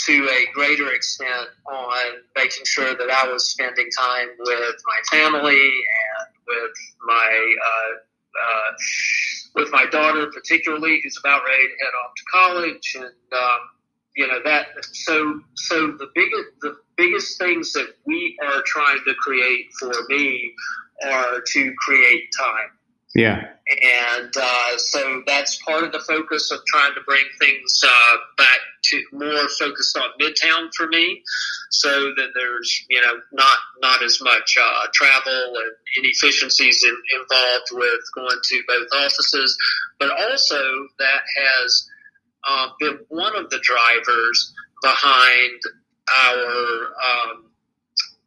to 0.00 0.28
a 0.30 0.52
greater 0.54 0.92
extent 0.92 1.48
on 1.66 2.04
making 2.36 2.64
sure 2.64 2.94
that 2.94 3.10
I 3.10 3.30
was 3.30 3.50
spending 3.50 3.88
time 3.98 4.28
with 4.38 4.76
my 4.86 5.18
family 5.18 5.52
and 5.52 6.17
with 6.48 6.72
my 7.06 7.54
uh, 7.66 7.92
uh, 8.38 8.72
with 9.54 9.72
my 9.72 9.86
daughter, 9.86 10.30
particularly, 10.32 11.00
who's 11.02 11.18
about 11.18 11.42
ready 11.44 11.68
to 11.68 11.84
head 11.84 11.92
off 12.04 12.12
to 12.16 12.22
college, 12.32 12.96
and 12.96 13.40
um, 13.40 13.60
you 14.16 14.26
know 14.26 14.40
that. 14.44 14.68
So, 14.92 15.40
so 15.54 15.92
the 15.92 16.08
biggest 16.14 16.48
the 16.62 16.76
biggest 16.96 17.38
things 17.38 17.72
that 17.72 17.88
we 18.06 18.36
are 18.42 18.62
trying 18.66 18.98
to 19.06 19.14
create 19.14 19.66
for 19.78 19.92
me 20.08 20.52
are 21.06 21.40
to 21.40 21.74
create 21.78 22.30
time. 22.38 22.77
Yeah. 23.14 23.48
And 23.82 24.32
uh, 24.34 24.78
so 24.78 25.22
that's 25.26 25.60
part 25.62 25.84
of 25.84 25.92
the 25.92 26.00
focus 26.00 26.50
of 26.50 26.60
trying 26.66 26.94
to 26.94 27.00
bring 27.06 27.24
things 27.38 27.82
uh, 27.86 28.16
back 28.38 28.60
to 28.84 29.02
more 29.12 29.48
focused 29.58 29.96
on 29.96 30.04
Midtown 30.18 30.70
for 30.74 30.86
me, 30.88 31.22
so 31.70 31.88
that 32.16 32.28
there's 32.34 32.86
you 32.88 33.00
know 33.00 33.14
not 33.32 33.58
not 33.82 34.02
as 34.02 34.20
much 34.22 34.56
uh, 34.58 34.86
travel 34.94 35.54
and 35.56 36.02
inefficiencies 36.02 36.82
in, 36.82 36.96
involved 37.20 37.68
with 37.72 38.00
going 38.14 38.38
to 38.42 38.62
both 38.66 38.88
offices, 39.04 39.56
but 39.98 40.10
also 40.10 40.62
that 40.98 41.22
has 41.36 41.90
uh, 42.48 42.68
been 42.80 42.98
one 43.08 43.36
of 43.36 43.50
the 43.50 43.60
drivers 43.62 44.54
behind 44.82 45.60
our 46.24 46.94
um, 47.04 47.47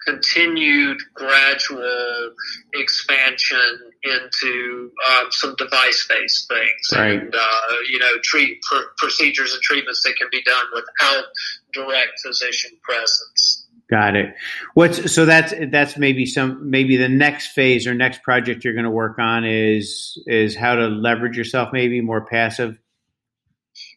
continued 0.06 0.97
gradual 1.14 2.32
expansion 2.74 3.91
into 4.04 4.91
um, 5.10 5.28
some 5.30 5.56
device-based 5.58 6.47
things, 6.47 6.91
right. 6.93 7.22
and 7.22 7.36
uh, 7.36 7.76
you 7.89 7.99
know, 7.99 8.14
treat 8.24 8.62
pr- 8.64 8.89
procedures 8.97 9.54
and 9.54 9.62
treatments 9.62 10.04
that 10.04 10.16
can 10.16 10.28
be 10.32 10.41
done 10.43 10.66
without 10.74 11.26
direct 11.74 12.20
physician 12.26 12.72
presence. 12.84 13.68
Got 13.89 14.16
it. 14.16 14.34
What's 14.74 15.14
so 15.14 15.26
that's 15.26 15.54
that's 15.70 15.97
maybe 15.97 16.26
some 16.26 16.70
maybe 16.70 16.95
the 16.95 17.10
next 17.10 17.47
phase 17.47 17.86
or 17.86 17.93
next 17.93 18.24
project 18.24 18.64
you're 18.64 18.74
going 18.74 18.86
to 18.86 18.89
work 18.89 19.20
on 19.20 19.43
is 19.43 20.18
is 20.28 20.56
how 20.56 20.76
to 20.76 20.88
leverage 20.88 21.36
yourself 21.36 21.70
maybe 21.74 21.99
more 21.99 22.26
passive. 22.26 22.80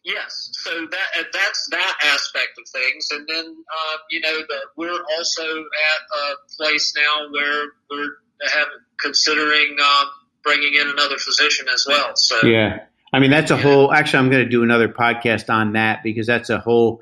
Yes, 0.05 0.51
so 0.53 0.69
that 0.69 1.25
that's 1.33 1.67
that 1.71 1.97
aspect 2.03 2.59
of 2.59 2.69
things, 2.69 3.07
and 3.09 3.27
then 3.27 3.45
uh, 3.47 3.97
you 4.11 4.21
know 4.21 4.37
the, 4.37 4.57
we're 4.77 5.01
also 5.17 5.41
at 5.41 6.19
a 6.19 6.35
place 6.55 6.93
now 6.95 7.31
where 7.31 7.65
we're 7.89 8.11
having 8.53 8.77
considering 8.99 9.77
um, 9.83 10.05
bringing 10.43 10.75
in 10.75 10.87
another 10.89 11.17
physician 11.17 11.65
as 11.73 11.87
well. 11.89 12.11
So 12.15 12.45
yeah, 12.45 12.83
I 13.11 13.19
mean 13.19 13.31
that's 13.31 13.49
a 13.49 13.55
yeah. 13.55 13.61
whole. 13.63 13.91
Actually, 13.91 14.19
I'm 14.19 14.29
going 14.29 14.43
to 14.43 14.49
do 14.49 14.61
another 14.61 14.87
podcast 14.87 15.51
on 15.51 15.73
that 15.73 16.03
because 16.03 16.27
that's 16.27 16.51
a 16.51 16.59
whole. 16.59 17.01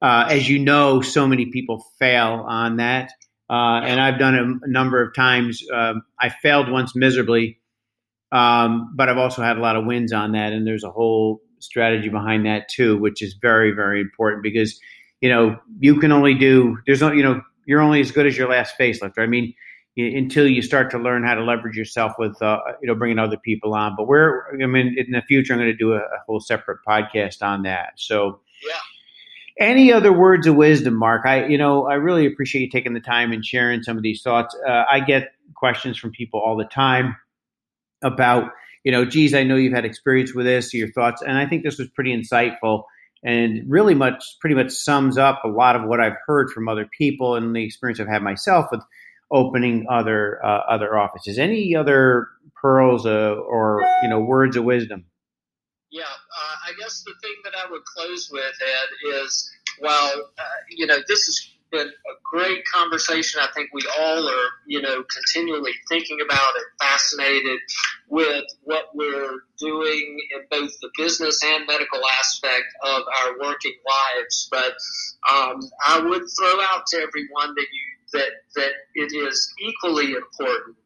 Uh, 0.00 0.28
as 0.30 0.48
you 0.48 0.58
know, 0.58 1.02
so 1.02 1.26
many 1.26 1.46
people 1.46 1.84
fail 1.98 2.46
on 2.48 2.76
that, 2.78 3.12
uh, 3.50 3.80
and 3.84 4.00
I've 4.00 4.18
done 4.18 4.34
it 4.34 4.68
a 4.68 4.70
number 4.70 5.02
of 5.02 5.14
times. 5.14 5.62
Um, 5.70 6.02
I 6.18 6.30
failed 6.30 6.70
once 6.70 6.96
miserably, 6.96 7.60
um, 8.32 8.94
but 8.96 9.10
I've 9.10 9.18
also 9.18 9.42
had 9.42 9.58
a 9.58 9.60
lot 9.60 9.76
of 9.76 9.84
wins 9.84 10.14
on 10.14 10.32
that, 10.32 10.54
and 10.54 10.66
there's 10.66 10.84
a 10.84 10.90
whole 10.90 11.42
strategy 11.60 12.08
behind 12.08 12.46
that 12.46 12.68
too, 12.68 12.96
which 12.96 13.22
is 13.22 13.34
very 13.34 13.72
very 13.72 14.00
important 14.00 14.42
because 14.42 14.78
you 15.20 15.28
know 15.28 15.58
you 15.78 15.98
can 15.98 16.12
only 16.12 16.34
do 16.34 16.78
there's 16.86 17.00
no 17.00 17.12
you 17.12 17.22
know 17.22 17.42
you're 17.66 17.80
only 17.80 18.00
as 18.00 18.10
good 18.10 18.26
as 18.26 18.36
your 18.36 18.48
last 18.48 18.74
facelift. 18.78 19.18
I 19.18 19.26
mean 19.26 19.54
until 19.98 20.46
you 20.46 20.62
start 20.62 20.92
to 20.92 20.98
learn 20.98 21.24
how 21.24 21.34
to 21.34 21.42
leverage 21.42 21.76
yourself 21.76 22.12
with 22.18 22.40
uh, 22.40 22.58
you 22.80 22.86
know 22.86 22.94
bringing 22.94 23.18
other 23.18 23.36
people 23.36 23.74
on. 23.74 23.96
But 23.96 24.06
we're 24.06 24.44
I 24.62 24.66
mean 24.66 24.94
in 24.96 25.12
the 25.12 25.22
future 25.22 25.52
I'm 25.52 25.58
going 25.58 25.70
to 25.70 25.76
do 25.76 25.92
a, 25.92 25.98
a 25.98 26.18
whole 26.26 26.40
separate 26.40 26.78
podcast 26.86 27.42
on 27.42 27.62
that. 27.62 27.94
So 27.96 28.40
yeah. 28.66 28.78
Any 29.60 29.92
other 29.92 30.12
words 30.12 30.46
of 30.46 30.54
wisdom, 30.54 30.94
Mark? 30.94 31.26
I 31.26 31.46
you 31.46 31.58
know 31.58 31.86
I 31.86 31.94
really 31.94 32.26
appreciate 32.26 32.62
you 32.62 32.70
taking 32.70 32.94
the 32.94 33.00
time 33.00 33.32
and 33.32 33.44
sharing 33.44 33.82
some 33.82 33.96
of 33.96 34.04
these 34.04 34.22
thoughts. 34.22 34.56
Uh, 34.66 34.84
I 34.90 35.00
get 35.00 35.32
questions 35.56 35.98
from 35.98 36.12
people 36.12 36.40
all 36.40 36.56
the 36.56 36.64
time 36.64 37.16
about 38.02 38.52
you 38.88 38.92
know, 38.92 39.04
geez, 39.04 39.34
I 39.34 39.42
know 39.42 39.56
you've 39.56 39.74
had 39.74 39.84
experience 39.84 40.34
with 40.34 40.46
this, 40.46 40.72
your 40.72 40.90
thoughts, 40.90 41.20
and 41.20 41.36
I 41.36 41.44
think 41.44 41.62
this 41.62 41.76
was 41.76 41.88
pretty 41.88 42.16
insightful 42.16 42.84
and 43.22 43.70
really 43.70 43.94
much 43.94 44.24
pretty 44.40 44.54
much 44.56 44.70
sums 44.70 45.18
up 45.18 45.42
a 45.44 45.48
lot 45.48 45.76
of 45.76 45.86
what 45.86 46.00
I've 46.00 46.16
heard 46.26 46.48
from 46.48 46.70
other 46.70 46.88
people 46.96 47.34
and 47.34 47.54
the 47.54 47.62
experience 47.62 48.00
I've 48.00 48.08
had 48.08 48.22
myself 48.22 48.68
with 48.70 48.80
opening 49.30 49.84
other 49.90 50.42
uh, 50.42 50.60
other 50.70 50.96
offices. 50.96 51.38
Any 51.38 51.76
other 51.76 52.28
pearls 52.62 53.04
uh, 53.04 53.34
or 53.34 53.82
you 54.02 54.08
know 54.08 54.20
words 54.20 54.56
of 54.56 54.64
wisdom? 54.64 55.04
Yeah, 55.90 56.04
uh, 56.04 56.54
I 56.66 56.72
guess 56.80 57.04
the 57.04 57.12
thing 57.20 57.34
that 57.44 57.52
I 57.62 57.70
would 57.70 57.84
close 57.84 58.30
with 58.32 58.42
Ed 58.42 59.22
is 59.22 59.50
well, 59.82 60.30
uh, 60.38 60.42
you 60.70 60.86
know, 60.86 60.96
this 61.06 61.28
is 61.28 61.57
been 61.70 61.88
a 61.88 62.14
great 62.24 62.64
conversation. 62.72 63.40
I 63.42 63.48
think 63.54 63.70
we 63.72 63.82
all 63.98 64.28
are, 64.28 64.48
you 64.66 64.80
know, 64.82 65.02
continually 65.02 65.72
thinking 65.88 66.18
about 66.24 66.54
and 66.56 66.64
fascinated 66.80 67.60
with 68.08 68.44
what 68.62 68.86
we're 68.94 69.40
doing 69.58 70.20
in 70.34 70.42
both 70.50 70.72
the 70.80 70.90
business 70.96 71.42
and 71.44 71.66
medical 71.66 72.00
aspect 72.18 72.66
of 72.82 73.02
our 73.20 73.38
working 73.40 73.76
lives. 73.86 74.48
But 74.50 74.72
um, 75.30 75.60
I 75.84 76.00
would 76.00 76.22
throw 76.38 76.60
out 76.62 76.86
to 76.88 76.96
everyone 76.96 77.54
that 77.54 77.66
you 77.72 77.98
that 78.12 78.30
that 78.56 78.72
it 78.94 79.12
is 79.14 79.52
equally 79.60 80.12
important 80.12 80.76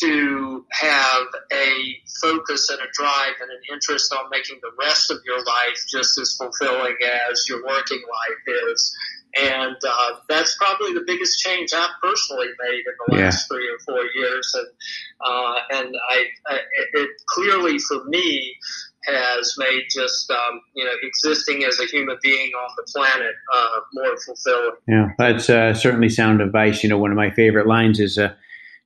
to 0.00 0.64
have 0.72 1.26
a 1.52 1.96
focus 2.20 2.68
and 2.70 2.80
a 2.80 2.90
drive 2.92 3.34
and 3.40 3.50
an 3.50 3.60
interest 3.72 4.12
on 4.12 4.28
making 4.30 4.58
the 4.62 4.72
rest 4.78 5.10
of 5.10 5.18
your 5.24 5.38
life 5.38 5.84
just 5.88 6.18
as 6.18 6.34
fulfilling 6.34 6.96
as 7.30 7.48
your 7.48 7.64
working 7.64 8.02
life 8.02 8.56
is. 8.72 8.96
And 9.38 9.76
uh, 9.86 10.12
that's 10.28 10.56
probably 10.56 10.94
the 10.94 11.04
biggest 11.06 11.38
change 11.40 11.72
I've 11.74 11.90
personally 12.02 12.46
made 12.58 12.82
in 12.86 12.94
the 13.06 13.16
last 13.16 13.46
yeah. 13.50 13.56
three 13.56 13.68
or 13.68 13.78
four 13.84 14.02
years. 14.14 14.54
And 14.54 14.66
uh, 15.20 15.54
and 15.70 15.94
I, 16.10 16.24
I 16.46 16.58
it 16.94 17.10
clearly 17.28 17.78
for 17.78 18.04
me 18.04 18.56
has 19.06 19.54
made 19.58 19.84
just 19.90 20.30
um, 20.30 20.60
you 20.74 20.84
know 20.84 20.92
existing 21.02 21.64
as 21.64 21.78
a 21.80 21.84
human 21.84 22.16
being 22.22 22.50
on 22.52 22.70
the 22.76 22.92
planet 22.92 23.34
uh, 23.54 23.80
more 23.94 24.16
fulfilling. 24.24 24.76
Yeah, 24.88 25.08
that's 25.18 25.50
uh, 25.50 25.74
certainly 25.74 26.08
sound 26.08 26.40
advice. 26.40 26.82
You 26.82 26.88
know, 26.88 26.98
one 26.98 27.10
of 27.10 27.16
my 27.16 27.30
favorite 27.30 27.66
lines 27.66 28.00
is 28.00 28.18
uh, 28.18 28.34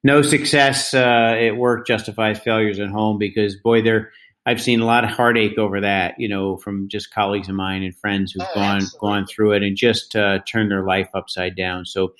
"No 0.02 0.22
success 0.22 0.94
uh, 0.94 1.36
at 1.38 1.56
work 1.56 1.86
justifies 1.86 2.38
failures 2.38 2.80
at 2.80 2.88
home," 2.88 3.18
because 3.18 3.56
boy, 3.56 3.82
there 3.82 4.10
I've 4.46 4.60
seen 4.60 4.80
a 4.80 4.86
lot 4.86 5.04
of 5.04 5.10
heartache 5.10 5.58
over 5.58 5.80
that. 5.82 6.14
You 6.18 6.28
know, 6.28 6.56
from 6.56 6.88
just 6.88 7.12
colleagues 7.12 7.48
of 7.48 7.54
mine 7.54 7.82
and 7.82 7.96
friends 7.96 8.32
who've 8.32 8.42
oh, 8.42 8.54
gone 8.54 8.76
absolutely. 8.76 9.08
gone 9.08 9.26
through 9.26 9.52
it 9.52 9.62
and 9.62 9.76
just 9.76 10.16
uh, 10.16 10.40
turned 10.46 10.70
their 10.70 10.84
life 10.84 11.08
upside 11.14 11.56
down. 11.56 11.86
So, 11.86 12.14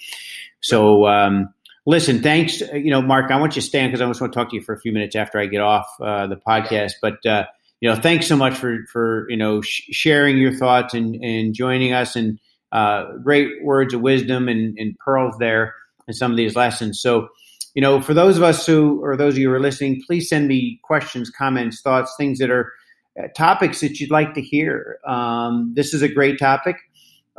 so. 0.61 1.07
Um, 1.07 1.55
listen, 1.87 2.23
thanks. 2.23 2.61
You 2.61 2.91
know, 2.91 3.03
Mark, 3.03 3.31
I 3.31 3.41
want 3.41 3.57
you 3.57 3.63
to 3.63 3.67
stand 3.67 3.91
because 3.91 4.01
I 4.01 4.07
just 4.07 4.21
want 4.21 4.33
to 4.33 4.39
talk 4.39 4.51
to 4.51 4.57
you 4.57 4.63
for 4.63 4.75
a 4.75 4.81
few 4.81 4.93
minutes 4.93 5.17
after 5.17 5.39
I 5.39 5.47
get 5.47 5.61
off 5.61 5.87
uh, 6.01 6.27
the 6.27 6.37
podcast. 6.37 6.93
But 7.03 7.25
uh, 7.27 7.47
you 7.81 7.89
know, 7.89 7.97
thanks 7.97 8.27
so 8.27 8.37
much 8.37 8.55
for 8.55 8.85
for 8.93 9.29
you 9.31 9.37
know 9.37 9.61
sh- 9.61 9.83
sharing 9.91 10.39
your 10.39 10.53
thoughts 10.53 10.95
and 10.95 11.17
and 11.17 11.55
joining 11.55 11.93
us 11.93 12.17
and 12.17 12.39
uh, 12.73 13.17
great 13.23 13.65
words 13.65 13.95
of 13.95 14.01
wisdom 14.01 14.49
and, 14.49 14.79
and 14.79 14.97
pearls 14.99 15.35
there 15.39 15.75
and 16.07 16.17
some 16.17 16.31
of 16.31 16.37
these 16.37 16.55
lessons. 16.55 17.01
So, 17.01 17.29
you 17.75 17.83
know, 17.83 18.01
for 18.01 18.15
those 18.15 18.37
of 18.37 18.43
us 18.43 18.67
who 18.67 19.01
or 19.03 19.17
those 19.17 19.35
of 19.35 19.39
you 19.39 19.49
who 19.49 19.55
are 19.55 19.61
listening, 19.61 20.03
please 20.07 20.29
send 20.29 20.49
me 20.49 20.81
questions, 20.83 21.31
comments, 21.31 21.81
thoughts, 21.81 22.15
things 22.17 22.39
that 22.39 22.51
are 22.51 22.73
uh, 23.19 23.29
topics 23.37 23.81
that 23.81 24.01
you'd 24.01 24.11
like 24.11 24.35
to 24.35 24.41
hear. 24.41 24.99
Um, 25.07 25.73
this 25.75 25.95
is 25.95 26.03
a 26.03 26.09
great 26.09 26.39
topic, 26.39 26.77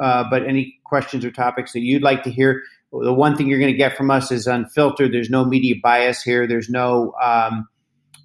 uh, 0.01 0.25
but 0.29 0.47
any 0.47 0.79
questions 0.85 1.25
or 1.25 1.31
topics 1.31 1.73
that 1.73 1.81
you'd 1.81 2.03
like 2.03 2.23
to 2.23 2.31
hear. 2.31 2.63
The 2.91 3.13
one 3.13 3.37
thing 3.37 3.47
you're 3.47 3.59
going 3.59 3.71
to 3.71 3.77
get 3.77 3.95
from 3.95 4.11
us 4.11 4.31
is 4.31 4.47
unfiltered. 4.47 5.13
There's 5.13 5.29
no 5.29 5.45
media 5.45 5.75
bias 5.81 6.21
here. 6.21 6.45
There's 6.45 6.69
no 6.69 7.13
um, 7.21 7.67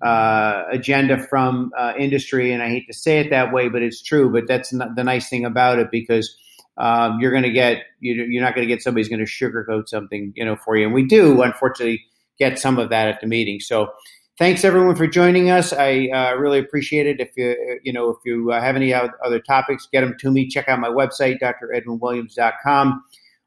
uh, 0.02 0.64
agenda 0.72 1.18
from 1.18 1.70
uh, 1.78 1.92
industry, 1.96 2.52
and 2.52 2.62
I 2.62 2.68
hate 2.68 2.86
to 2.88 2.92
say 2.92 3.20
it 3.20 3.30
that 3.30 3.52
way, 3.52 3.68
but 3.68 3.82
it's 3.82 4.02
true. 4.02 4.30
But 4.32 4.48
that's 4.48 4.70
the 4.70 5.04
nice 5.04 5.28
thing 5.28 5.44
about 5.44 5.78
it 5.78 5.90
because 5.92 6.36
um, 6.78 7.18
you're 7.20 7.30
going 7.30 7.42
to 7.42 7.50
get 7.50 7.82
you're 8.00 8.42
not 8.42 8.54
going 8.54 8.66
to 8.66 8.72
get 8.72 8.82
somebody's 8.82 9.08
going 9.08 9.24
to 9.24 9.30
sugarcoat 9.30 9.88
something 9.88 10.32
you 10.36 10.44
know 10.44 10.56
for 10.56 10.76
you, 10.76 10.84
and 10.84 10.94
we 10.94 11.04
do 11.04 11.42
unfortunately 11.42 12.04
get 12.38 12.58
some 12.58 12.78
of 12.78 12.90
that 12.90 13.08
at 13.08 13.20
the 13.20 13.26
meeting. 13.26 13.60
So. 13.60 13.92
Thanks 14.38 14.66
everyone 14.66 14.96
for 14.96 15.06
joining 15.06 15.48
us. 15.48 15.72
I 15.72 16.10
uh, 16.14 16.34
really 16.34 16.58
appreciate 16.58 17.06
it. 17.06 17.20
If 17.20 17.30
you 17.38 17.80
you 17.82 17.90
know 17.90 18.10
if 18.10 18.18
you 18.26 18.52
uh, 18.52 18.60
have 18.60 18.76
any 18.76 18.92
other 18.92 19.40
topics, 19.40 19.88
get 19.90 20.02
them 20.02 20.14
to 20.20 20.30
me. 20.30 20.46
Check 20.46 20.68
out 20.68 20.78
my 20.78 20.90
website, 20.90 21.38
dredwinwilliams.com, 21.40 23.02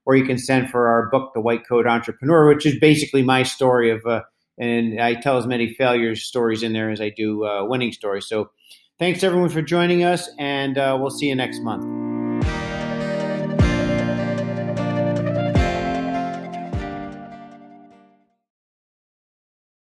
or 0.07 0.15
you 0.15 0.25
can 0.25 0.39
send 0.39 0.71
for 0.71 0.87
our 0.87 1.07
book, 1.11 1.33
The 1.35 1.41
White 1.41 1.67
Coat 1.67 1.85
Entrepreneur, 1.85 2.47
which 2.47 2.65
is 2.65 2.79
basically 2.79 3.21
my 3.21 3.43
story 3.43 3.91
of 3.91 4.03
uh, 4.07 4.21
and 4.59 4.99
I 4.99 5.15
tell 5.15 5.37
as 5.37 5.47
many 5.47 5.73
failure 5.73 6.15
stories 6.15 6.63
in 6.63 6.73
there 6.73 6.91
as 6.91 7.01
I 7.01 7.09
do 7.09 7.45
uh, 7.45 7.65
winning 7.65 7.93
stories. 7.93 8.27
So 8.27 8.51
thanks 8.99 9.23
everyone 9.23 9.49
for 9.49 9.61
joining 9.61 10.03
us, 10.03 10.29
and 10.37 10.77
uh, 10.77 10.97
we'll 10.99 11.09
see 11.09 11.27
you 11.27 11.35
next 11.35 11.61
month. 11.61 12.08